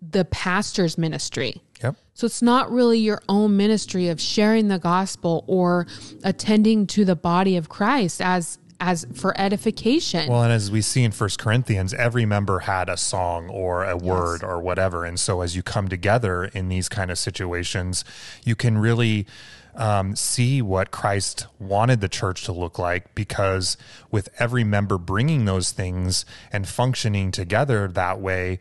the 0.00 0.24
pastor's 0.24 0.96
ministry. 0.96 1.60
yep 1.82 1.96
So 2.14 2.24
it's 2.24 2.40
not 2.40 2.70
really 2.70 2.98
your 2.98 3.20
own 3.28 3.58
ministry 3.58 4.08
of 4.08 4.20
sharing 4.20 4.68
the 4.68 4.78
gospel 4.78 5.44
or 5.46 5.86
attending 6.24 6.86
to 6.88 7.04
the 7.04 7.16
body 7.16 7.58
of 7.58 7.68
Christ 7.68 8.22
as 8.22 8.58
as 8.80 9.06
for 9.14 9.38
edification. 9.40 10.28
Well, 10.28 10.42
and 10.42 10.52
as 10.52 10.70
we 10.70 10.80
see 10.82 11.02
in 11.04 11.12
First 11.12 11.38
Corinthians, 11.38 11.92
every 11.94 12.26
member 12.26 12.60
had 12.60 12.88
a 12.88 12.96
song 12.96 13.48
or 13.48 13.84
a 13.84 13.96
word 13.96 14.42
or 14.42 14.60
whatever, 14.60 15.04
and 15.04 15.18
so 15.18 15.40
as 15.40 15.56
you 15.56 15.62
come 15.62 15.88
together 15.88 16.44
in 16.44 16.68
these 16.68 16.88
kind 16.88 17.10
of 17.10 17.18
situations, 17.18 18.04
you 18.44 18.54
can 18.54 18.78
really 18.78 19.26
um, 19.74 20.16
see 20.16 20.60
what 20.60 20.90
Christ 20.90 21.46
wanted 21.58 22.00
the 22.00 22.08
church 22.08 22.44
to 22.44 22.52
look 22.52 22.78
like. 22.78 23.14
Because 23.14 23.76
with 24.10 24.28
every 24.38 24.64
member 24.64 24.98
bringing 24.98 25.44
those 25.44 25.70
things 25.70 26.26
and 26.52 26.68
functioning 26.68 27.30
together 27.30 27.88
that 27.88 28.20
way, 28.20 28.58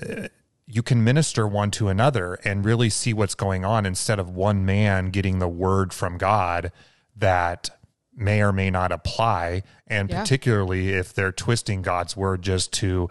uh, 0.00 0.28
you 0.66 0.82
can 0.82 1.04
minister 1.04 1.46
one 1.46 1.70
to 1.72 1.88
another 1.88 2.34
and 2.44 2.64
really 2.64 2.90
see 2.90 3.12
what's 3.12 3.34
going 3.34 3.64
on 3.64 3.86
instead 3.86 4.18
of 4.18 4.30
one 4.30 4.64
man 4.64 5.10
getting 5.10 5.38
the 5.38 5.48
word 5.48 5.92
from 5.92 6.18
God 6.18 6.72
that 7.14 7.70
may 8.16 8.40
or 8.42 8.52
may 8.52 8.70
not 8.70 8.90
apply 8.92 9.62
and 9.86 10.08
Yeah. 10.10 10.20
particularly 10.20 10.90
if 10.94 11.12
they're 11.12 11.32
twisting 11.32 11.82
God's 11.82 12.16
word 12.16 12.42
just 12.42 12.72
to 12.74 13.08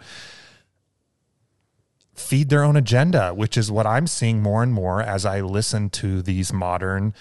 feed 2.14 2.48
their 2.48 2.64
own 2.64 2.76
agenda 2.76 3.32
which 3.34 3.56
is 3.56 3.70
what 3.70 3.86
I'm 3.86 4.06
seeing 4.06 4.42
more 4.42 4.62
and 4.62 4.72
more 4.72 5.02
as 5.02 5.24
I 5.26 5.40
listen 5.42 5.90
to 5.90 6.22
these 6.22 6.52
modern 6.52 7.14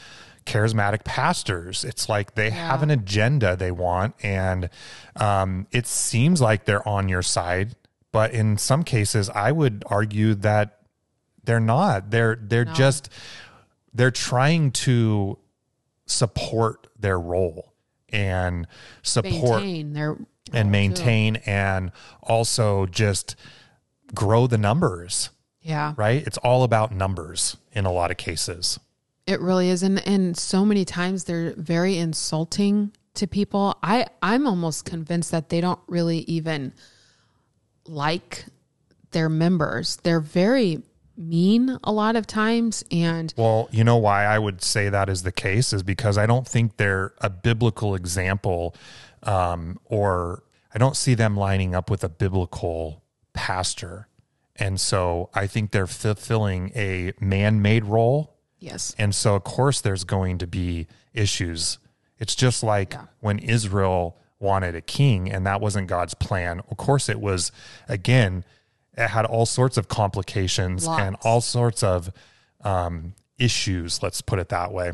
charismatic 0.45 1.03
pastors. 1.03 1.83
It's 1.83 2.07
like 2.07 2.35
they 2.35 2.51
have 2.51 2.83
an 2.83 2.91
agenda 2.91 3.55
they 3.55 3.71
want, 3.71 4.13
and 4.21 4.69
um, 5.15 5.65
it 5.71 5.87
seems 5.87 6.39
like 6.39 6.65
they're 6.65 6.87
on 6.87 7.09
your 7.09 7.23
side. 7.23 7.75
But 8.11 8.31
in 8.31 8.57
some 8.59 8.83
cases, 8.83 9.27
I 9.31 9.51
would 9.51 9.83
argue 9.87 10.35
that 10.35 10.81
they're 11.43 11.59
not. 11.59 12.11
They're 12.11 12.37
they're 12.39 12.63
just 12.63 13.09
they're 13.91 14.11
trying 14.11 14.69
to 14.71 15.39
support 16.05 16.87
their 16.97 17.19
role 17.19 17.73
and 18.15 18.67
support 19.03 19.61
Maintain 19.61 19.93
their 19.93 20.17
and 20.53 20.67
oh, 20.67 20.71
maintain 20.71 21.35
and 21.45 21.91
also 22.23 22.85
just 22.85 23.35
grow 24.13 24.47
the 24.47 24.57
numbers 24.57 25.29
yeah. 25.61 25.93
right 25.97 26.25
it's 26.25 26.37
all 26.37 26.63
about 26.63 26.91
numbers 26.91 27.57
in 27.71 27.85
a 27.85 27.91
lot 27.91 28.11
of 28.11 28.17
cases 28.17 28.79
It 29.27 29.41
really 29.41 29.69
is, 29.69 29.81
and 29.81 30.05
and 30.07 30.37
so 30.37 30.63
many 30.65 30.85
times 30.85 31.23
they're 31.23 31.55
very 31.57 31.97
insulting 31.97 32.91
to 33.15 33.25
people. 33.25 33.75
I 33.81 34.05
I'm 34.21 34.45
almost 34.45 34.85
convinced 34.85 35.31
that 35.31 35.49
they 35.49 35.61
don't 35.61 35.79
really 35.87 36.19
even 36.19 36.73
like 37.87 38.45
their 39.11 39.29
members. 39.29 39.95
They're 39.97 40.19
very 40.19 40.83
mean 41.17 41.77
a 41.83 41.91
lot 41.91 42.15
of 42.15 42.27
times, 42.27 42.83
and 42.91 43.33
Well, 43.37 43.69
you 43.71 43.83
know 43.83 43.97
why 43.97 44.25
I 44.25 44.39
would 44.39 44.61
say 44.61 44.89
that 44.89 45.09
is 45.09 45.23
the 45.23 45.31
case 45.31 45.73
is 45.73 45.83
because 45.83 46.17
I 46.17 46.25
don't 46.25 46.47
think 46.47 46.77
they're 46.77 47.13
a 47.19 47.29
biblical 47.29 47.95
example, 47.95 48.75
um, 49.23 49.79
or 49.85 50.43
I 50.73 50.77
don't 50.77 50.97
see 50.97 51.13
them 51.13 51.37
lining 51.37 51.73
up 51.73 51.89
with 51.89 52.03
a 52.03 52.09
biblical 52.09 53.03
pastor. 53.33 54.07
And 54.55 54.79
so 54.79 55.29
I 55.33 55.47
think 55.47 55.71
they're 55.71 55.87
fulfilling 55.87 56.71
a 56.75 57.13
man 57.19 57.61
made 57.61 57.85
role. 57.85 58.37
yes, 58.59 58.95
And 58.97 59.13
so, 59.13 59.35
of 59.35 59.43
course, 59.43 59.81
there's 59.81 60.03
going 60.03 60.37
to 60.39 60.47
be 60.47 60.87
issues. 61.13 61.77
It's 62.19 62.35
just 62.35 62.63
like 62.63 62.95
when 63.19 63.39
Israel 63.39 64.17
wanted 64.39 64.75
a 64.75 64.81
king 64.81 65.31
and 65.31 65.45
that 65.45 65.59
wasn't 65.59 65.87
God's 65.87 66.13
plan. 66.13 66.61
Of 66.69 66.77
course, 66.77 67.09
it 67.09 67.19
was, 67.19 67.51
again, 67.89 68.45
it 68.97 69.09
had 69.09 69.25
all 69.25 69.45
sorts 69.45 69.77
of 69.77 69.87
complications 69.87 70.87
and 70.87 71.15
all 71.21 71.41
sorts 71.41 71.83
of 71.83 72.11
um, 72.61 73.13
issues, 73.37 74.01
let's 74.01 74.21
put 74.21 74.39
it 74.39 74.49
that 74.49 74.71
way. 74.71 74.93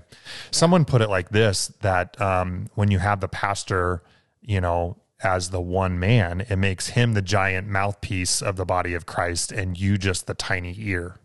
Someone 0.51 0.85
put 0.85 1.01
it 1.01 1.09
like 1.09 1.29
this 1.29 1.67
that 1.81 2.19
um, 2.19 2.67
when 2.75 2.91
you 2.91 2.99
have 2.99 3.19
the 3.21 3.27
pastor, 3.27 4.03
you 4.41 4.61
know, 4.61 4.97
as 5.23 5.51
the 5.51 5.61
one 5.61 5.99
man, 5.99 6.41
it 6.49 6.55
makes 6.55 6.89
him 6.89 7.13
the 7.13 7.21
giant 7.21 7.67
mouthpiece 7.67 8.41
of 8.41 8.55
the 8.55 8.65
body 8.65 8.93
of 8.93 9.05
Christ 9.05 9.51
and 9.51 9.79
you 9.79 9.97
just 9.97 10.27
the 10.27 10.33
tiny 10.33 10.75
ear. 10.79 11.19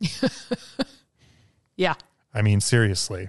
yeah, 1.76 1.94
I 2.34 2.42
mean, 2.42 2.60
seriously. 2.60 3.28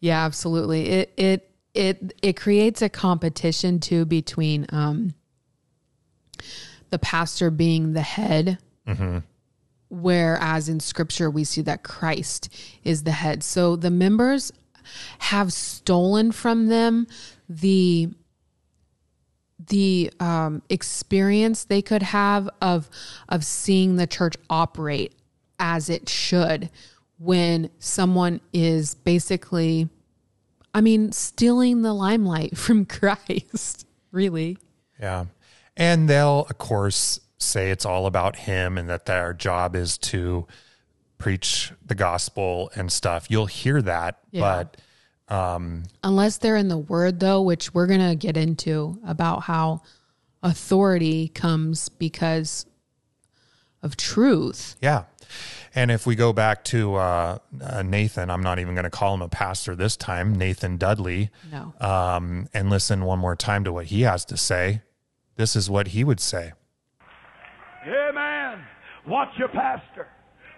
yeah, 0.00 0.24
absolutely. 0.24 0.88
It 0.88 1.12
it 1.16 1.50
it 1.74 2.14
it 2.22 2.32
creates 2.36 2.80
a 2.80 2.88
competition 2.88 3.78
too 3.78 4.04
between 4.06 4.66
um 4.70 5.14
the 6.90 6.98
pastor 6.98 7.50
being 7.50 7.92
the 7.92 8.02
head 8.02 8.58
whereas 9.88 10.68
in 10.68 10.80
scripture 10.80 11.30
we 11.30 11.44
see 11.44 11.62
that 11.62 11.82
Christ 11.82 12.52
is 12.84 13.02
the 13.04 13.12
head. 13.12 13.42
So 13.42 13.76
the 13.76 13.90
members 13.90 14.52
have 15.18 15.52
stolen 15.52 16.32
from 16.32 16.68
them 16.68 17.06
the 17.48 18.08
the 19.68 20.12
um, 20.20 20.62
experience 20.68 21.64
they 21.64 21.82
could 21.82 22.02
have 22.02 22.48
of 22.60 22.88
of 23.28 23.44
seeing 23.44 23.96
the 23.96 24.06
church 24.06 24.34
operate 24.50 25.12
as 25.58 25.88
it 25.88 26.08
should 26.08 26.70
when 27.18 27.70
someone 27.78 28.40
is 28.52 28.94
basically 28.94 29.88
I 30.74 30.82
mean 30.82 31.10
stealing 31.12 31.82
the 31.82 31.94
limelight 31.94 32.56
from 32.64 32.84
Christ 32.84 33.86
really 34.12 34.58
Yeah. 35.00 35.26
And 35.76 36.08
they'll, 36.08 36.46
of 36.48 36.58
course, 36.58 37.20
say 37.38 37.70
it's 37.70 37.84
all 37.84 38.06
about 38.06 38.36
him 38.36 38.78
and 38.78 38.88
that 38.88 39.06
their 39.06 39.32
job 39.34 39.76
is 39.76 39.98
to 39.98 40.46
preach 41.18 41.72
the 41.84 41.94
gospel 41.94 42.70
and 42.74 42.90
stuff. 42.90 43.26
You'll 43.30 43.46
hear 43.46 43.82
that, 43.82 44.18
Yeah. 44.30 44.40
but 44.40 44.76
unless 46.02 46.38
they're 46.38 46.56
in 46.56 46.68
the 46.68 46.78
word 46.78 47.18
though 47.18 47.42
which 47.42 47.74
we're 47.74 47.88
going 47.88 48.06
to 48.10 48.14
get 48.14 48.36
into 48.36 48.96
about 49.04 49.42
how 49.42 49.82
authority 50.42 51.26
comes 51.28 51.88
because 51.88 52.64
of 53.82 53.96
truth 53.96 54.76
yeah. 54.80 55.04
And 55.74 55.90
if 55.90 56.06
we 56.06 56.14
go 56.14 56.32
back 56.32 56.62
to 56.66 56.94
uh, 56.94 57.38
uh, 57.60 57.82
Nathan, 57.82 58.30
I'm 58.30 58.42
not 58.42 58.58
even 58.60 58.74
going 58.74 58.84
to 58.84 58.90
call 58.90 59.12
him 59.14 59.20
a 59.20 59.28
pastor 59.28 59.74
this 59.74 59.94
time, 59.96 60.34
Nathan 60.34 60.76
Dudley, 60.78 61.30
no 61.52 61.74
um, 61.80 62.48
and 62.54 62.70
listen 62.70 63.04
one 63.04 63.18
more 63.18 63.34
time 63.36 63.64
to 63.64 63.72
what 63.72 63.86
he 63.86 64.02
has 64.02 64.24
to 64.26 64.36
say. 64.36 64.82
This 65.36 65.54
is 65.54 65.68
what 65.68 65.88
he 65.88 66.02
would 66.04 66.20
say. 66.20 66.52
Amen. 67.86 68.64
Watch 69.06 69.28
your 69.38 69.48
pastor. 69.48 70.08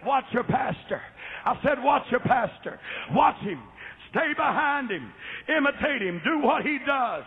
Watch 0.06 0.24
your 0.32 0.44
pastor. 0.44 1.02
I 1.44 1.58
said, 1.62 1.82
watch 1.82 2.04
your 2.10 2.20
pastor. 2.20 2.78
Watch 3.12 3.38
him. 3.42 3.60
Stay 4.10 4.32
behind 4.36 4.90
him. 4.90 5.12
Imitate 5.48 6.02
him. 6.02 6.20
Do 6.24 6.38
what 6.40 6.64
he 6.64 6.78
does 6.86 7.24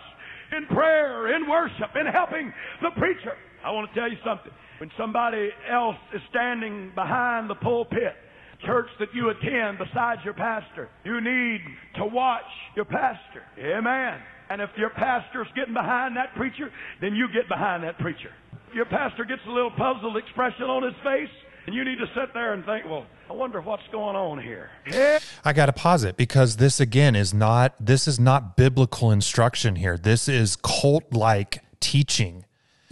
in 0.56 0.66
prayer, 0.68 1.36
in 1.36 1.50
worship, 1.50 1.96
in 2.00 2.08
helping 2.08 2.52
the 2.82 2.90
preacher. 2.98 3.34
I 3.64 3.72
want 3.72 3.94
to 3.94 4.00
tell 4.00 4.10
you 4.10 4.18
something. 4.26 4.52
When 4.80 4.90
somebody 4.98 5.50
else 5.70 5.98
is 6.16 6.22
standing 6.30 6.92
behind 6.96 7.50
the 7.50 7.56
pulpit, 7.56 8.16
church 8.66 8.88
that 9.00 9.10
you 9.14 9.30
attend 9.30 9.78
besides 9.78 10.22
your 10.24 10.34
pastor, 10.34 10.90
you 11.04 11.22
need 11.22 11.62
to 11.98 12.06
watch 12.06 12.42
your 12.76 12.86
pastor. 12.86 13.44
Amen. 13.60 14.20
And 14.52 14.62
if 14.62 14.70
your 14.76 14.90
pastor's 14.90 15.48
getting 15.56 15.74
behind 15.74 16.18
that 16.18 16.36
preacher, 16.36 16.74
then 17.00 17.16
you 17.16 17.30
get 17.32 17.48
behind 17.48 17.86
that 17.86 17.98
preacher. 18.00 18.32
Your 18.74 18.84
pastor 18.84 19.24
gets 19.24 19.42
a 19.48 19.50
little 19.50 19.72
puzzled 19.72 20.18
expression 20.18 20.64
on 20.64 20.84
his 20.84 20.94
face, 21.04 21.30
and 21.68 21.74
you 21.74 21.86
need 21.86 21.98
to 22.00 22.08
sit 22.08 22.34
there 22.34 22.52
and 22.52 22.66
think, 22.66 22.86
well, 22.86 23.06
I 23.30 23.34
wonder 23.34 23.62
what's 23.62 23.88
going 23.94 24.18
on 24.18 24.42
here. 24.42 24.70
I 25.46 25.54
got 25.54 25.68
to 25.68 25.74
pause 25.74 26.04
it 26.04 26.18
because 26.18 26.58
this 26.58 26.82
again 26.82 27.16
is 27.16 27.34
not 27.34 27.76
this 27.80 28.10
is 28.10 28.20
not 28.20 28.58
biblical 28.58 29.10
instruction 29.10 29.78
here. 29.78 29.98
This 29.98 30.28
is 30.28 30.58
cult 30.58 31.14
like 31.14 31.64
teaching 31.80 32.44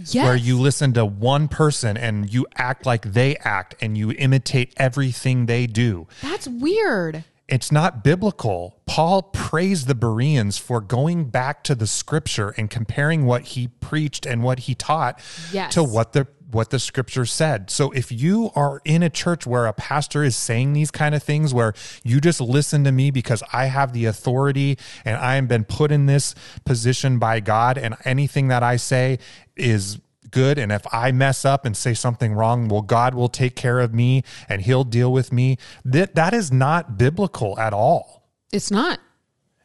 yes 0.06 0.26
where 0.26 0.36
you 0.36 0.58
listen 0.58 0.94
to 0.94 1.06
one 1.06 1.50
person 1.50 1.98
and 1.98 2.34
you 2.34 2.48
act 2.56 2.86
like 2.86 3.12
they 3.12 3.36
act 3.38 3.76
and 3.82 3.98
you 3.98 4.12
imitate 4.14 4.74
everything 4.78 5.46
they 5.46 5.68
do. 5.68 6.08
that's 6.22 6.48
weird 6.48 7.26
It's 7.50 7.72
not 7.72 8.04
biblical. 8.04 8.80
Paul 8.86 9.24
praised 9.24 9.88
the 9.88 9.96
Bereans 9.96 10.58
for 10.58 10.82
going 10.82 11.26
back 11.26 11.64
to 11.66 11.76
the 11.76 11.88
scripture 11.88 12.50
and 12.58 12.70
comparing 12.70 13.26
what 13.26 13.42
he 13.42 13.68
preached 13.68 14.26
and 14.26 14.44
what 14.44 14.60
he 14.60 14.76
taught 14.76 15.20
Yes. 15.52 15.74
to 15.74 15.84
what 15.84 16.14
the 16.14 16.28
what 16.52 16.72
the 16.72 16.80
scripture 16.80 17.28
said. 17.28 17.70
So 17.70 17.92
if 17.92 18.12
you 18.12 18.50
are 18.56 18.82
in 18.84 19.04
a 19.04 19.10
church 19.10 19.46
where 19.46 19.68
a 19.68 19.74
pastor 19.74 20.24
is 20.24 20.36
saying 20.36 20.74
these 20.74 20.90
kind 20.90 21.14
of 21.14 21.22
things 21.22 21.54
where 21.54 21.74
you 22.04 22.20
just 22.20 22.42
listen 22.42 22.84
to 22.86 22.92
me 22.92 23.12
because 23.12 23.44
I 23.54 23.66
have 23.66 23.94
the 23.94 24.06
authority 24.06 24.80
and 25.06 25.16
I 25.18 25.36
have 25.36 25.48
been 25.48 25.64
put 25.64 25.92
in 25.92 26.08
this 26.08 26.34
position 26.66 27.20
by 27.20 27.40
God 27.40 27.78
and 27.78 27.96
anything 28.04 28.48
that 28.48 28.64
I 28.64 28.78
say 28.78 29.20
is 29.56 30.00
good 30.32 30.58
and 30.58 30.72
if 30.72 30.86
I 30.94 31.12
mess 31.12 31.46
up 31.46 31.66
and 31.66 31.76
say 31.76 31.94
something 31.94 32.34
wrong, 32.34 32.68
well 32.68 32.82
God 32.82 33.14
will 33.14 33.30
take 33.30 33.56
care 33.56 33.80
of 33.80 33.94
me 33.94 34.24
and 34.48 34.62
he'll 34.62 34.84
deal 34.84 35.12
with 35.12 35.32
me. 35.34 35.58
That 35.86 36.16
that 36.16 36.34
is 36.34 36.52
not 36.52 36.98
biblical 36.98 37.58
at 37.60 37.74
all. 37.74 38.30
it's 38.52 38.72
not 38.72 39.00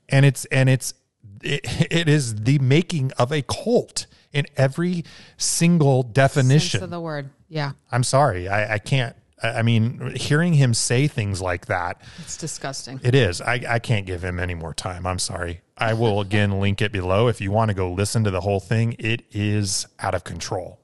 And 0.09 0.25
it's 0.27 0.45
and 0.47 0.69
it's 0.69 0.95
it, 1.43 1.61
it 1.93 2.09
is 2.09 2.35
the 2.45 2.59
making 2.61 3.13
of 3.19 3.33
a 3.33 3.43
cult 3.43 4.07
in 4.33 4.47
every 4.57 5.05
single 5.37 6.03
sense 6.03 6.13
definition. 6.13 6.83
of 6.83 6.91
the 6.91 7.01
word 7.01 7.31
yeah 7.49 7.73
I'm 7.93 8.03
sorry. 8.05 8.49
I, 8.49 8.75
I 8.75 8.79
can't 8.79 9.15
I 9.43 9.63
mean, 9.63 10.15
hearing 10.15 10.55
him 10.55 10.75
say 10.75 11.07
things 11.07 11.43
like 11.43 11.67
that, 11.67 12.01
it's 12.19 12.37
disgusting 12.37 13.01
it 13.03 13.15
is. 13.15 13.41
I, 13.41 13.61
I 13.69 13.79
can't 13.79 14.07
give 14.07 14.25
him 14.25 14.39
any 14.39 14.55
more 14.55 14.73
time. 14.73 15.07
I'm 15.07 15.19
sorry. 15.19 15.61
I 15.77 15.93
will 15.95 16.21
again 16.21 16.61
link 16.61 16.81
it 16.81 16.93
below 16.93 17.29
if 17.29 17.41
you 17.41 17.51
want 17.51 17.71
to 17.71 17.75
go 17.75 17.93
listen 17.93 18.25
to 18.25 18.31
the 18.31 18.41
whole 18.41 18.61
thing. 18.61 18.95
It 18.99 19.23
is 19.33 19.87
out 19.99 20.15
of 20.15 20.25
control. 20.25 20.79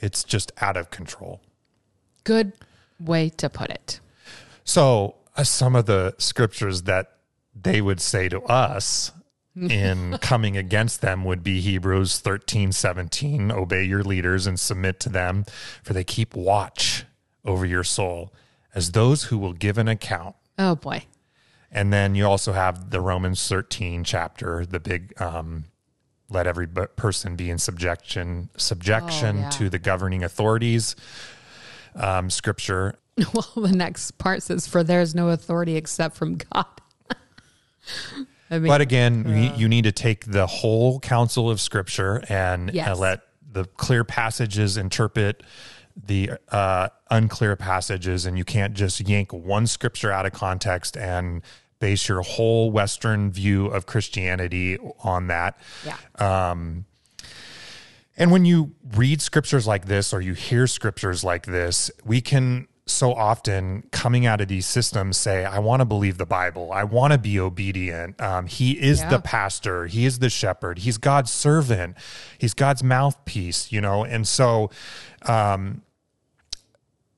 It's 0.00 0.24
just 0.24 0.50
out 0.60 0.76
of 0.76 0.90
control. 0.90 1.40
good 2.24 2.52
way 3.00 3.28
to 3.28 3.48
put 3.50 3.70
it 3.70 4.00
So, 4.64 5.16
uh, 5.36 5.44
some 5.44 5.74
of 5.74 5.86
the 5.86 6.14
scriptures 6.18 6.82
that 6.82 7.18
they 7.54 7.80
would 7.80 8.00
say 8.00 8.28
to 8.28 8.40
us 8.42 9.12
in 9.56 10.18
coming 10.18 10.56
against 10.56 11.00
them 11.00 11.24
would 11.24 11.42
be 11.42 11.60
Hebrews 11.60 12.18
13, 12.18 12.72
17, 12.72 13.52
obey 13.52 13.84
your 13.84 14.02
leaders 14.02 14.46
and 14.46 14.58
submit 14.58 15.00
to 15.00 15.08
them, 15.08 15.44
for 15.82 15.92
they 15.92 16.04
keep 16.04 16.34
watch 16.34 17.04
over 17.44 17.64
your 17.66 17.84
soul 17.84 18.32
as 18.74 18.92
those 18.92 19.24
who 19.24 19.38
will 19.38 19.52
give 19.52 19.78
an 19.78 19.88
account. 19.88 20.34
oh 20.58 20.74
boy 20.74 21.04
And 21.70 21.92
then 21.92 22.14
you 22.14 22.26
also 22.26 22.52
have 22.52 22.90
the 22.90 23.00
Romans 23.00 23.46
13 23.48 24.04
chapter, 24.04 24.64
the 24.66 24.80
big 24.80 25.12
um, 25.20 25.64
let 26.30 26.46
every 26.46 26.66
person 26.66 27.36
be 27.36 27.50
in 27.50 27.58
subjection 27.58 28.48
subjection 28.56 29.36
Oh, 29.36 29.40
yeah. 29.40 29.48
to 29.50 29.68
the 29.70 29.78
governing 29.78 30.24
authorities 30.24 30.96
um, 31.94 32.30
scripture. 32.30 32.98
well 33.32 33.48
the 33.56 33.72
next 33.72 34.18
part 34.18 34.42
says 34.42 34.66
for 34.66 34.82
there 34.82 35.00
is 35.00 35.14
no 35.14 35.28
authority 35.28 35.76
except 35.76 36.16
from 36.16 36.36
god 36.36 36.66
I 38.50 38.58
mean, 38.58 38.68
But 38.68 38.80
again, 38.80 39.24
you, 39.26 39.62
you 39.62 39.68
need 39.68 39.84
to 39.84 39.92
take 39.92 40.26
the 40.26 40.46
whole 40.46 41.00
counsel 41.00 41.48
of 41.50 41.60
Scripture 41.60 42.22
and, 42.28 42.70
Yes. 42.72 42.88
and 42.88 42.98
let 43.00 43.20
the 43.50 43.64
clear 43.64 44.04
passages 44.04 44.76
interpret 44.76 45.42
the 45.96 46.32
uh, 46.48 46.88
unclear 47.10 47.56
passages, 47.56 48.26
and 48.26 48.36
you 48.36 48.44
can't 48.44 48.74
just 48.74 49.00
yank 49.00 49.32
one 49.32 49.66
scripture 49.66 50.10
out 50.10 50.26
of 50.26 50.32
context 50.32 50.96
and 50.96 51.42
base 51.78 52.08
your 52.08 52.22
whole 52.22 52.70
Western 52.70 53.30
view 53.30 53.66
of 53.66 53.86
Christianity 53.86 54.78
on 55.02 55.26
that. 55.28 55.58
yeah. 55.84 55.96
And 58.16 58.30
when 58.30 58.44
you 58.44 58.74
read 58.94 59.20
scriptures 59.20 59.66
like 59.66 59.86
this 59.86 60.12
or 60.12 60.20
you 60.20 60.34
hear 60.34 60.66
scriptures 60.66 61.24
like 61.24 61.46
this, 61.46 61.90
we 62.04 62.20
can 62.20 62.68
so 62.86 63.14
often 63.14 63.82
coming 63.92 64.26
out 64.26 64.42
of 64.42 64.48
these 64.48 64.66
systems 64.66 65.16
say, 65.16 65.44
I 65.46 65.58
want 65.58 65.80
to 65.80 65.86
believe 65.86 66.18
the 66.18 66.26
Bible. 66.26 66.70
I 66.70 66.84
want 66.84 67.12
to 67.14 67.18
be 67.18 67.40
obedient. 67.40 68.20
Um, 68.20 68.46
he 68.46 68.72
is 68.72 69.00
Yeah. 69.00 69.08
the 69.08 69.18
pastor. 69.20 69.86
He 69.86 70.04
is 70.04 70.18
the 70.18 70.28
shepherd. 70.28 70.80
He's 70.80 70.98
God's 70.98 71.30
servant. 71.30 71.96
He's 72.36 72.52
God's 72.52 72.82
mouthpiece, 72.82 73.72
you 73.72 73.80
know? 73.80 74.04
And 74.04 74.28
so, 74.28 74.68
um, 75.22 75.80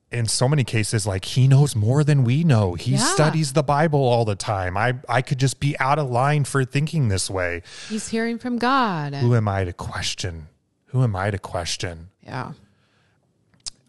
in 0.09 0.25
so 0.25 0.47
many 0.47 0.63
cases, 0.63 1.05
like 1.05 1.25
he 1.25 1.49
knows 1.49 1.75
more 1.75 2.01
than 2.01 2.23
we 2.23 2.45
know. 2.45 2.75
He 2.75 2.91
Yeah. 2.93 2.99
studies 2.99 3.51
the 3.51 3.61
Bible 3.63 3.99
all 3.99 4.23
the 4.23 4.37
time. 4.37 4.77
I, 4.77 4.93
I 5.09 5.21
could 5.21 5.37
just 5.37 5.59
be 5.59 5.77
out 5.79 5.99
of 5.99 6.09
line 6.09 6.45
for 6.45 6.63
thinking 6.63 7.09
this 7.09 7.29
way. 7.29 7.61
He's 7.89 8.07
hearing 8.07 8.37
from 8.39 8.57
God. 8.57 9.15
Who 9.15 9.35
am 9.35 9.49
I 9.49 9.65
to 9.65 9.73
question? 9.73 10.47
Who 10.91 11.03
am 11.03 11.13
I 11.15 11.29
to 11.31 11.37
question? 11.37 12.07
yeah. 12.25 12.53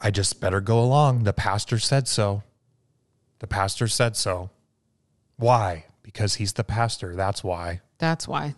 I 0.01 0.11
just 0.11 0.41
better 0.41 0.61
go 0.61 0.81
along. 0.81 1.25
The 1.25 1.33
pastor 1.33 1.79
said 1.79 2.09
so. 2.09 2.43
The 3.41 3.47
pastor 3.47 3.89
said 3.89 4.17
so. 4.17 4.51
Why? 5.37 5.87
Because 6.03 6.37
he's 6.37 6.55
the 6.55 6.65
pastor. 6.65 7.15
That's 7.15 7.45
why. 7.45 7.81
That's 7.99 8.27
why. 8.27 8.55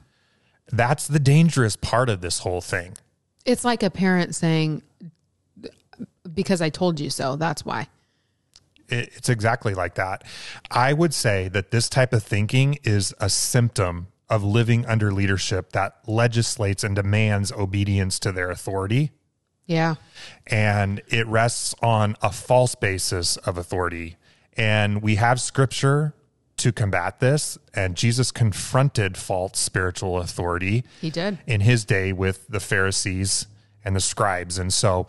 That's 0.70 1.06
the 1.06 1.18
dangerous 1.18 1.76
part 1.76 2.08
of 2.08 2.20
this 2.20 2.40
whole 2.40 2.60
thing. 2.60 2.96
It's 3.44 3.64
like 3.64 3.82
a 3.82 3.90
parent 3.90 4.34
saying, 4.34 4.82
because 6.32 6.60
I 6.60 6.68
told 6.68 7.00
you 7.00 7.10
so. 7.10 7.36
That's 7.36 7.64
why. 7.64 7.88
It's 8.88 9.28
exactly 9.28 9.74
like 9.74 9.94
that. 9.94 10.24
I 10.70 10.92
would 10.92 11.14
say 11.14 11.48
that 11.48 11.70
this 11.70 11.88
type 11.88 12.12
of 12.12 12.22
thinking 12.22 12.78
is 12.82 13.14
a 13.20 13.30
symptom 13.30 14.08
of 14.28 14.44
living 14.44 14.86
under 14.86 15.12
leadership 15.12 15.72
that 15.72 15.96
legislates 16.06 16.84
and 16.84 16.94
demands 16.94 17.50
obedience 17.52 18.18
to 18.20 18.32
their 18.32 18.50
authority. 18.50 19.10
Yeah. 19.70 19.94
and 20.48 21.00
it 21.08 21.26
rests 21.28 21.74
on 21.80 22.16
a 22.22 22.32
false 22.32 22.74
basis 22.74 23.36
of 23.38 23.56
authority. 23.56 24.16
And 24.56 25.00
we 25.00 25.14
have 25.14 25.40
scripture 25.40 26.12
to 26.56 26.72
combat 26.72 27.20
this. 27.20 27.56
And 27.72 27.96
Jesus 27.96 28.32
confronted 28.32 29.16
false 29.16 29.58
spiritual 29.60 30.18
authority 30.18 30.84
He 31.00 31.08
did. 31.10 31.38
in 31.46 31.60
his 31.60 31.84
day 31.84 32.12
with 32.12 32.48
the 32.48 32.58
Pharisees 32.60 33.46
and 33.84 33.94
the 33.94 34.00
scribes. 34.00 34.58
And 34.58 34.72
so 34.72 35.06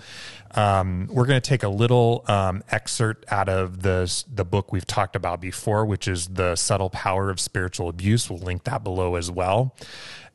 um, 0.52 1.08
we're 1.12 1.26
going 1.26 1.42
to 1.42 1.50
take 1.50 1.64
a 1.64 1.68
little 1.70 2.24
um, 2.28 2.64
excerpt 2.70 3.26
out 3.30 3.50
of 3.50 3.82
the, 3.82 4.24
the 4.34 4.46
book 4.46 4.72
we've 4.72 4.86
talked 4.86 5.16
about 5.16 5.42
before, 5.42 5.86
which 5.86 6.08
is 6.08 6.28
The 6.28 6.56
Subtle 6.56 6.90
Power 6.92 7.30
of 7.32 7.40
Spiritual 7.40 7.90
Abuse. 7.90 8.30
We'll 8.30 8.40
link 8.40 8.64
that 8.66 8.84
below 8.84 9.16
as 9.16 9.30
well. 9.32 9.76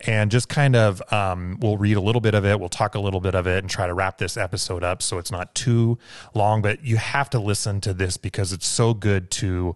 And 0.03 0.31
just 0.31 0.49
kind 0.51 0.77
of, 0.77 1.01
um, 1.13 1.59
we'll 1.61 1.79
read 1.79 1.97
a 1.97 2.01
little 2.01 2.21
bit 2.21 2.35
of 2.35 2.45
it, 2.45 2.61
we'll 2.61 2.69
talk 2.69 2.95
a 2.95 3.01
little 3.01 3.21
bit 3.21 3.35
of 3.35 3.47
it, 3.47 3.59
and 3.65 3.71
try 3.71 3.87
to 3.87 3.95
wrap 3.95 4.19
this 4.19 4.37
episode 4.37 4.85
up 4.85 5.01
so 5.01 5.17
it's 5.19 5.31
not 5.31 5.55
too 5.55 5.99
long. 6.35 6.61
But 6.61 6.85
you 6.85 6.99
have 6.99 7.31
to 7.31 7.39
listen 7.39 7.81
to 7.81 7.95
this 7.95 8.17
because 8.19 8.53
it's 8.53 8.67
so 8.67 8.93
good 8.93 9.31
to 9.33 9.75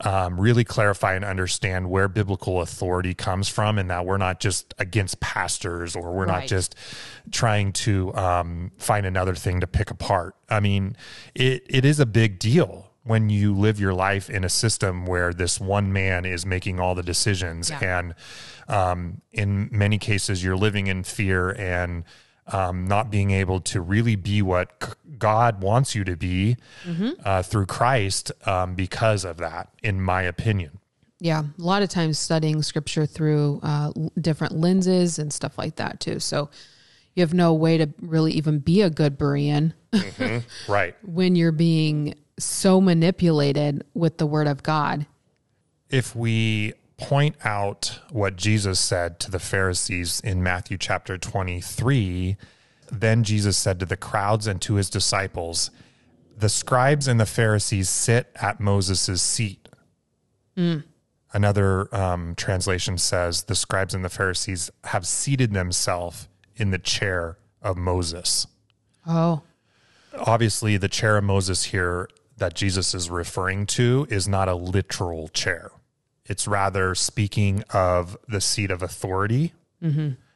um, 0.00 0.40
really 0.40 0.64
clarify 0.64 1.14
and 1.14 1.24
understand 1.24 1.88
where 1.88 2.08
biblical 2.08 2.60
authority 2.60 3.14
comes 3.14 3.48
from 3.48 3.78
and 3.78 3.88
that 3.88 4.04
we're 4.04 4.16
not 4.16 4.40
just 4.40 4.74
against 4.78 5.20
pastors 5.20 5.94
or 5.94 6.12
we're 6.12 6.26
not 6.26 6.46
just 6.46 6.74
trying 7.30 7.72
to 7.72 8.12
um, 8.16 8.72
find 8.78 9.06
another 9.06 9.36
thing 9.36 9.60
to 9.60 9.68
pick 9.68 9.92
apart. 9.92 10.34
I 10.50 10.58
mean, 10.58 10.96
it, 11.36 11.64
it 11.68 11.84
is 11.84 12.00
a 12.00 12.06
big 12.06 12.40
deal 12.40 12.90
when 13.04 13.30
you 13.30 13.54
live 13.54 13.78
your 13.80 13.94
life 13.94 14.28
in 14.28 14.42
a 14.44 14.48
system 14.48 15.06
where 15.06 15.32
this 15.32 15.60
one 15.60 15.92
man 15.92 16.24
is 16.24 16.44
making 16.46 16.80
all 16.80 16.94
the 16.96 17.02
decisions 17.02 17.70
Yeah. 17.70 17.98
and 18.00 18.14
um, 18.68 19.20
in 19.32 19.68
many 19.72 19.98
cases 19.98 20.42
you're 20.44 20.56
living 20.56 20.86
in 20.86 21.02
fear 21.04 21.50
and 21.50 22.04
um, 22.46 22.86
not 22.86 23.10
being 23.10 23.30
able 23.30 23.60
to 23.60 23.80
really 23.80 24.16
be 24.16 24.42
what 24.42 24.70
c- 24.82 24.92
God 25.18 25.62
wants 25.62 25.94
you 25.94 26.02
to 26.04 26.16
be 26.16 26.56
uh, 27.24 27.42
through 27.42 27.66
Christ 27.66 28.32
um, 28.46 28.74
because 28.74 29.24
of 29.24 29.36
that, 29.38 29.68
in 29.82 30.00
my 30.00 30.22
opinion. 30.22 30.78
Yeah. 31.20 31.44
A 31.56 31.62
lot 31.62 31.82
of 31.82 31.88
times 31.88 32.18
studying 32.18 32.62
scripture 32.62 33.06
through 33.06 33.60
uh, 33.62 33.92
different 34.20 34.56
lenses 34.56 35.20
and 35.20 35.32
stuff 35.32 35.56
like 35.56 35.76
that, 35.76 36.00
too. 36.00 36.18
So 36.18 36.50
you 37.14 37.20
have 37.22 37.32
no 37.32 37.54
way 37.54 37.78
to 37.78 37.88
really 38.00 38.32
even 38.32 38.58
be 38.58 38.82
a 38.82 38.90
good 38.90 39.16
Berean 39.18 39.72
Right. 40.68 40.96
when 41.04 41.36
you're 41.36 41.52
being 41.52 42.14
so 42.40 42.80
manipulated 42.80 43.84
with 43.94 44.18
the 44.18 44.26
word 44.26 44.48
of 44.48 44.62
God. 44.64 45.06
if 45.90 46.16
we 46.16 46.72
point 47.02 47.36
out 47.44 47.98
what 48.10 48.36
Jesus 48.36 48.78
said 48.80 49.18
to 49.20 49.30
the 49.30 49.38
Pharisees 49.38 50.20
in 50.20 50.42
Matthew 50.42 50.78
chapter 50.78 51.18
23, 51.18 52.36
then 52.90 53.24
Jesus 53.24 53.56
said 53.58 53.80
to 53.80 53.86
the 53.86 53.96
crowds 53.96 54.46
and 54.46 54.60
to 54.62 54.74
his 54.74 54.88
disciples, 54.88 55.70
The 56.36 56.48
scribes 56.48 57.08
and 57.08 57.18
the 57.18 57.26
Pharisees 57.26 57.88
sit 57.88 58.28
at 58.36 58.60
Moses' 58.60 59.20
seat. 59.20 59.68
Another 61.32 61.94
um, 61.94 62.34
translation 62.36 62.98
says, 62.98 63.44
The 63.44 63.54
scribes 63.54 63.94
and 63.94 64.04
the 64.04 64.08
Pharisees 64.08 64.70
have 64.84 65.06
seated 65.06 65.52
themselves 65.52 66.28
in 66.56 66.70
the 66.70 66.78
chair 66.78 67.38
of 67.62 67.76
Moses 67.76 68.46
Oh, 69.06 69.42
obviously 70.14 70.76
the 70.76 70.88
chair 70.88 71.16
of 71.16 71.24
Moses 71.24 71.64
here 71.64 72.08
that 72.36 72.54
Jesus 72.54 72.94
is 72.94 73.10
referring 73.10 73.66
to 73.66 74.06
is 74.10 74.28
not 74.28 74.48
a 74.48 74.54
literal 74.54 75.28
chair. 75.28 75.70
It's 76.26 76.46
rather 76.46 76.94
speaking 76.94 77.64
of 77.70 78.16
the 78.28 78.40
seat 78.40 78.70
of 78.70 78.82
authority. 78.82 79.52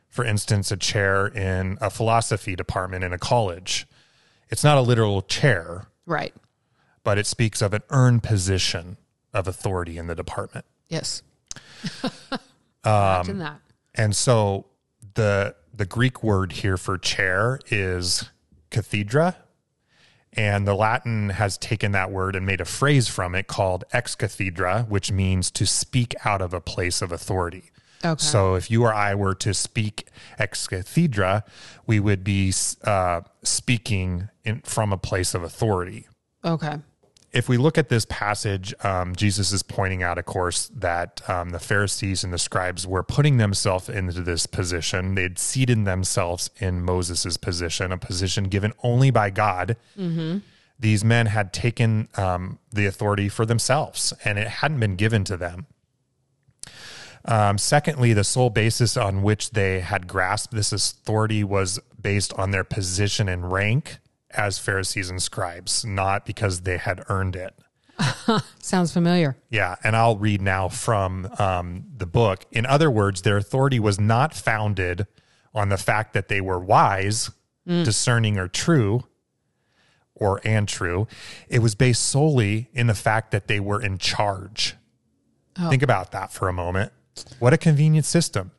For 0.08 0.24
instance, 0.24 0.72
a 0.72 0.76
chair 0.76 1.26
in 1.26 1.78
a 1.80 1.90
philosophy 1.90 2.56
department 2.56 3.04
in 3.04 3.12
a 3.12 3.18
college. 3.18 3.86
It's 4.48 4.64
not 4.64 4.78
a 4.78 4.80
literal 4.80 5.22
chair, 5.22 5.88
right. 6.06 6.34
but 7.04 7.18
it 7.18 7.26
speaks 7.26 7.60
of 7.62 7.74
an 7.74 7.82
earned 7.90 8.22
position 8.22 8.96
of 9.34 9.46
authority 9.46 9.98
in 9.98 10.06
the 10.06 10.14
department. 10.14 10.64
Yes. 10.88 11.22
Um, 12.02 12.10
Imagine 12.84 13.38
that. 13.38 13.60
And 13.94 14.16
so 14.16 14.66
the 15.14 15.54
the 15.74 15.86
Greek 15.86 16.22
word 16.22 16.52
here 16.52 16.76
for 16.76 16.96
chair 16.96 17.60
is 17.70 18.30
cathedra, 18.70 19.36
and 20.36 20.66
the 20.66 20.74
Latin 20.74 21.30
has 21.30 21.58
taken 21.58 21.92
that 21.92 22.10
word 22.10 22.36
and 22.36 22.44
made 22.44 22.60
a 22.60 22.64
phrase 22.64 23.08
from 23.08 23.34
it 23.34 23.46
called 23.46 23.84
ex 23.92 24.14
cathedra, 24.14 24.86
which 24.88 25.10
means 25.10 25.50
to 25.52 25.66
speak 25.66 26.14
out 26.24 26.40
of 26.40 26.52
a 26.52 26.60
place 26.60 27.02
of 27.02 27.12
authority. 27.12 27.70
Okay. 28.04 28.22
So 28.22 28.54
if 28.54 28.70
you 28.70 28.84
or 28.84 28.92
I 28.92 29.14
were 29.14 29.34
to 29.36 29.54
speak 29.54 30.08
ex 30.38 30.66
cathedra, 30.66 31.44
we 31.86 31.98
would 31.98 32.22
be 32.22 32.52
uh, 32.84 33.22
speaking 33.42 34.28
in, 34.44 34.60
from 34.60 34.92
a 34.92 34.98
place 34.98 35.34
of 35.34 35.42
authority 35.42 36.06
Okay. 36.46 36.76
If 37.36 37.50
we 37.50 37.58
look 37.58 37.76
at 37.76 37.90
this 37.90 38.06
passage, 38.06 38.72
um, 38.82 39.14
Jesus 39.14 39.52
is 39.52 39.62
pointing 39.62 40.02
out, 40.02 40.16
of 40.16 40.24
course, 40.24 40.68
that 40.74 41.20
um, 41.28 41.50
the 41.50 41.58
Pharisees 41.58 42.24
and 42.24 42.32
the 42.32 42.38
scribes 42.38 42.86
were 42.86 43.02
putting 43.02 43.36
themselves 43.36 43.90
into 43.90 44.22
this 44.22 44.46
position. 44.46 45.14
They'd 45.14 45.38
seated 45.38 45.84
themselves 45.84 46.48
in 46.58 46.82
Moses' 46.82 47.36
position, 47.36 47.92
a 47.92 47.98
position 47.98 48.44
given 48.44 48.72
only 48.82 49.10
by 49.10 49.28
God. 49.28 49.76
These 50.78 51.04
men 51.04 51.26
had 51.26 51.52
taken 51.52 52.08
um, 52.16 52.58
the 52.72 52.86
authority 52.86 53.28
for 53.28 53.44
themselves, 53.44 54.14
and 54.24 54.38
it 54.38 54.48
hadn't 54.48 54.80
been 54.80 54.96
given 54.96 55.22
to 55.24 55.36
them. 55.36 55.66
Um, 57.26 57.58
secondly, 57.58 58.14
the 58.14 58.24
sole 58.24 58.50
basis 58.50 58.96
on 58.96 59.22
which 59.22 59.50
they 59.50 59.80
had 59.80 60.06
grasped 60.06 60.54
this 60.54 60.72
authority 60.72 61.44
was 61.44 61.80
based 62.00 62.32
on 62.34 62.50
their 62.50 62.64
position 62.64 63.28
and 63.28 63.52
rank 63.52 63.98
as 64.36 64.58
Pharisees 64.58 65.10
and 65.10 65.22
scribes, 65.22 65.84
not 65.84 66.26
because 66.26 66.62
they 66.62 66.76
had 66.76 67.04
earned 67.08 67.36
it. 67.36 67.54
Sounds 68.60 68.92
familiar. 68.92 69.36
Yeah, 69.50 69.76
and 69.82 69.96
I'll 69.96 70.16
read 70.16 70.42
now 70.42 70.68
from 70.68 71.28
um, 71.38 71.84
the 71.96 72.06
book. 72.06 72.44
In 72.50 72.66
other 72.66 72.90
words, 72.90 73.22
their 73.22 73.36
authority 73.36 73.80
was 73.80 73.98
not 73.98 74.34
founded 74.34 75.06
on 75.54 75.70
the 75.70 75.78
fact 75.78 76.12
that 76.12 76.28
they 76.28 76.40
were 76.40 76.58
wise, 76.58 77.30
discerning, 77.66 78.38
or 78.38 78.48
true, 78.48 79.04
or 80.14 80.40
and 80.44 80.68
true. 80.68 81.08
It 81.48 81.60
was 81.60 81.74
based 81.74 82.04
solely 82.04 82.70
in 82.74 82.86
the 82.86 82.94
fact 82.94 83.30
that 83.30 83.48
they 83.48 83.60
were 83.60 83.80
in 83.80 83.98
charge. 83.98 84.76
Think 85.70 85.82
about 85.82 86.12
that 86.12 86.32
for 86.32 86.48
a 86.48 86.52
moment. 86.52 86.92
What 87.38 87.54
a 87.54 87.58
convenient 87.58 88.04
system. 88.04 88.50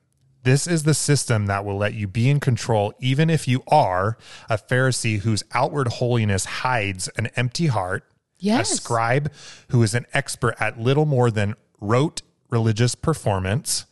This 0.48 0.66
is 0.66 0.84
the 0.84 0.94
system 0.94 1.48
that 1.48 1.66
will 1.66 1.76
let 1.76 1.94
you 1.94 2.08
be 2.08 2.30
in 2.30 2.40
control, 2.40 2.94
even 3.02 3.30
if 3.30 3.50
you 3.50 3.64
are 3.68 4.18
a 4.50 4.58
Pharisee 4.58 5.20
whose 5.20 5.44
outward 5.54 5.90
holiness 5.90 6.46
hides 6.46 7.10
an 7.18 7.28
empty 7.36 7.68
heart 7.68 8.06
Yes. 8.40 8.72
a 8.72 8.76
scribe 8.76 9.30
who 9.72 9.84
is 9.84 9.94
an 9.94 10.06
expert 10.14 10.56
at 10.58 10.80
little 10.80 11.06
more 11.06 11.30
than 11.30 11.56
rote 11.82 12.22
religious 12.50 12.96
performance, 12.96 13.88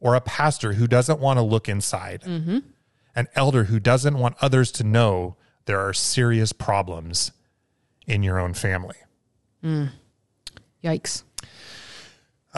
or 0.00 0.14
a 0.14 0.22
pastor 0.22 0.72
who 0.72 0.86
doesn't 0.86 1.20
want 1.20 1.36
to 1.36 1.42
look 1.42 1.68
inside, 1.68 2.22
mm-hmm. 2.22 2.60
an 3.14 3.26
elder 3.34 3.64
who 3.64 3.78
doesn't 3.78 4.16
want 4.16 4.34
others 4.40 4.72
to 4.72 4.84
know 4.84 5.36
there 5.66 5.78
are 5.78 5.92
serious 5.92 6.52
problems 6.52 7.32
in 8.06 8.22
your 8.22 8.38
own 8.38 8.54
family. 8.54 8.96
Mm. 9.62 9.90
Yikes. 10.82 11.24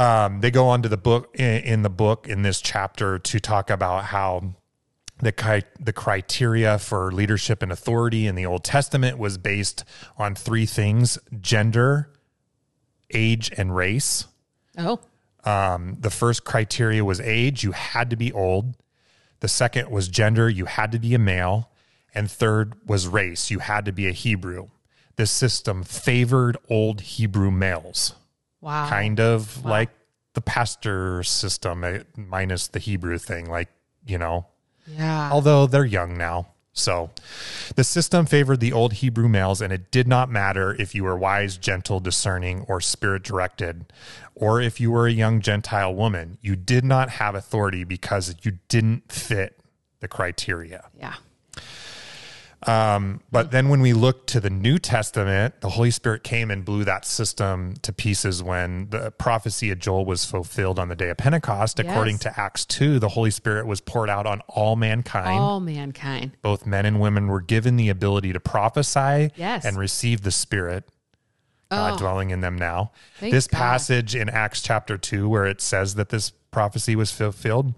Um, 0.01 0.41
they 0.41 0.51
go 0.51 0.69
on 0.69 0.81
to 0.81 0.89
the 0.89 0.97
book 0.97 1.29
in, 1.39 1.63
in 1.63 1.83
the 1.83 1.91
book 1.91 2.27
in 2.27 2.41
this 2.41 2.63
chapter 2.63 3.19
to 3.19 3.39
talk 3.39 3.69
about 3.69 4.07
how 4.07 4.55
the 5.19 5.63
the 5.79 5.93
criteria 5.93 6.79
for 6.79 7.13
leadership 7.13 7.63
and 7.63 7.71
authority 7.71 8.27
in 8.27 8.35
the 8.35 8.47
Old 8.47 8.65
Testament 8.65 9.19
was 9.19 9.37
based 9.37 9.85
on 10.17 10.35
three 10.35 10.65
things: 10.65 11.19
gender, 11.39 12.11
age, 13.13 13.51
and 13.59 13.77
race. 13.77 14.25
Oh, 14.79 15.01
Um, 15.45 15.99
the 16.01 16.09
first 16.09 16.45
criteria 16.45 17.05
was 17.05 17.21
age; 17.21 17.63
you 17.63 17.73
had 17.73 18.09
to 18.09 18.17
be 18.17 18.33
old. 18.33 18.77
The 19.41 19.49
second 19.49 19.91
was 19.91 20.09
gender; 20.09 20.49
you 20.49 20.65
had 20.65 20.93
to 20.93 20.99
be 20.99 21.15
a 21.15 21.19
male, 21.19 21.69
and 22.15 22.31
third 22.31 22.73
was 22.87 23.07
race; 23.07 23.51
you 23.51 23.59
had 23.59 23.85
to 23.85 23.93
be 23.93 24.07
a 24.07 24.13
Hebrew. 24.13 24.71
This 25.17 25.31
system 25.31 25.83
favored 25.83 26.57
old 26.71 27.03
Hebrew 27.03 27.51
males 27.51 28.15
wow. 28.61 28.89
kind 28.89 29.21
of 29.21 29.65
like 29.65 29.91
the 30.35 30.41
pastor 30.41 31.23
system 31.23 31.83
eh, 31.85 32.01
minus 32.17 32.69
the 32.69 32.79
Hebrew 32.79 33.19
thing, 33.19 33.51
like, 33.51 33.69
you 34.07 34.19
know, 34.19 34.47
Yeah. 34.87 35.31
although 35.33 35.67
they're 35.67 35.85
young 35.85 36.17
now. 36.17 36.49
So 36.73 37.11
the 37.75 37.83
system 37.85 38.27
favored 38.27 38.61
the 38.61 38.73
old 38.73 38.95
Hebrew 38.95 39.29
males, 39.29 39.61
and 39.61 39.73
it 39.73 39.91
did 39.91 40.07
not 40.07 40.31
matter 40.31 40.75
if 40.79 40.95
you 40.95 41.03
were 41.05 41.17
wise, 41.19 41.57
gentle, 41.57 41.99
discerning, 41.99 42.65
or 42.69 42.81
spirit 42.81 43.25
directed, 43.25 43.93
or 44.37 44.61
if 44.61 44.81
you 44.81 44.93
were 44.93 45.07
a 45.09 45.13
young 45.13 45.41
Gentile 45.41 45.93
woman. 45.93 46.39
You 46.41 46.55
did 46.55 46.85
not 46.85 47.11
have 47.11 47.35
authority 47.35 47.83
because 47.83 48.37
you 48.43 48.59
didn't 48.69 49.11
fit 49.11 49.59
the 49.99 50.09
criteria. 50.09 50.89
yeah. 50.97 51.15
Um, 52.67 53.21
but 53.33 53.51
then 53.53 53.69
when 53.71 53.81
we 53.81 53.93
look 53.95 54.27
to 54.29 54.41
the 54.41 54.51
New 54.51 54.79
Testament, 54.79 55.61
the 55.63 55.71
Holy 55.71 55.91
Spirit 55.91 56.23
came 56.23 56.51
and 56.51 56.65
blew 56.65 56.85
that 56.85 57.05
system 57.07 57.75
to 57.83 57.93
pieces 57.93 58.43
when 58.43 58.91
the 58.91 59.11
prophecy 59.13 59.71
of 59.71 59.79
Joel 59.79 60.05
was 60.05 60.25
fulfilled 60.27 60.79
on 60.79 60.89
the 60.89 60.95
day 60.97 61.09
of 61.09 61.17
Pentecost. 61.17 61.81
According 61.81 62.19
to 62.19 62.39
Acts 62.41 62.67
2, 62.67 62.99
the 62.99 63.09
Holy 63.09 63.31
Spirit 63.31 63.67
was 63.67 63.81
poured 63.81 64.11
out 64.11 64.27
on 64.27 64.43
all 64.49 64.77
mankind. 64.77 65.39
All 65.41 65.61
mankind. 65.61 66.33
Both 66.43 66.67
men 66.67 66.85
and 66.85 67.01
women 67.01 67.29
were 67.29 67.41
given 67.41 67.77
the 67.77 67.89
ability 67.89 68.33
to 68.35 68.41
prophesy 68.41 69.31
Yes. 69.37 69.65
and 69.65 69.79
receive 69.79 70.21
the 70.23 70.31
Spirit. 70.31 70.85
Oh. 71.71 71.97
dwelling 71.97 72.31
in 72.31 72.41
them 72.41 72.57
now. 72.57 72.93
Thank 73.19 73.33
this 73.33 73.47
God. 73.47 73.59
passage 73.59 74.17
in 74.17 74.29
Acts 74.29 74.61
chapter 74.63 74.99
2, 74.99 75.29
where 75.29 75.47
it 75.47 75.61
says 75.61 75.95
that 75.95 76.09
this 76.09 76.31
prophecy 76.51 76.97
was 76.97 77.13
fulfilled, 77.13 77.75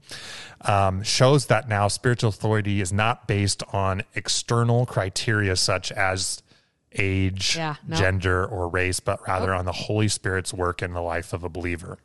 um, 0.62 1.03
shows 1.03 1.47
that 1.47 1.68
now 1.68 1.88
spiritual 1.88 2.30
authority 2.30 2.80
is 2.80 2.93
not 2.93 3.28
based 3.28 3.62
on 3.72 4.03
external 4.14 4.86
criteria 4.86 5.57
such 5.57 5.93
as 5.93 6.43
age, 6.95 7.57
Yeah, 7.57 7.76
no. 7.86 7.97
gender, 7.97 8.45
or 8.47 8.68
race, 8.68 9.01
but 9.01 9.26
rather 9.26 9.55
on 9.55 9.64
the 9.64 9.72
Holy 9.72 10.09
Spirit's 10.09 10.53
work 10.55 10.82
in 10.82 10.93
the 10.93 11.03
life 11.03 11.32
of 11.32 11.45
a 11.45 11.49
believer. 11.49 11.99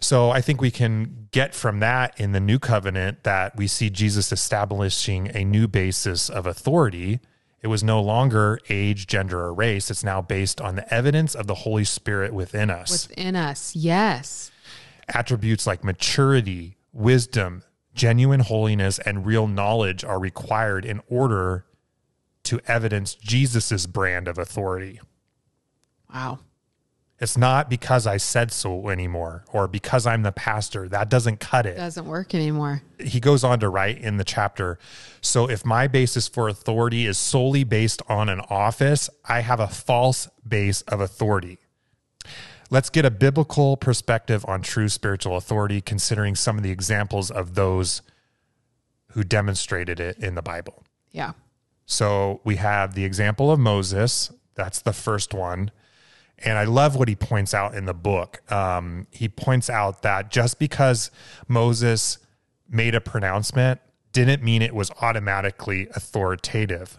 So 0.00 0.30
I 0.30 0.40
think 0.40 0.60
we 0.62 0.70
can 0.70 1.28
get 1.30 1.54
from 1.54 1.80
that 1.80 2.18
in 2.18 2.32
the 2.32 2.40
new 2.40 2.58
covenant 2.58 3.22
that 3.24 3.56
we 3.56 3.66
see 3.66 3.90
Jesus 3.90 4.32
establishing 4.32 5.30
a 5.34 5.44
new 5.44 5.68
basis 5.68 6.30
of 6.30 6.46
authority. 6.46 7.20
It 7.62 7.68
was 7.68 7.84
no 7.84 8.00
longer 8.00 8.58
age, 8.68 9.06
gender, 9.06 9.40
or 9.40 9.52
race. 9.52 9.90
It's 9.90 10.04
now 10.04 10.22
based 10.22 10.60
on 10.60 10.76
the 10.76 10.94
evidence 10.94 11.34
of 11.34 11.46
the 11.46 11.56
Holy 11.56 11.84
Spirit 11.84 12.32
within 12.32 12.70
us. 12.70 13.08
Within 13.08 13.36
us. 13.36 13.76
Yes. 13.76 14.50
Attributes 15.08 15.66
like 15.66 15.84
maturity, 15.84 16.76
wisdom, 16.92 17.62
genuine 17.94 18.40
holiness, 18.40 18.98
and 19.00 19.26
real 19.26 19.46
knowledge 19.46 20.04
are 20.04 20.18
required 20.18 20.84
in 20.84 21.02
order 21.08 21.66
to 22.44 22.60
evidence 22.66 23.14
Jesus's 23.14 23.86
brand 23.86 24.26
of 24.26 24.38
authority. 24.38 25.00
Wow. 26.12 26.38
It's 27.20 27.36
not 27.36 27.68
because 27.68 28.06
I 28.06 28.16
said 28.16 28.50
so 28.50 28.88
anymore 28.88 29.44
or 29.52 29.68
because 29.68 30.06
I'm 30.06 30.22
the 30.22 30.32
pastor. 30.32 30.88
That 30.88 31.10
doesn't 31.10 31.38
cut 31.38 31.66
it. 31.66 31.76
Doesn't 31.76 32.06
work 32.06 32.34
anymore. 32.34 32.82
he 32.98 33.20
goes 33.20 33.44
on 33.44 33.60
to 33.60 33.68
write 33.68 33.98
in 33.98 34.16
the 34.16 34.24
chapter 34.24 34.78
so 35.20 35.48
if 35.50 35.64
my 35.64 35.86
basis 35.86 36.26
for 36.28 36.48
authority 36.48 37.06
is 37.06 37.18
solely 37.18 37.62
based 37.64 38.00
on 38.08 38.28
an 38.30 38.40
office 38.48 39.10
i 39.28 39.40
have 39.40 39.60
a 39.60 39.68
false 39.68 40.28
base 40.48 40.80
of 40.82 41.00
authority 41.00 41.58
let's 42.70 42.88
get 42.90 43.04
a 43.04 43.10
biblical 43.10 43.76
perspective 43.76 44.44
on 44.48 44.62
true 44.62 44.88
spiritual 44.88 45.36
authority 45.36 45.80
considering 45.80 46.34
some 46.34 46.56
of 46.56 46.62
the 46.62 46.70
examples 46.70 47.30
of 47.30 47.54
those 47.54 48.00
who 49.08 49.22
demonstrated 49.24 49.98
it 50.00 50.16
in 50.18 50.34
the 50.34 50.42
bible 50.42 50.82
Yeah. 51.12 51.32
so 51.86 52.40
we 52.44 52.56
have 52.56 52.94
the 52.94 53.04
example 53.04 53.50
of 53.50 53.58
Moses. 53.58 54.30
That's 54.54 54.80
the 54.82 54.92
first 54.92 55.32
one. 55.32 55.70
And 56.42 56.56
I 56.56 56.64
love 56.64 56.96
what 56.96 57.08
he 57.08 57.16
points 57.16 57.52
out 57.52 57.74
in 57.74 57.84
the 57.84 57.94
book. 57.94 58.40
Um, 58.50 59.06
he 59.10 59.28
points 59.28 59.68
out 59.68 60.02
that 60.02 60.30
just 60.30 60.58
because 60.58 61.10
Moses 61.48 62.18
made 62.68 62.94
a 62.94 63.00
pronouncement 63.00 63.80
didn't 64.12 64.42
mean 64.42 64.62
it 64.62 64.74
was 64.74 64.90
automatically 65.02 65.88
authoritative. 65.94 66.98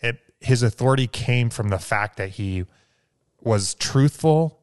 It, 0.00 0.18
his 0.40 0.62
authority 0.62 1.06
came 1.06 1.50
from 1.50 1.68
the 1.68 1.78
fact 1.78 2.16
that 2.16 2.30
he 2.30 2.64
was 3.40 3.74
truthful 3.74 4.56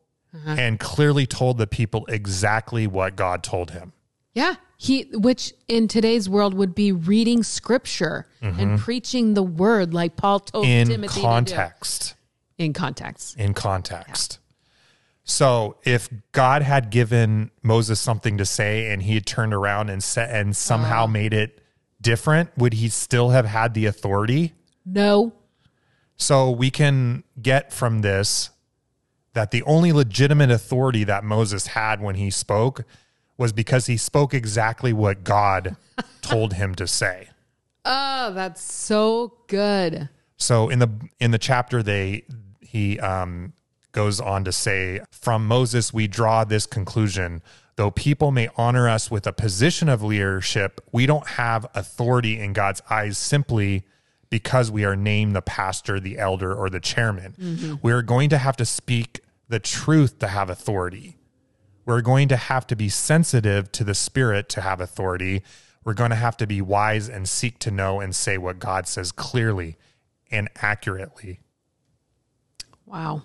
and 0.45 0.80
clearly 0.80 1.26
told 1.26 1.57
the 1.57 1.65
people 1.65 2.05
exactly 2.07 2.86
what 2.86 3.15
God 3.15 3.41
told 3.43 3.72
him. 3.72 3.93
Yeah. 4.34 4.55
He, 4.78 5.03
which 5.13 5.53
in 5.68 5.88
today's 5.88 6.30
world 6.30 6.53
would 6.53 6.76
be 6.76 6.91
reading 6.91 7.41
scripture 7.41 8.28
and 8.41 8.78
preaching 8.80 9.34
the 9.34 9.41
word 9.41 9.95
like 9.95 10.15
Paul 10.15 10.41
told 10.41 10.68
in 10.68 10.88
Timothy 10.88 11.22
context. 11.22 12.13
In 12.57 12.73
context. 12.73 13.37
in 13.37 13.53
context. 13.53 14.39
So 15.23 15.75
if 15.83 16.09
God 16.31 16.61
had 16.61 16.89
given 16.89 17.51
Moses 17.61 17.99
something 17.99 18.37
to 18.37 18.45
say 18.45 18.91
and 18.91 19.03
he 19.03 19.13
had 19.13 19.25
turned 19.25 19.53
around 19.53 19.89
and 19.89 20.01
said 20.01 20.33
and 20.33 20.55
somehow 20.55 21.05
made 21.05 21.33
it 21.33 21.61
different, 22.01 22.49
would 22.57 22.73
he 22.73 22.87
still 22.87 23.29
have 23.31 23.45
had 23.45 23.73
the 23.73 23.85
authority? 23.85 24.53
No. 24.85 25.33
So 26.15 26.49
we 26.49 26.71
can 26.71 27.23
get 27.41 27.73
from 27.73 27.99
this 28.01 28.51
that 29.33 29.51
the 29.51 29.61
only 29.63 29.91
legitimate 29.91 30.49
authority 30.49 31.03
that 31.03 31.23
Moses 31.23 31.67
had 31.67 32.01
when 32.01 32.15
he 32.15 32.31
spoke 32.31 32.85
was 33.37 33.53
because 33.53 33.85
he 33.85 33.97
spoke 33.97 34.33
exactly 34.33 34.93
what 34.93 35.23
God 35.23 35.75
told 36.21 36.53
him 36.53 36.73
to 36.75 36.87
say. 36.87 37.29
Oh, 37.85 38.31
that's 38.33 38.63
so 38.63 39.33
good. 39.47 40.09
So 40.37 40.69
in 40.69 40.79
the 40.79 40.89
in 41.19 41.31
the 41.31 41.37
chapter 41.37 41.83
they 41.83 42.23
he 42.68 42.99
um 42.99 43.53
goes 43.91 44.20
on 44.20 44.43
to 44.43 44.51
say 44.51 44.99
from 45.09 45.47
Moses 45.47 45.93
we 45.93 46.07
draw 46.07 46.43
this 46.43 46.65
conclusion 46.65 47.41
though 47.76 47.91
people 47.91 48.32
may 48.32 48.49
honor 48.57 48.89
us 48.89 49.09
with 49.09 49.26
a 49.26 49.34
position 49.34 49.89
of 49.89 50.03
leadership 50.03 50.82
we 50.91 51.05
don't 51.05 51.28
have 51.28 51.65
authority 51.74 52.39
in 52.39 52.53
God's 52.53 52.82
eyes 52.89 53.18
simply 53.18 53.86
because 54.30 54.70
we 54.70 54.84
are 54.86 54.95
named 54.95 55.36
the 55.36 55.41
pastor 55.41 55.99
the 55.99 56.18
elder 56.18 56.53
or 56.53 56.70
the 56.70 56.80
chairman 56.80 57.80
we're 57.82 58.01
going 58.01 58.30
to 58.30 58.38
have 58.38 58.57
to 58.57 58.65
speak 58.65 59.22
the 59.49 59.59
truth 59.59 60.20
to 60.20 60.28
have 60.28 60.49
authority 60.49 61.18
we're 61.88 62.01
going 62.01 62.28
to 62.28 62.36
have 62.36 62.68
to 62.68 62.76
be 62.76 62.89
sensitive 62.89 63.72
to 63.72 63.86
the 63.86 63.95
spirit 63.95 64.49
to 64.49 64.61
have 64.61 64.82
authority. 64.82 65.41
We're 65.86 65.93
going 65.93 66.09
to 66.09 66.18
have 66.18 66.36
to 66.38 66.45
be 66.45 66.61
wise 66.61 67.07
and 67.07 67.30
seek 67.30 67.59
to 67.59 67.72
know 67.72 68.01
and 68.01 68.13
say 68.13 68.38
what 68.38 68.59
God 68.59 68.89
says 68.89 69.13
clearly 69.13 69.78
and 70.30 70.49
accurately. 70.57 71.39
Wow. 72.88 73.23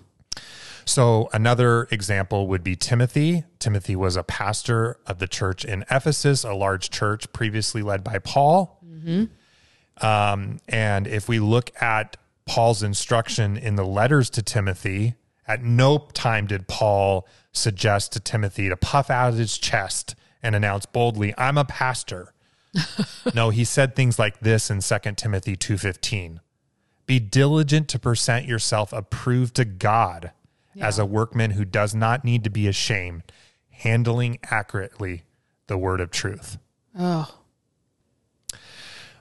So, 0.85 1.29
another 1.31 1.87
example 1.91 2.47
would 2.47 2.63
be 2.63 2.75
Timothy. 2.75 3.45
Timothy 3.57 3.95
was 3.95 4.17
a 4.17 4.23
pastor 4.23 4.97
of 5.07 5.19
the 5.19 5.27
church 5.27 5.63
in 5.63 5.85
Ephesus, 5.89 6.43
a 6.43 6.53
large 6.53 6.89
church 6.89 7.31
previously 7.31 7.81
led 7.81 8.03
by 8.03 8.19
Paul. 8.19 8.79
Um, 10.01 10.59
and 10.67 11.07
if 11.07 11.29
we 11.29 11.39
look 11.39 11.71
at 11.81 12.17
Paul's 12.45 12.83
instruction 12.83 13.55
in 13.57 13.75
the 13.75 13.85
letters 13.85 14.29
to 14.31 14.41
Timothy, 14.41 15.15
at 15.47 15.63
no 15.63 16.09
time 16.13 16.47
did 16.47 16.67
Paul 16.67 17.27
suggest 17.53 18.11
to 18.13 18.19
Timothy 18.19 18.67
to 18.69 18.75
puff 18.75 19.09
out 19.09 19.33
his 19.35 19.57
chest 19.57 20.15
and 20.41 20.55
announce 20.55 20.85
boldly, 20.85 21.33
"I'm 21.37 21.57
a 21.57 21.65
pastor." 21.65 22.33
no, 23.33 23.49
he 23.51 23.63
said 23.63 23.95
things 23.95 24.19
like 24.19 24.39
this 24.39 24.69
in 24.69 24.81
2 24.81 25.15
Timothy 25.15 25.55
2:15. 25.55 26.39
Be 27.05 27.19
diligent 27.19 27.87
to 27.89 27.99
present 27.99 28.45
yourself 28.45 28.93
approved 28.93 29.55
to 29.55 29.65
God 29.65 30.31
as 30.79 30.97
a 30.97 31.05
workman 31.05 31.51
who 31.51 31.65
does 31.65 31.93
not 31.93 32.23
need 32.23 32.43
to 32.45 32.49
be 32.49 32.67
ashamed, 32.67 33.23
handling 33.69 34.39
accurately 34.43 35.23
the 35.67 35.77
word 35.77 36.01
of 36.01 36.11
truth. 36.11 36.57
Oh, 36.97 37.39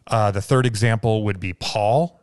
Uh, 0.07 0.31
the 0.31 0.43
third 0.43 0.67
example 0.67 1.23
would 1.25 1.39
be 1.41 1.53
Paul. 1.53 2.21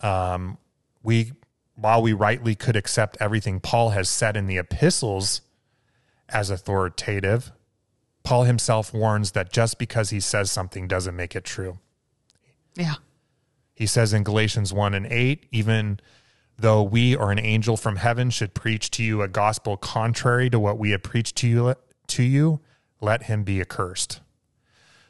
Um, 0.00 0.58
we, 1.02 1.32
while 1.76 2.02
we 2.02 2.12
rightly 2.12 2.54
could 2.54 2.76
accept 2.76 3.16
everything 3.20 3.58
Paul 3.58 3.90
has 3.90 4.08
said 4.08 4.36
in 4.36 4.46
the 4.46 4.58
epistles 4.58 5.40
as 6.28 6.50
authoritative. 6.50 7.52
Paul 8.22 8.44
himself 8.44 8.92
warns 8.92 9.32
that 9.32 9.52
just 9.52 9.78
because 9.78 10.10
he 10.10 10.20
says 10.20 10.50
something 10.50 10.86
doesn't 10.88 11.16
make 11.16 11.34
it 11.34 11.44
true. 11.44 11.78
Yeah. 12.74 12.94
He 13.74 13.86
says 13.86 14.12
in 14.12 14.22
Galatians 14.22 14.72
1 14.72 14.94
and 14.94 15.06
8, 15.06 15.46
even 15.50 16.00
though 16.56 16.82
we 16.82 17.16
or 17.16 17.32
an 17.32 17.38
angel 17.38 17.76
from 17.76 17.96
heaven 17.96 18.30
should 18.30 18.54
preach 18.54 18.90
to 18.92 19.02
you 19.02 19.22
a 19.22 19.28
gospel 19.28 19.76
contrary 19.76 20.48
to 20.50 20.60
what 20.60 20.78
we 20.78 20.90
have 20.90 21.02
preached 21.02 21.36
to 21.36 21.48
you, 21.48 21.74
to 22.06 22.22
you 22.22 22.60
let 23.00 23.24
him 23.24 23.42
be 23.42 23.60
accursed. 23.60 24.20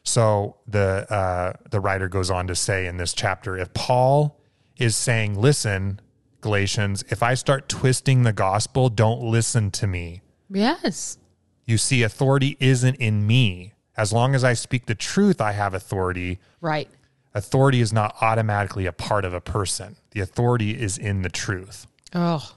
So 0.03 0.57
the 0.67 1.11
uh, 1.11 1.55
the 1.71 1.81
writer 1.81 2.09
goes 2.09 2.31
on 2.31 2.47
to 2.49 2.55
say 2.55 2.87
in 2.87 2.99
this 2.99 3.15
chapter, 3.15 3.57
if 3.57 3.73
Paul 3.73 4.39
is 4.77 4.97
saying, 4.97 5.41
"Listen, 5.41 6.01
Galatians, 6.43 7.05
if 7.09 7.23
I 7.23 7.35
start 7.35 7.71
twisting 7.71 8.23
the 8.23 8.33
gospel, 8.33 8.91
don't 8.91 9.23
listen 9.23 9.71
to 9.73 9.87
me." 9.87 10.21
Yes. 10.51 11.19
You 11.65 11.79
see, 11.79 12.03
authority 12.03 12.59
isn't 12.61 12.97
in 12.97 13.27
me. 13.27 13.73
As 13.97 14.13
long 14.13 14.35
as 14.35 14.45
I 14.45 14.53
speak 14.53 14.85
the 14.87 14.95
truth, 14.95 15.41
I 15.41 15.53
have 15.53 15.73
authority. 15.73 16.39
Right. 16.61 16.89
Authority 17.35 17.81
is 17.81 17.93
not 17.93 18.15
automatically 18.21 18.87
a 18.87 18.93
part 18.93 19.25
of 19.25 19.35
a 19.35 19.41
person. 19.41 19.97
The 20.13 20.21
authority 20.21 20.71
is 20.81 20.97
in 20.97 21.23
the 21.23 21.29
truth. 21.29 21.87
Oh. 22.15 22.55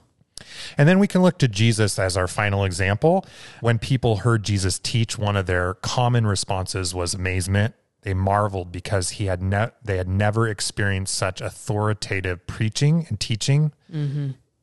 And 0.76 0.88
then 0.88 1.00
we 1.00 1.08
can 1.08 1.20
look 1.22 1.38
to 1.38 1.48
Jesus 1.48 1.98
as 1.98 2.16
our 2.16 2.28
final 2.28 2.64
example. 2.64 3.26
When 3.60 3.78
people 3.80 4.18
heard 4.18 4.44
Jesus 4.44 4.78
teach, 4.78 5.18
one 5.18 5.36
of 5.36 5.46
their 5.46 5.74
common 5.74 6.26
responses 6.26 6.94
was 6.94 7.12
amazement. 7.12 7.74
They 8.02 8.14
marveled 8.14 8.70
because 8.70 9.10
he 9.10 9.26
had 9.26 9.42
ne- 9.42 9.72
they 9.82 9.96
had 9.96 10.06
never 10.08 10.46
experienced 10.46 11.14
such 11.14 11.40
authoritative 11.40 12.46
preaching 12.46 13.06
and 13.08 13.18
teaching. 13.18 13.72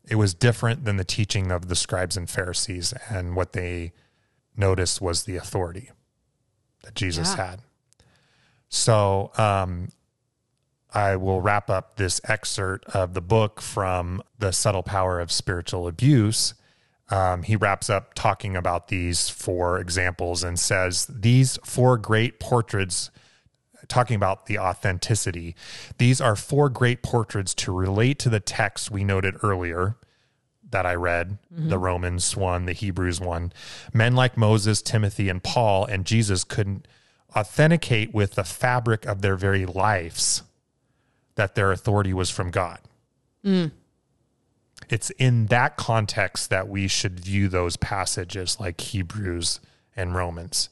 It 0.07 0.15
was 0.15 0.33
different 0.33 0.85
than 0.85 0.95
the 0.95 1.03
teaching 1.03 1.51
of 1.51 1.67
the 1.67 1.75
scribes 1.75 2.15
and 2.15 2.29
Pharisees, 2.29 2.93
and 3.09 3.35
what 3.35 3.51
they 3.51 3.91
noticed 4.55 5.01
was 5.01 5.23
the 5.23 5.35
authority 5.35 5.91
that 6.83 6.95
Jesus 6.95 7.35
Yeah. 7.35 7.47
had. 7.47 7.59
So 8.69 9.31
um, 9.37 9.89
I 10.95 11.17
will 11.17 11.41
wrap 11.41 11.69
up 11.69 11.97
this 11.97 12.21
excerpt 12.23 12.85
of 12.95 13.13
the 13.13 13.21
book 13.21 13.59
from 13.59 14.23
The 14.39 14.53
Subtle 14.53 14.81
Power 14.81 15.19
of 15.19 15.29
Spiritual 15.29 15.89
Abuse. 15.89 16.53
Um, 17.09 17.43
he 17.43 17.57
wraps 17.57 17.89
up 17.89 18.13
talking 18.13 18.55
about 18.55 18.87
these 18.87 19.29
four 19.29 19.77
examples 19.77 20.41
and 20.41 20.57
says, 20.57 21.05
These 21.07 21.59
four 21.65 21.97
great 21.97 22.39
portraits, 22.39 23.11
talking 23.89 24.15
about 24.15 24.45
the 24.45 24.57
authenticity, 24.57 25.53
these 25.97 26.21
are 26.21 26.37
four 26.37 26.69
great 26.69 27.03
portraits 27.03 27.53
to 27.55 27.73
relate 27.73 28.17
to 28.19 28.29
the 28.29 28.39
text 28.39 28.89
we 28.89 29.03
noted 29.03 29.35
earlier 29.43 29.97
that 30.71 30.85
I 30.85 30.95
read, 30.95 31.37
the 31.51 31.77
Romans 31.77 32.37
one, 32.37 32.65
the 32.65 32.73
Hebrews 32.73 33.19
one. 33.19 33.51
Men 33.93 34.15
like 34.15 34.37
Moses, 34.37 34.81
Timothy, 34.81 35.27
and 35.27 35.43
Paul 35.43 35.85
and 35.85 36.05
Jesus 36.05 36.45
couldn't 36.45 36.87
authenticate 37.35 38.13
with 38.13 38.35
the 38.35 38.45
fabric 38.45 39.05
of 39.05 39.21
their 39.21 39.35
very 39.35 39.65
lives 39.65 40.41
that 41.35 41.55
their 41.55 41.71
authority 41.71 42.13
was 42.13 42.29
from 42.29 42.51
God. 42.51 42.79
Mm. 43.43 43.71
It's 44.89 45.09
in 45.11 45.47
that 45.47 45.77
context 45.77 46.49
that 46.49 46.67
we 46.67 46.87
should 46.87 47.19
view 47.19 47.47
those 47.47 47.77
passages 47.77 48.59
like 48.59 48.79
Hebrews 48.81 49.59
and 49.95 50.13
Romans. 50.15 50.69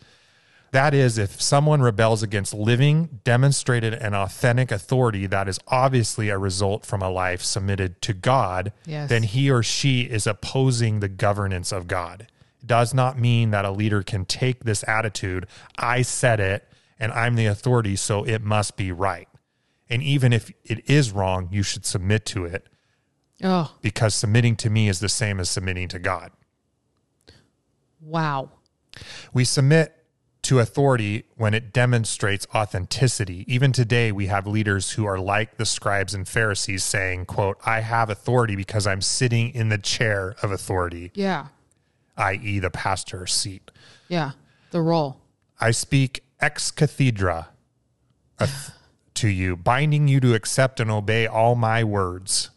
That 0.72 0.94
is, 0.96 1.20
if 1.20 1.40
someone 1.40 1.82
rebels 1.84 2.24
against 2.24 2.52
living, 2.54 3.20
demonstrated, 3.24 3.94
and 3.94 4.16
authentic 4.16 4.72
authority 4.72 5.28
that 5.28 5.48
is 5.48 5.60
obviously 5.68 6.30
a 6.30 6.38
result 6.40 6.84
from 6.84 7.02
a 7.04 7.10
life 7.12 7.44
submitted 7.44 8.02
to 8.04 8.14
God, 8.14 8.74
Yes. 8.86 9.08
then 9.10 9.22
he 9.24 9.52
or 9.52 9.62
she 9.62 10.02
is 10.02 10.26
opposing 10.26 11.00
the 11.00 11.08
governance 11.10 11.72
of 11.72 11.88
God. 11.88 12.28
It 12.62 12.68
does 12.68 12.92
not 12.94 13.20
mean 13.20 13.52
that 13.52 13.66
a 13.66 13.72
leader 13.72 14.02
can 14.02 14.26
take 14.26 14.64
this 14.64 14.84
attitude, 14.88 15.46
I 15.78 16.02
said 16.02 16.40
it, 16.40 16.68
and 17.00 17.12
I'm 17.12 17.36
the 17.36 17.46
authority, 17.46 17.96
so 17.96 18.24
it 18.24 18.42
must 18.42 18.76
be 18.76 18.92
right. 18.92 19.28
And 19.94 20.02
even 20.02 20.34
if 20.34 20.52
it 20.64 20.90
is 20.90 21.12
wrong, 21.12 21.50
you 21.52 21.62
should 21.62 21.86
submit 21.86 22.26
to 22.28 22.46
it 22.46 22.68
Oh. 23.44 23.76
because 23.82 24.16
submitting 24.16 24.56
to 24.56 24.70
me 24.72 24.90
is 24.90 25.00
the 25.00 25.08
same 25.08 25.40
as 25.40 25.50
submitting 25.52 25.88
to 25.90 26.00
God. 26.00 26.32
Wow. 28.02 28.50
We 29.34 29.46
submit 29.46 29.96
to 30.44 30.58
authority 30.60 31.26
when 31.36 31.54
it 31.54 31.72
demonstrates 31.72 32.48
authenticity. 32.56 33.46
Even 33.48 33.72
today, 33.72 34.12
we 34.12 34.26
have 34.28 34.48
leaders 34.48 34.92
who 34.94 35.06
are 35.06 35.20
like 35.20 35.58
the 35.58 35.66
scribes 35.66 36.16
and 36.16 36.28
Pharisees 36.28 36.84
saying, 36.84 37.26
quote, 37.28 37.58
I 37.64 37.82
have 37.82 38.10
authority 38.10 38.56
because 38.56 38.88
I'm 38.88 39.00
sitting 39.02 39.54
in 39.54 39.70
the 39.70 39.78
chair 39.78 40.36
of 40.42 40.52
authority, 40.52 41.12
Yeah. 41.14 41.48
i.e. 42.18 42.58
the 42.58 42.72
pastor 42.72 43.28
seat. 43.28 43.70
Yeah. 44.10 44.32
The 44.72 44.82
role. 44.82 45.22
I 45.62 45.70
speak 45.70 46.24
ex 46.42 46.72
cathedra 46.72 47.50
to 49.16 49.28
you, 49.28 49.56
binding 49.56 50.08
you 50.08 50.20
to 50.20 50.34
accept 50.34 50.80
and 50.80 50.90
obey 50.92 51.28
all 51.28 51.56
my 51.56 51.84
words. 51.84 52.50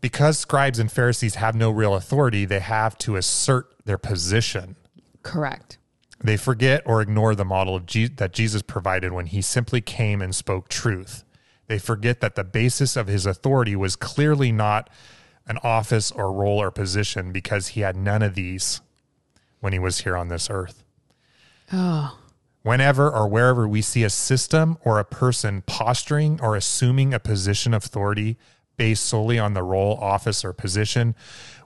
Because 0.00 0.38
scribes 0.38 0.78
and 0.78 0.90
Pharisees 0.90 1.34
have 1.36 1.54
no 1.54 1.70
real 1.70 1.94
authority, 1.94 2.44
they 2.44 2.60
have 2.60 2.96
to 2.98 3.16
assert 3.16 3.74
their 3.84 3.98
position. 3.98 4.76
Correct. 5.22 5.78
They 6.22 6.36
forget 6.36 6.82
or 6.84 7.00
ignore 7.00 7.34
the 7.34 7.44
model 7.44 7.76
of 7.76 7.86
Je- 7.86 8.08
that 8.08 8.32
Jesus 8.32 8.62
provided 8.62 9.12
when 9.12 9.26
he 9.26 9.42
simply 9.42 9.80
came 9.80 10.20
and 10.20 10.34
spoke 10.34 10.68
truth. 10.68 11.24
They 11.66 11.78
forget 11.78 12.20
that 12.20 12.34
the 12.34 12.44
basis 12.44 12.96
of 12.96 13.06
his 13.06 13.26
authority 13.26 13.76
was 13.76 13.96
clearly 13.96 14.52
not 14.52 14.90
an 15.46 15.58
office 15.62 16.10
or 16.10 16.32
role 16.32 16.60
or 16.60 16.70
position 16.70 17.32
because 17.32 17.68
he 17.68 17.80
had 17.80 17.96
none 17.96 18.22
of 18.22 18.34
these 18.34 18.80
when 19.60 19.72
he 19.72 19.78
was 19.78 20.00
here 20.00 20.16
on 20.16 20.28
this 20.28 20.48
earth. 20.50 20.84
Oh. 21.72 22.18
Whenever 22.62 23.10
or 23.10 23.26
wherever 23.26 23.66
we 23.66 23.80
see 23.80 24.04
a 24.04 24.10
system 24.10 24.76
or 24.84 24.98
a 24.98 25.04
person 25.04 25.62
posturing 25.62 26.40
or 26.40 26.56
assuming 26.56 27.14
a 27.14 27.18
position 27.18 27.72
of 27.72 27.84
authority 27.84 28.36
based 28.76 29.04
solely 29.04 29.38
on 29.38 29.54
the 29.54 29.62
role, 29.62 29.96
office, 30.00 30.44
or 30.44 30.52
position, 30.52 31.14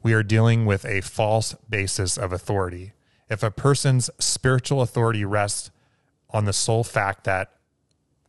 we 0.03 0.13
are 0.13 0.23
dealing 0.23 0.67
with 0.67 0.85
a 0.85 1.01
false 1.01 1.55
basis 1.69 2.17
of 2.17 2.33
authority. 2.33 2.93
If 3.29 3.43
a 3.43 3.51
person's 3.51 4.11
spiritual 4.19 4.83
authority 4.83 5.25
rests 5.25 5.71
on 6.31 6.45
the 6.45 6.53
sole 6.53 6.85
fact 6.85 7.25
that, 7.25 7.53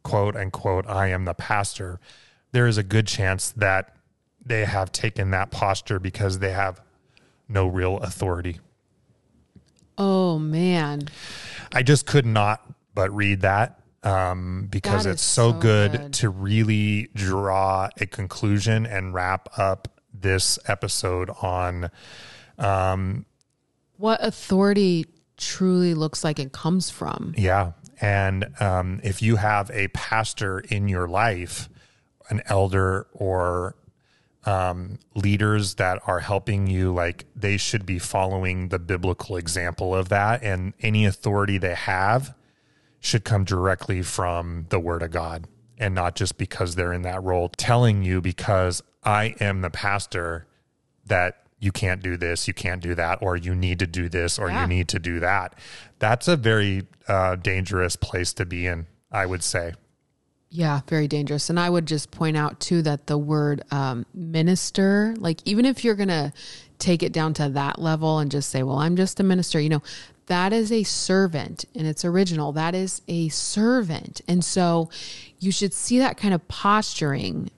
quote 0.03 0.35
unquote, 0.35 0.87
I 0.87 1.07
am 1.07 1.25
the 1.25 1.33
pastor, 1.33 1.99
there 2.51 2.67
is 2.67 2.77
a 2.77 2.83
good 2.83 3.07
chance 3.07 3.51
that 3.51 3.95
they 4.43 4.65
have 4.65 4.91
taken 4.91 5.31
that 5.31 5.51
posture 5.51 5.99
because 5.99 6.39
they 6.39 6.51
have 6.51 6.81
no 7.47 7.67
real 7.67 7.97
authority. 7.97 8.59
Oh 9.97 10.37
man. 10.39 11.03
I 11.73 11.83
just 11.83 12.05
could 12.05 12.25
not 12.25 12.61
but 12.93 13.13
read 13.13 13.41
that 13.41 13.79
um, 14.03 14.67
because 14.69 15.03
That 15.05 15.11
it's 15.11 15.21
so, 15.23 15.51
so 15.51 15.57
good, 15.59 15.91
good. 15.91 16.13
to 16.13 16.29
really 16.29 17.09
draw 17.15 17.89
a 17.99 18.05
conclusion 18.05 18.85
and 18.85 19.13
wrap 19.13 19.49
up 19.57 19.87
this 20.13 20.57
episode 20.67 21.29
on 21.41 21.89
um, 22.57 23.25
What 23.97 24.23
authority 24.23 25.05
truly 25.37 25.93
looks 25.93 26.23
like 26.23 26.39
it 26.39 26.51
comes 26.53 26.89
from. 26.89 27.33
yeah 27.37 27.71
and 28.01 28.45
um, 28.59 28.99
if 29.03 29.21
you 29.21 29.37
have 29.37 29.69
a 29.71 29.87
pastor 29.89 30.59
in 30.59 30.87
your 30.87 31.07
life 31.07 31.69
an 32.29 32.41
elder 32.47 33.07
or 33.13 33.75
um, 34.45 34.99
leaders 35.15 35.75
that 35.75 36.01
are 36.05 36.19
helping 36.19 36.67
you 36.67 36.93
like 36.93 37.25
they 37.35 37.57
should 37.57 37.85
be 37.85 37.97
following 37.99 38.69
the 38.69 38.79
biblical 38.79 39.37
example 39.37 39.95
of 39.95 40.09
that. 40.09 40.43
And 40.43 40.73
any 40.81 41.05
authority 41.05 41.57
they 41.57 41.75
have 41.75 42.35
should 42.99 43.23
come 43.23 43.43
directly 43.43 44.01
from 44.01 44.65
the 44.69 44.79
word 44.79 45.03
of 45.03 45.11
god 45.11 45.45
and 45.77 45.93
not 45.93 46.15
just 46.15 46.37
because 46.39 46.73
they're 46.73 46.93
in 46.93 47.03
that 47.03 47.21
role 47.21 47.49
telling 47.49 48.01
you 48.01 48.19
because 48.19 48.81
i 49.03 49.35
am 49.39 49.61
the 49.61 49.69
pastor 49.69 50.47
that 51.05 51.43
you 51.59 51.71
can't 51.71 52.01
do 52.01 52.17
this 52.17 52.47
you 52.47 52.53
can't 52.53 52.81
do 52.81 52.95
that 52.95 53.19
or 53.21 53.35
you 53.35 53.53
need 53.53 53.77
to 53.77 53.85
do 53.85 54.09
this 54.09 54.39
or 54.39 54.49
Yeah. 54.49 54.61
you 54.61 54.67
need 54.67 54.87
to 54.87 54.97
do 54.99 55.19
that. 55.19 55.53
That's 55.99 56.27
a 56.27 56.35
very 56.35 56.87
uh, 57.07 57.35
dangerous 57.35 57.95
place 57.95 58.33
to 58.33 58.45
be 58.45 58.65
in 58.65 58.87
i 59.11 59.25
would 59.25 59.43
say 59.43 59.73
Yeah, 60.55 60.79
very 60.87 61.09
dangerous. 61.09 61.49
And 61.49 61.59
I 61.59 61.69
would 61.69 61.85
just 61.85 62.11
point 62.11 62.37
out 62.37 62.61
too 62.61 62.81
that 62.83 63.07
the 63.07 63.17
word 63.17 63.61
um, 63.71 64.05
minister, 64.13 65.13
like 65.17 65.41
even 65.43 65.65
if 65.65 65.83
you're 65.83 65.95
gonna 65.95 66.31
take 66.79 67.03
it 67.03 67.11
down 67.11 67.33
to 67.33 67.49
that 67.49 67.77
level 67.77 68.19
and 68.19 68.31
just 68.31 68.49
say, 68.51 68.63
"Well, 68.63 68.77
I'm 68.77 68.95
just 68.95 69.19
a 69.19 69.23
minister," 69.23 69.59
you 69.59 69.67
know, 69.67 69.83
that 70.27 70.53
is 70.53 70.71
a 70.71 70.83
servant 70.83 71.65
in 71.73 71.85
its 71.85 72.05
original. 72.05 72.53
That 72.53 72.73
is 72.73 73.01
a 73.09 73.27
servant, 73.29 74.21
and 74.29 74.45
so 74.45 74.89
you 75.39 75.51
should 75.51 75.73
see 75.73 75.99
that 75.99 76.17
kind 76.17 76.33
of 76.33 76.47
posturing. 76.47 77.49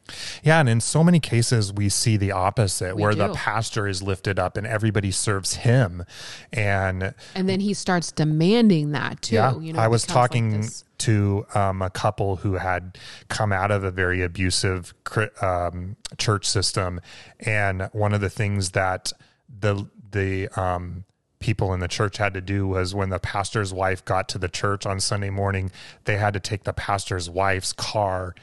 Yeah, 0.43 0.59
and 0.59 0.69
in 0.69 0.81
so 0.81 1.03
many 1.03 1.19
cases 1.19 1.71
we 1.73 1.89
see 1.89 2.17
the 2.17 2.31
opposite, 2.31 2.97
where 2.97 3.15
the 3.15 3.33
pastor 3.33 3.87
is 3.87 4.01
lifted 4.01 4.39
up 4.39 4.57
and 4.57 4.65
everybody 4.65 5.11
serves 5.11 5.55
him. 5.55 6.05
And 6.51 7.13
And 7.35 7.49
then 7.49 7.59
he 7.59 7.73
starts 7.73 8.11
demanding 8.11 8.91
that 8.91 9.21
too. 9.21 9.35
yeah, 9.35 9.57
you 9.57 9.73
know, 9.73 9.79
I 9.79 9.87
was 9.87 10.05
becomes 10.05 10.15
like 10.15 10.29
talking 10.29 10.69
to 10.99 11.45
um, 11.53 11.81
a 11.81 11.89
couple 11.89 12.37
who 12.37 12.53
had 12.53 12.97
come 13.29 13.51
out 13.51 13.71
of 13.71 13.83
a 13.83 13.91
very 13.91 14.21
abusive 14.23 14.93
um, 15.41 15.95
church 16.17 16.45
system, 16.45 16.99
and 17.39 17.89
one 17.93 18.13
of 18.13 18.21
the 18.21 18.29
things 18.29 18.71
that 18.71 19.13
the 19.59 19.87
the 20.11 20.47
um, 20.59 21.05
people 21.39 21.73
in 21.73 21.79
the 21.79 21.87
church 21.87 22.17
had 22.17 22.33
to 22.33 22.41
do 22.41 22.67
was 22.67 22.95
when 22.95 23.09
the 23.09 23.19
pastor's 23.19 23.73
wife 23.73 24.03
got 24.03 24.27
to 24.29 24.37
the 24.37 24.47
church 24.49 24.85
on 24.85 24.99
Sunday 24.99 25.29
morning, 25.29 25.71
they 26.05 26.17
had 26.17 26.33
to 26.33 26.39
take 26.39 26.63
the 26.63 26.73
pastor's 26.73 27.29
wife's 27.29 27.73
car 27.73 28.33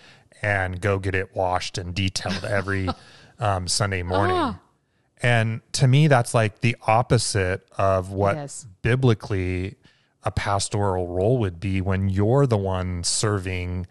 and 0.42 0.80
go 0.80 0.98
get 0.98 1.14
it 1.14 1.34
washed 1.34 1.78
and 1.78 1.94
detailed 1.94 2.44
every 2.44 2.88
um, 3.38 3.66
Sunday 3.66 4.02
morning. 4.02 4.36
Ah. 4.36 4.60
And 5.22 5.60
to 5.72 5.88
me, 5.88 6.06
that's 6.06 6.34
like 6.34 6.60
the 6.60 6.76
opposite 6.86 7.66
of 7.78 8.10
what 8.10 8.36
Yes. 8.36 8.66
biblically 8.82 9.76
a 10.22 10.30
pastoral 10.30 11.08
role 11.08 11.38
would 11.38 11.60
be 11.60 11.80
when 11.80 12.08
you're 12.08 12.46
the 12.46 12.58
one 12.58 13.02
serving 13.04 13.86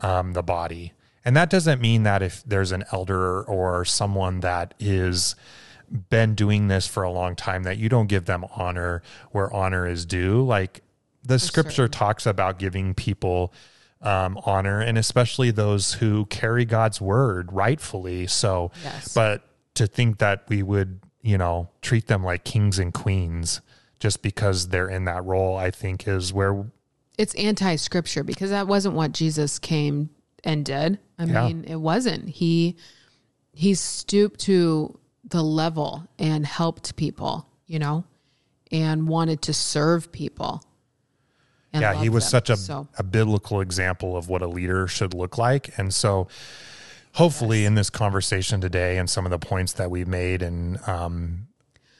um, 0.00 0.32
the 0.34 0.42
body. 0.42 0.92
And 1.24 1.36
that 1.36 1.50
doesn't 1.50 1.80
mean 1.80 2.02
that 2.04 2.22
if 2.22 2.44
there's 2.44 2.72
an 2.72 2.84
elder 2.92 3.42
or 3.42 3.84
someone 3.84 4.40
that 4.40 4.74
is 4.78 5.34
been 6.10 6.34
doing 6.34 6.68
this 6.68 6.86
for 6.86 7.02
a 7.02 7.10
long 7.10 7.36
time 7.36 7.62
that 7.64 7.78
you 7.78 7.88
don't 7.88 8.06
give 8.06 8.24
them 8.24 8.44
honor 8.54 9.02
where 9.30 9.52
honor 9.52 9.86
is 9.86 10.04
due. 10.06 10.42
Like 10.44 10.82
the 11.22 11.38
scripture 11.38 11.88
talks 11.88 12.26
about 12.26 12.58
giving 12.58 12.94
people 12.94 13.52
um, 14.02 14.38
honor 14.44 14.80
and 14.80 14.98
especially 14.98 15.50
those 15.50 15.94
who 15.94 16.26
carry 16.26 16.64
God's 16.64 17.00
word 17.00 17.52
rightfully. 17.52 18.26
So, 18.26 18.70
Yes. 18.82 19.14
but 19.14 19.42
to 19.74 19.86
think 19.86 20.18
that 20.18 20.44
we 20.48 20.62
would, 20.62 21.00
you 21.22 21.38
know, 21.38 21.68
treat 21.82 22.06
them 22.06 22.22
like 22.22 22.44
kings 22.44 22.78
and 22.78 22.92
queens 22.94 23.60
just 23.98 24.22
because 24.22 24.68
they're 24.68 24.88
in 24.88 25.04
that 25.06 25.24
role, 25.24 25.56
I 25.56 25.70
think 25.70 26.06
is 26.06 26.32
where 26.32 26.66
it's 27.18 27.34
anti-scripture 27.34 28.22
because 28.24 28.50
that 28.50 28.66
wasn't 28.68 28.94
what 28.94 29.12
Jesus 29.12 29.58
came 29.58 30.10
and 30.44 30.64
did. 30.64 30.98
I 31.18 31.24
Yeah. 31.24 31.46
mean, 31.48 31.64
it 31.66 31.76
wasn't. 31.76 32.28
He 32.28 32.76
he 33.52 33.72
stooped 33.74 34.40
to 34.40 34.98
the 35.28 35.42
level 35.42 36.06
and 36.18 36.46
helped 36.46 36.96
people, 36.96 37.46
you 37.66 37.78
know, 37.78 38.04
and 38.70 39.08
wanted 39.08 39.42
to 39.42 39.52
serve 39.52 40.12
people. 40.12 40.62
yeah, 41.72 41.94
he 41.94 42.08
was 42.08 42.24
them. 42.24 42.30
such 42.30 42.50
a, 42.50 42.56
so 42.56 42.88
a 42.98 43.02
biblical 43.02 43.60
example 43.60 44.16
of 44.16 44.28
what 44.28 44.42
a 44.42 44.46
leader 44.46 44.86
should 44.86 45.14
look 45.14 45.36
like. 45.36 45.76
And 45.78 45.92
so, 45.92 46.28
hopefully, 47.14 47.64
in 47.64 47.74
this 47.74 47.90
conversation 47.90 48.60
today 48.60 48.98
and 48.98 49.08
some 49.10 49.26
of 49.26 49.30
the 49.30 49.38
points 49.38 49.72
that 49.74 49.90
we've 49.90 50.08
made, 50.08 50.42
and 50.42 50.78
um, 50.88 51.48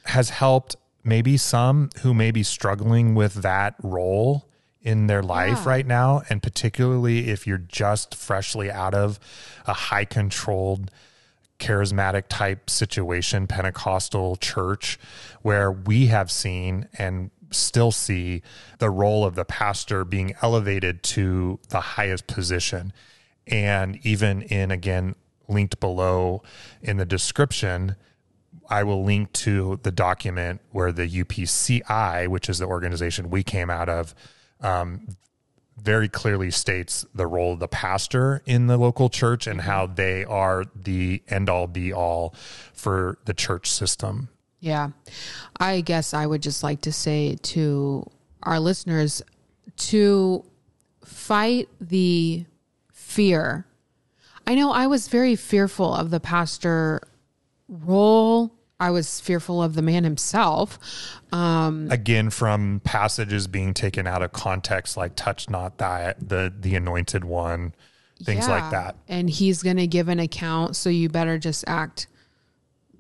has 0.05 0.31
helped 0.31 0.77
maybe 1.05 1.37
some 1.37 1.91
who 2.03 2.15
may 2.15 2.31
be 2.31 2.43
struggling 2.43 3.15
with 3.15 3.35
that 3.35 3.75
role 3.83 4.49
in 4.83 5.09
their 5.09 5.23
life 5.23 5.59
Yeah. 5.59 5.69
right 5.69 5.87
now. 5.87 6.23
And 6.29 6.43
particularly 6.43 7.29
if 7.31 7.47
you're 7.47 7.59
just 7.59 8.15
freshly 8.15 8.71
out 8.71 8.95
of 8.95 9.19
a 9.67 9.73
high 9.73 10.05
controlled, 10.05 10.91
charismatic 11.59 12.25
type 12.29 12.69
situation, 12.69 13.47
Pentecostal 13.47 14.37
church, 14.37 14.99
where 15.43 15.71
we 15.71 16.07
have 16.07 16.31
seen 16.31 16.89
and 16.99 17.31
still 17.51 17.93
see 17.93 18.43
the 18.79 18.91
role 18.91 19.25
of 19.25 19.35
the 19.35 19.45
pastor 19.45 20.05
being 20.05 20.35
elevated 20.43 21.03
to 21.03 21.59
the 21.69 21.81
highest 21.81 22.27
position. 22.27 22.93
And 23.47 23.99
even 24.05 24.43
in, 24.43 24.71
again, 24.71 25.15
linked 25.49 25.79
below 25.81 26.43
in 26.83 26.97
the 26.97 27.05
description, 27.05 27.97
I 28.69 28.83
will 28.83 29.05
link 29.05 29.33
to 29.33 29.79
the 29.83 29.93
document 29.93 30.61
where 30.73 30.93
the 30.93 31.09
UPCI, 31.09 32.29
which 32.29 32.49
is 32.49 32.59
the 32.59 32.67
organization 32.67 33.31
we 33.31 33.43
came 33.43 33.71
out 33.71 33.89
of, 33.89 34.15
um, 34.61 35.07
very 35.77 36.09
clearly 36.09 36.51
states 36.51 37.07
the 37.15 37.27
role 37.27 37.53
of 37.53 37.59
the 37.59 37.69
pastor 37.69 38.43
in 38.47 38.67
the 38.67 38.77
local 38.77 39.09
church 39.09 39.47
and 39.47 39.61
how 39.61 39.87
mm-hmm. 39.87 39.95
they 39.95 40.25
are 40.25 40.65
the 40.75 41.23
end 41.29 41.49
all 41.49 41.67
be 41.67 41.93
all 41.93 42.35
for 42.73 43.19
the 43.25 43.35
church 43.35 43.71
system. 43.71 44.29
Yeah. 44.61 44.91
I 45.61 45.81
guess 45.81 46.15
I 46.15 46.27
would 46.27 46.43
just 46.43 46.63
like 46.63 46.81
to 46.83 46.93
say 46.93 47.37
to 47.43 48.11
our 48.43 48.59
listeners 48.59 49.23
to 49.77 50.45
fight 51.05 51.69
the 51.81 52.45
fear. 52.93 53.67
I 54.47 54.55
know 54.55 54.73
I 54.73 54.87
was 54.87 55.09
very 55.09 55.37
fearful 55.37 55.95
of 55.95 56.11
the 56.11 56.21
pastor 56.21 57.03
role. 57.69 58.53
I 58.79 58.91
was 58.91 59.21
fearful 59.21 59.63
of 59.63 59.75
the 59.75 59.83
man 59.83 60.05
himself. 60.05 60.79
Um, 61.33 61.89
Again, 61.91 62.31
from 62.31 62.81
passages 62.85 63.47
being 63.47 63.75
taken 63.75 64.07
out 64.07 64.23
of 64.23 64.33
context, 64.33 64.97
like 64.97 65.17
touch 65.17 65.51
not 65.51 65.79
that 65.79 66.29
the 66.29 66.53
the 66.59 66.75
anointed 66.75 67.25
one, 67.25 67.75
things 68.23 68.49
like 68.49 68.71
that. 68.71 68.97
And 69.09 69.29
he's 69.29 69.63
going 69.63 69.77
to 69.77 69.87
give 69.87 70.09
an 70.09 70.21
account. 70.21 70.77
So 70.77 70.89
you 70.89 71.09
better 71.09 71.39
just 71.39 71.65
act 71.67 72.07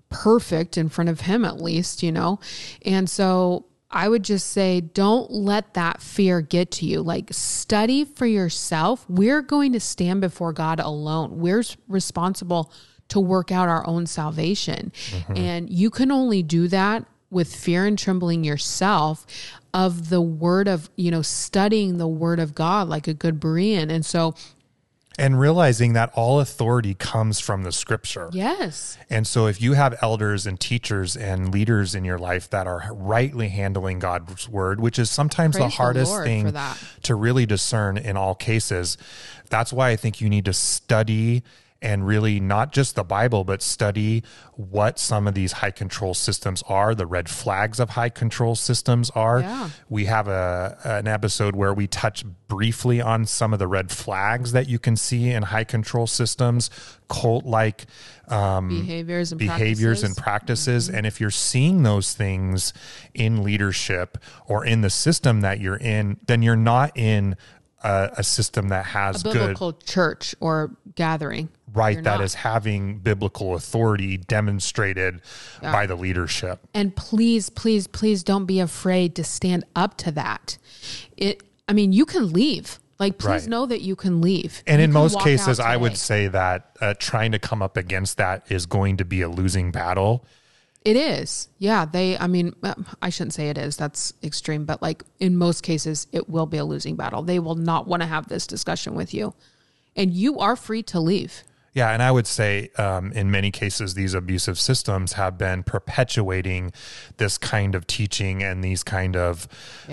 perfect 0.08 0.76
in 0.76 0.88
front 0.88 1.10
of 1.10 1.22
him, 1.22 1.44
at 1.44 1.60
least, 1.60 2.02
you 2.02 2.12
know? 2.12 2.38
And 2.84 3.08
so 3.08 3.66
I 3.90 4.08
would 4.08 4.24
just 4.24 4.48
say, 4.48 4.80
don't 4.80 5.30
let 5.30 5.74
that 5.74 6.02
fear 6.02 6.40
get 6.40 6.70
to 6.72 6.86
you. 6.86 7.02
Like, 7.02 7.28
study 7.32 8.04
for 8.04 8.26
yourself. 8.26 9.06
We're 9.08 9.42
going 9.42 9.72
to 9.72 9.80
stand 9.80 10.20
before 10.20 10.52
God 10.52 10.80
alone. 10.80 11.38
We're 11.38 11.62
responsible 11.88 12.72
to 13.08 13.20
work 13.20 13.52
out 13.52 13.68
our 13.68 13.86
own 13.86 14.06
salvation. 14.06 14.92
And 15.36 15.70
you 15.70 15.90
can 15.90 16.10
only 16.10 16.42
do 16.42 16.68
that 16.68 17.06
with 17.30 17.54
fear 17.54 17.86
and 17.86 17.98
trembling 17.98 18.44
yourself 18.44 19.26
of 19.74 20.10
the 20.10 20.20
word 20.20 20.68
of, 20.68 20.88
you 20.96 21.10
know, 21.10 21.22
studying 21.22 21.98
the 21.98 22.08
word 22.08 22.38
of 22.40 22.54
God 22.54 22.88
like 22.88 23.08
a 23.08 23.14
good 23.14 23.40
Berean. 23.40 23.90
And 23.90 24.06
so, 24.06 24.34
And 25.18 25.40
realizing 25.40 25.94
that 25.94 26.10
all 26.14 26.40
authority 26.40 26.94
comes 26.94 27.40
from 27.40 27.62
the 27.64 27.72
scripture. 27.72 28.28
yes. 28.32 28.96
And 29.10 29.26
so, 29.26 29.46
if 29.46 29.60
you 29.60 29.72
have 29.72 29.98
elders 30.02 30.46
and 30.46 30.58
teachers 30.60 31.16
and 31.16 31.52
leaders 31.52 31.94
in 31.94 32.04
your 32.04 32.18
life 32.18 32.48
that 32.50 32.66
are 32.66 32.90
rightly 32.92 33.48
handling 33.48 33.98
God's 33.98 34.48
word, 34.48 34.80
which 34.80 34.98
is 34.98 35.10
sometimes 35.10 35.54
the 35.56 35.60
Praise 35.62 35.72
the 35.72 35.76
hardest 35.76 36.12
Lord 36.12 36.24
thing 36.24 36.54
to 37.02 37.14
really 37.14 37.46
discern 37.46 37.96
in 37.98 38.16
all 38.16 38.34
cases, 38.34 38.96
that's 39.50 39.72
why 39.72 39.90
I 39.90 39.96
think 39.96 40.20
you 40.20 40.28
need 40.28 40.44
to 40.46 40.52
study 40.52 41.42
and 41.86 42.04
really 42.04 42.40
not 42.40 42.72
just 42.72 42.96
the 42.96 43.04
Bible, 43.04 43.44
but 43.44 43.62
study 43.62 44.24
what 44.54 44.98
some 44.98 45.28
of 45.28 45.34
these 45.34 45.52
high 45.52 45.70
control 45.70 46.14
systems 46.14 46.64
are, 46.66 46.96
the 46.96 47.06
red 47.06 47.28
flags 47.28 47.78
of 47.78 47.90
high 47.90 48.08
control 48.08 48.56
systems 48.56 49.08
are. 49.10 49.38
Yeah. 49.38 49.70
We 49.88 50.06
have 50.06 50.26
a 50.26 50.76
an 50.82 51.06
episode 51.06 51.54
where 51.54 51.72
we 51.72 51.86
touch 51.86 52.24
briefly 52.48 53.00
on 53.00 53.24
some 53.24 53.52
of 53.52 53.60
the 53.60 53.68
red 53.68 53.92
flags 53.92 54.50
that 54.50 54.68
you 54.68 54.80
can 54.80 54.96
see 54.96 55.30
in 55.30 55.44
high 55.44 55.62
control 55.62 56.08
systems, 56.08 56.70
cult 57.08 57.44
like 57.44 57.86
um, 58.26 58.68
behaviors 58.68 59.30
and 59.30 59.38
behaviors 59.38 60.02
and 60.02 60.16
practices. 60.16 60.88
practices. 60.88 60.88
And 60.88 61.06
if 61.06 61.20
you're 61.20 61.30
seeing 61.30 61.84
those 61.84 62.14
things 62.14 62.72
in 63.14 63.44
leadership 63.44 64.18
or 64.48 64.64
in 64.64 64.80
the 64.80 64.90
system 64.90 65.40
that 65.42 65.60
you're 65.60 65.76
in, 65.76 66.18
then 66.26 66.42
you're 66.42 66.56
not 66.56 66.98
in 66.98 67.36
a, 67.84 68.10
a 68.18 68.24
system 68.24 68.70
that 68.70 68.86
has 68.86 69.24
a 69.24 69.30
good 69.30 69.56
church 69.84 70.34
or 70.40 70.76
gathering. 70.96 71.48
Right 71.76 72.02
that 72.02 72.20
is 72.20 72.34
having 72.34 72.98
biblical 72.98 73.54
authority 73.54 74.16
demonstrated 74.16 75.20
by 75.60 75.86
the 75.86 75.94
leadership. 75.94 76.60
And 76.74 76.94
please, 76.96 77.50
please, 77.50 77.86
please 77.86 78.22
don't 78.22 78.46
be 78.46 78.60
afraid 78.60 79.14
to 79.16 79.24
stand 79.24 79.64
up 79.74 79.96
to 79.98 80.10
that. 80.12 80.58
It 81.16 81.42
I 81.68 81.72
mean, 81.72 81.92
you 81.92 82.06
can 82.06 82.32
leave. 82.32 82.78
Like 82.98 83.18
please 83.18 83.42
Right. 83.42 83.48
know 83.48 83.66
that 83.66 83.82
you 83.82 83.94
can 83.94 84.22
leave. 84.22 84.62
And 84.66 84.80
You 84.80 84.84
in 84.84 84.92
most 84.92 85.20
cases, 85.20 85.60
I 85.60 85.76
would 85.76 85.98
say 85.98 86.28
that 86.28 86.76
uh, 86.80 86.94
trying 86.98 87.32
to 87.32 87.38
come 87.38 87.60
up 87.60 87.76
against 87.76 88.16
that 88.16 88.46
is 88.48 88.64
going 88.64 88.96
to 88.96 89.04
be 89.04 89.20
a 89.20 89.28
losing 89.28 89.70
battle. 89.70 90.24
It 90.82 90.96
is. 90.96 91.48
Yeah, 91.58 91.84
they 91.84 92.16
I 92.16 92.26
mean, 92.26 92.54
uh, 92.62 92.74
I 93.02 93.10
shouldn't 93.10 93.34
say 93.34 93.50
it 93.50 93.58
is. 93.58 93.76
That's 93.76 94.14
extreme, 94.22 94.64
but 94.64 94.80
like 94.80 95.02
in 95.20 95.36
most 95.36 95.62
cases 95.62 96.06
it 96.12 96.30
will 96.30 96.46
be 96.46 96.56
a 96.56 96.64
losing 96.64 96.96
battle. 96.96 97.22
They 97.22 97.38
will 97.38 97.56
not 97.56 97.86
want 97.86 98.02
to 98.02 98.06
have 98.06 98.28
this 98.28 98.46
discussion 98.46 98.94
with 98.94 99.12
you. 99.12 99.34
And 99.94 100.12
you 100.12 100.38
are 100.38 100.56
free 100.56 100.82
to 100.84 101.00
leave. 101.00 101.42
Yeah, 101.76 101.90
and 101.90 102.02
I 102.02 102.10
would 102.10 102.26
say 102.26 102.70
um, 102.78 103.12
in 103.12 103.30
many 103.30 103.50
cases, 103.50 103.92
these 103.92 104.14
abusive 104.14 104.58
systems 104.58 105.12
have 105.12 105.36
been 105.36 105.62
perpetuating 105.62 106.72
this 107.18 107.36
kind 107.36 107.74
of 107.74 107.86
teaching 107.86 108.42
and 108.42 108.64
these 108.64 108.82
kind 108.82 109.14
of 109.14 109.46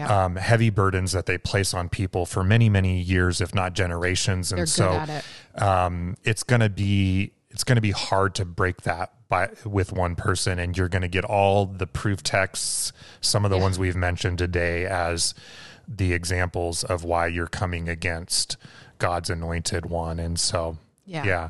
um, 0.10 0.38
heavy 0.38 0.70
burdens 0.70 1.12
that 1.12 1.26
they 1.26 1.38
place 1.38 1.74
on 1.74 1.90
people 1.90 2.26
for 2.26 2.42
many, 2.42 2.70
many 2.70 3.02
years, 3.02 3.42
if 3.42 3.54
not 3.54 3.74
generations. 3.74 4.54
And 4.54 4.60
They're 4.60 4.66
so 4.66 5.04
it. 5.10 5.62
Um, 5.62 6.16
it's 6.24 6.44
going 6.44 6.62
to 6.62 6.70
be 6.70 7.34
it's 7.50 7.66
going 7.66 7.76
to 7.76 7.82
be 7.82 7.92
hard 7.92 8.34
to 8.36 8.46
break 8.46 8.84
that 8.84 9.12
by 9.28 9.50
with 9.66 9.92
one 9.92 10.16
person, 10.16 10.60
and 10.60 10.78
you're 10.78 10.88
going 10.88 11.02
to 11.02 11.10
get 11.10 11.26
all 11.26 11.66
the 11.66 11.86
proof 11.86 12.24
texts, 12.24 12.94
some 13.20 13.44
of 13.44 13.52
the 13.52 13.58
Yeah. 13.58 13.64
ones 13.64 13.78
we've 13.78 13.98
mentioned 13.98 14.38
today, 14.38 14.86
as 14.86 15.34
the 15.86 16.14
examples 16.14 16.86
of 16.86 17.04
why 17.04 17.28
you're 17.28 17.46
coming 17.48 17.90
against 17.90 18.56
God's 19.00 19.30
anointed 19.30 19.86
one. 19.88 20.18
And 20.18 20.40
so, 20.40 20.78
Yeah. 21.06 21.26
yeah. 21.26 21.50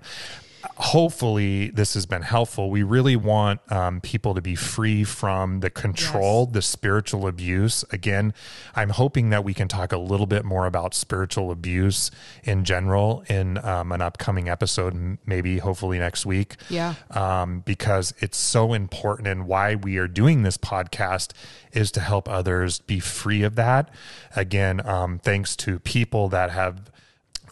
hopefully 0.77 1.69
this 1.71 1.93
has 1.93 2.05
been 2.05 2.21
helpful. 2.21 2.69
We 2.69 2.83
really 2.83 3.15
want 3.15 3.59
um, 3.71 3.99
people 4.01 4.33
to 4.33 4.41
be 4.41 4.55
free 4.55 5.03
from 5.03 5.59
the 5.59 5.69
control, 5.69 6.45
the 6.45 6.61
spiritual 6.61 7.27
abuse. 7.27 7.83
Again, 7.91 8.33
I'm 8.75 8.89
hoping 8.89 9.29
that 9.31 9.43
we 9.43 9.53
can 9.53 9.67
talk 9.67 9.91
a 9.91 9.97
little 9.97 10.25
bit 10.25 10.45
more 10.45 10.65
about 10.65 10.93
spiritual 10.93 11.51
abuse 11.51 12.11
in 12.43 12.63
general 12.63 13.23
in 13.27 13.57
um, 13.57 13.91
an 13.91 14.01
upcoming 14.01 14.47
episode, 14.47 15.17
maybe 15.25 15.57
hopefully 15.57 15.99
next 15.99 16.25
week. 16.25 16.55
Yeah. 16.69 16.95
Um, 17.11 17.59
because 17.59 18.13
it's 18.19 18.37
so 18.37 18.73
important 18.73 19.27
and 19.27 19.47
why 19.47 19.75
we 19.75 19.97
are 19.97 20.07
doing 20.07 20.43
this 20.43 20.57
podcast 20.57 21.33
is 21.73 21.91
to 21.91 21.99
help 21.99 22.29
others 22.29 22.79
be 22.79 22.99
free 22.99 23.43
of 23.43 23.55
that. 23.55 23.89
Again, 24.35 24.85
um, 24.87 25.19
thanks 25.19 25.55
to 25.57 25.79
people 25.79 26.29
that 26.29 26.51
have 26.51 26.89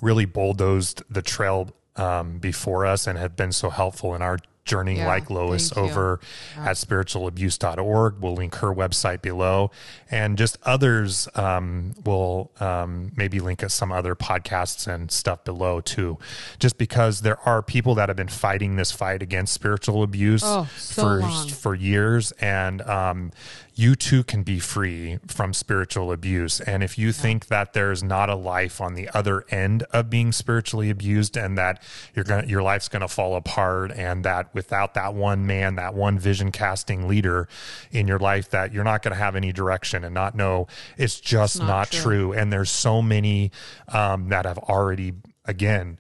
really 0.02 0.26
bulldozed 0.26 1.04
the 1.10 1.22
trail 1.22 1.72
um, 1.96 2.38
before 2.40 2.86
us 2.86 3.08
and 3.08 3.18
have 3.18 3.36
been 3.36 3.52
so 3.52 3.70
helpful 3.70 4.16
in 4.16 4.22
our 4.22 4.38
journey, 4.64 4.98
Yeah, 4.98 5.08
like 5.08 5.30
Lois 5.32 5.76
over 5.76 6.20
at 6.56 6.78
spiritualabuse.org. 6.78 8.16
We'll 8.22 8.34
link 8.36 8.56
her 8.56 8.74
website 8.74 9.22
below. 9.22 9.72
And 10.10 10.38
just 10.38 10.58
others 10.64 11.28
um, 11.36 11.94
will 12.06 12.52
um, 12.60 13.12
maybe 13.16 13.40
link 13.40 13.64
us 13.64 13.74
some 13.74 13.92
other 13.92 14.16
podcasts 14.16 14.88
and 14.88 15.12
stuff 15.12 15.44
below 15.44 15.82
too. 15.82 16.18
Just 16.60 16.78
because 16.78 17.22
there 17.22 17.40
are 17.40 17.62
people 17.62 17.96
that 17.96 18.10
have 18.10 18.16
been 18.18 18.28
fighting 18.28 18.76
this 18.76 18.92
fight 18.92 19.22
against 19.22 19.54
spiritual 19.54 20.04
abuse 20.04 20.44
Oh, 20.46 20.70
so 20.78 21.02
for, 21.02 21.20
long. 21.22 21.48
for 21.50 21.76
years. 21.76 22.32
And 22.34 22.82
um, 22.84 23.32
you 23.74 23.96
too 23.96 24.24
can 24.24 24.44
be 24.44 24.60
free 24.60 25.20
from 25.28 25.54
spiritual 25.54 26.12
abuse. 26.12 26.60
And 26.60 26.84
if 26.84 26.98
you 26.98 27.12
think 27.12 27.48
that 27.48 27.74
there's 27.74 28.04
not 28.04 28.30
a 28.30 28.36
life 28.36 28.82
on 28.82 28.96
the 28.96 29.10
other 29.14 29.46
end 29.50 29.84
of 29.92 30.10
being 30.10 30.32
spiritually 30.32 30.90
abused 30.90 31.38
and 31.38 31.58
that 31.58 31.82
you're 32.14 32.26
going 32.26 32.50
your 32.50 32.62
life's 32.62 32.90
going 32.90 33.02
to 33.02 33.08
fall 33.08 33.36
apart 33.36 33.92
and 33.92 34.26
that 34.26 34.54
without 34.54 34.94
that 34.96 35.14
one 35.14 35.46
man, 35.46 35.76
that 35.76 35.94
one 35.94 36.20
vision 36.20 36.52
casting 36.52 37.08
leader 37.08 37.48
in 37.92 38.08
your 38.08 38.20
life 38.20 38.50
that 38.50 38.74
you're 38.74 38.84
not 38.84 39.02
going 39.02 39.14
to 39.14 39.20
have 39.20 39.36
any 39.36 39.52
direction 39.54 40.04
and 40.04 40.14
not 40.14 40.36
know 40.36 40.68
it's 40.98 41.20
just 41.20 41.60
not 41.60 41.68
not, 41.68 41.92
true. 41.92 42.02
true. 42.02 42.34
And 42.34 42.52
there's 42.52 42.70
so 42.70 43.02
many 43.02 43.52
um, 43.88 44.30
that 44.30 44.46
have 44.46 44.58
already 44.58 45.14
again 45.46 45.98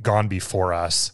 gone 0.00 0.28
before 0.28 0.72
us 0.72 1.12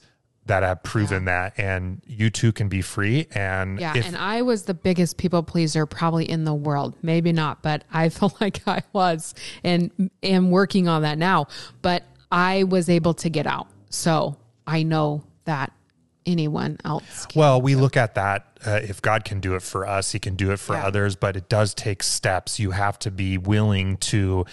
that 0.49 0.63
have 0.63 0.83
proven 0.83 1.27
that 1.27 1.55
and 1.59 2.03
you 2.07 2.29
too 2.31 2.53
can 2.53 2.69
be 2.69 2.83
free 2.83 3.27
and 3.35 3.79
Yeah, 3.81 3.97
if, 3.97 4.07
and 4.07 4.17
I 4.17 4.43
was 4.43 4.65
the 4.65 4.75
biggest 4.75 5.17
people 5.17 5.43
pleaser 5.43 5.87
probably 5.87 6.29
in 6.29 6.45
the 6.45 6.55
world. 6.55 6.95
Maybe 7.03 7.33
not, 7.33 7.63
but 7.63 7.85
I 7.93 8.09
feel 8.11 8.35
like 8.41 8.67
I 8.67 8.83
was 8.93 9.35
and 9.63 10.11
am 10.23 10.51
working 10.51 10.89
on 10.89 11.03
that 11.03 11.17
now. 11.19 11.47
But 11.83 12.03
I 12.33 12.65
was 12.65 12.89
able 12.89 13.15
to 13.15 13.31
get 13.31 13.47
out. 13.47 13.69
So 13.91 14.37
I 14.67 14.83
know 14.83 15.23
that 15.45 15.73
anyone 16.27 16.77
else 16.85 17.25
can. 17.27 17.41
Well, 17.41 17.63
we 17.63 17.75
look 17.75 17.97
at 17.97 18.15
that. 18.17 18.45
Uh, 18.67 18.81
if 18.83 19.01
God 19.01 19.25
can 19.25 19.41
do 19.41 19.55
it 19.55 19.63
for 19.63 19.87
us, 19.87 20.13
He 20.13 20.19
can 20.19 20.35
do 20.35 20.51
it 20.51 20.59
for 20.59 20.75
Yeah. 20.75 20.87
others, 20.87 21.17
but 21.17 21.37
it 21.37 21.49
does 21.49 21.73
take 21.73 22.03
steps. 22.03 22.59
You 22.59 22.73
have 22.73 22.99
to 23.01 23.11
be 23.11 23.39
willing 23.39 23.97
to 23.99 24.45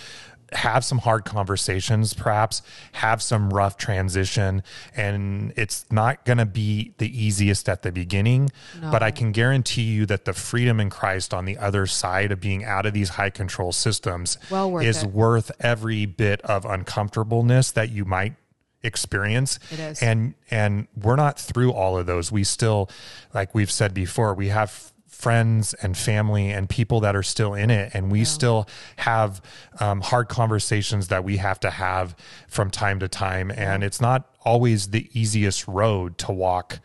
have 0.51 0.85
some 0.85 0.99
hard 0.99 1.25
conversations, 1.25 2.13
perhaps 2.13 2.61
have 2.93 3.21
some 3.21 3.49
rough 3.51 3.77
transition. 3.77 4.63
And 4.95 5.53
it's 5.55 5.85
not 5.91 6.23
going 6.25 6.37
to 6.37 6.45
be 6.45 6.93
the 6.97 7.23
easiest 7.23 7.67
at 7.67 7.81
the 7.81 7.91
beginning, 7.91 8.51
but 8.79 9.01
I 9.03 9.11
can 9.11 9.31
guarantee 9.31 9.83
you 9.83 10.05
that 10.05 10.25
the 10.25 10.33
freedom 10.33 10.79
in 10.79 10.89
Christ 10.89 11.33
on 11.33 11.45
the 11.45 11.57
other 11.57 11.85
side 11.87 12.31
of 12.31 12.39
being 12.39 12.63
out 12.63 12.85
of 12.85 12.93
these 12.93 13.09
high 13.09 13.29
control 13.31 13.71
systems 13.71 14.37
Well 14.49 14.71
worth 14.71 14.85
is 14.85 15.03
it. 15.03 15.09
worth 15.11 15.51
every 15.59 16.05
bit 16.05 16.41
of 16.41 16.65
uncomfortableness 16.65 17.71
that 17.71 17.89
you 17.89 18.05
might 18.05 18.35
experience 18.83 19.57
It 19.71 19.79
is. 19.79 20.01
and 20.03 20.35
and 20.51 20.87
we're 21.01 21.15
not 21.15 21.39
through 21.39 21.71
all 21.73 21.97
of 21.97 22.05
those 22.05 22.31
we 22.31 22.43
still 22.43 22.87
like 23.33 23.55
we've 23.55 23.71
said 23.71 23.95
before 23.95 24.35
we 24.35 24.49
have 24.49 24.91
friends 25.15 25.73
and 25.75 25.97
family 25.97 26.51
and 26.51 26.69
people 26.69 26.99
that 26.99 27.15
are 27.15 27.23
still 27.23 27.53
in 27.53 27.69
it 27.69 27.91
and 27.93 28.11
we 28.11 28.23
still 28.25 28.67
have 28.97 29.41
um, 29.79 30.01
hard 30.01 30.27
conversations 30.27 31.07
that 31.07 31.23
we 31.23 31.37
have 31.37 31.59
to 31.59 31.69
have 31.69 32.15
from 32.47 32.69
time 32.69 32.99
to 32.99 33.07
time 33.07 33.49
and 33.51 33.83
it's 33.83 34.01
not 34.01 34.35
always 34.43 34.89
the 34.89 35.09
easiest 35.13 35.67
road 35.67 36.17
to 36.17 36.31
walk 36.31 36.79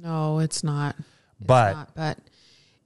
no, 0.00 0.38
it's 0.38 0.62
not. 0.62 0.94
It's 0.98 1.06
but 1.46 1.72
not, 1.72 1.94
but 1.94 2.18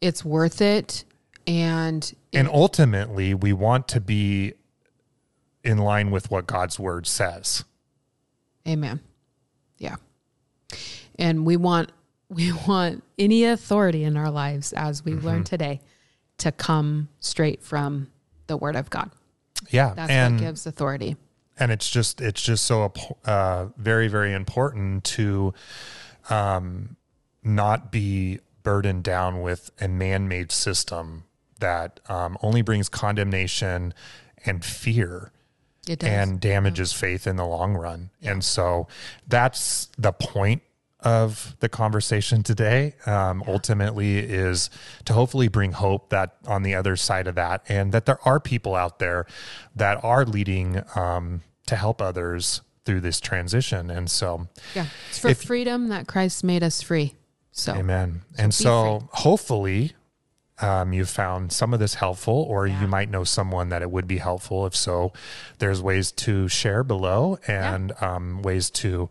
it's 0.01 0.25
worth 0.25 0.61
it. 0.61 1.05
And 1.47 2.13
and 2.33 2.49
ultimately 2.49 3.35
we 3.35 3.53
want 3.53 3.87
to 3.89 4.01
be 4.01 4.55
in 5.63 5.79
line 5.79 6.11
with 6.11 6.31
what 6.31 6.47
God's 6.47 6.79
word 6.79 7.07
says 7.07 7.65
Amen. 8.67 9.01
Yeah. 9.79 9.97
And 11.19 11.47
we 11.47 11.57
want 11.57 11.93
we 12.29 12.53
want 12.53 13.03
any 13.19 13.45
authority 13.45 14.05
in 14.05 14.17
our 14.17 14.31
lives 14.31 14.73
as 14.73 15.05
we 15.05 15.13
Mm-hmm. 15.13 15.27
learned 15.27 15.47
today 15.47 15.81
to 16.39 16.53
come 16.53 17.09
straight 17.21 17.63
from 17.63 18.09
the 18.47 18.57
word 18.57 18.77
of 18.77 18.91
God. 18.91 19.11
yeah 19.71 19.95
That's 19.95 20.11
and 20.11 20.35
what 20.37 20.41
gives 20.45 20.67
authority. 20.67 21.17
and 21.59 21.73
it's 21.73 21.89
just 21.89 22.21
it's 22.21 22.43
just 22.43 22.67
so 22.67 22.93
uh, 23.25 23.67
very 23.77 24.09
very 24.09 24.33
important 24.35 25.05
to 25.05 25.55
um, 26.29 26.97
not 27.43 27.91
be 27.93 28.41
burdened 28.63 29.05
down 29.05 29.43
with 29.43 29.71
a 29.81 29.89
man-made 29.89 30.51
system 30.53 31.25
that 31.61 32.01
um, 32.09 32.37
only 32.43 32.61
brings 32.63 32.89
condemnation 32.89 33.95
and 34.45 34.65
fear 34.65 35.31
and 36.01 36.41
damages 36.41 36.93
faith 36.93 37.27
in 37.29 37.37
the 37.37 37.47
long 37.47 37.75
run. 37.75 38.11
And 38.21 38.43
so 38.45 38.89
that's 39.29 39.89
the 39.97 40.13
point 40.13 40.63
of 41.07 41.55
the 41.61 41.69
conversation 41.69 42.43
today. 42.43 42.95
Um, 43.07 43.45
Ultimately, 43.47 44.19
is 44.19 44.71
to 45.05 45.13
hopefully 45.13 45.47
bring 45.47 45.71
hope 45.71 46.11
that 46.11 46.37
on 46.47 46.65
the 46.65 46.75
other 46.75 46.97
side 46.97 47.29
of 47.29 47.37
that, 47.37 47.63
and 47.69 47.93
that 47.93 48.07
there 48.07 48.19
are 48.25 48.41
people 48.41 48.75
out 48.75 48.99
there 48.99 49.25
that 49.77 50.03
are 50.03 50.25
leading 50.25 50.83
um, 50.97 51.43
to 51.67 51.77
help 51.77 52.03
others 52.03 52.61
through 52.85 53.01
this 53.03 53.21
transition. 53.21 53.89
And 53.89 54.11
so, 54.11 54.49
yeah. 54.75 54.87
It's 55.09 55.21
for 55.21 55.29
if- 55.29 55.43
freedom 55.43 55.89
that 55.89 56.09
Christ 56.09 56.43
made 56.43 56.65
us 56.65 56.83
free. 56.83 57.15
So 57.53 57.73
Amen. 57.73 58.21
and 58.37 58.53
so, 58.53 59.09
hopefully, 59.13 59.93
um, 60.61 60.93
you 60.93 61.07
found 61.07 61.53
some 61.53 61.73
of 61.73 61.81
this 61.81 61.95
helpful, 61.95 62.35
or 62.35 62.67
you 62.67 62.87
might 62.87 63.11
know 63.11 63.25
someone 63.25 63.71
that 63.71 63.81
it 63.81 63.91
would 63.91 64.07
be 64.07 64.19
helpful. 64.19 64.67
If 64.67 64.77
so, 64.77 65.13
there's 65.59 65.81
ways 65.81 66.13
to 66.13 66.49
share 66.49 66.85
below 66.85 67.39
and 67.47 67.93
um, 68.03 68.43
ways 68.43 68.69
to 68.71 69.09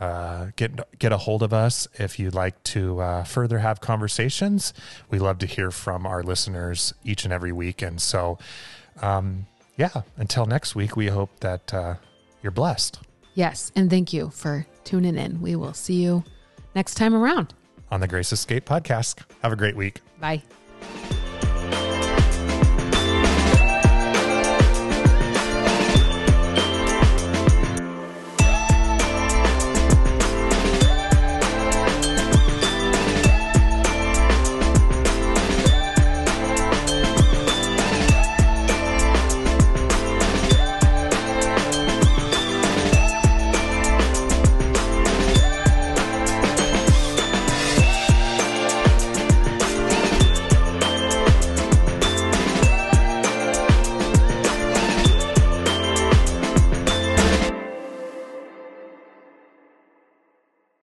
uh, 0.00 0.46
get 0.56 0.98
get 0.98 1.12
a 1.12 1.18
hold 1.18 1.42
of 1.42 1.52
us 1.52 1.86
if 1.94 2.18
you'd 2.18 2.34
like 2.34 2.62
to 2.64 3.00
uh, 3.00 3.24
further 3.24 3.58
have 3.58 3.80
conversations. 3.80 4.74
We 5.10 5.18
love 5.18 5.38
to 5.38 5.46
hear 5.46 5.70
from 5.70 6.06
our 6.06 6.22
listeners 6.22 6.94
each 7.04 7.24
and 7.24 7.32
every 7.32 7.52
week, 7.52 7.82
and 7.82 8.00
so 8.00 8.38
um, 9.02 9.46
yeah. 9.76 10.02
Until 10.16 10.46
next 10.46 10.74
week, 10.74 10.96
we 10.96 11.08
hope 11.08 11.40
that 11.40 11.72
uh, 11.74 11.94
you're 12.42 12.52
blessed 12.52 12.98
yes, 13.34 13.72
and 13.76 13.90
thank 13.90 14.12
you 14.12 14.30
for 14.30 14.66
tuning 14.84 15.16
in. 15.16 15.40
We 15.40 15.56
will 15.56 15.74
see 15.74 16.02
you 16.02 16.24
next 16.74 16.94
time 16.94 17.14
around. 17.14 17.54
on 17.90 18.00
the 18.00 18.08
Grace 18.08 18.32
Escape 18.32 18.64
podcast. 18.64 19.22
Have 19.42 19.52
a 19.52 19.56
great 19.56 19.76
week. 19.76 20.00
Bye. 20.20 20.42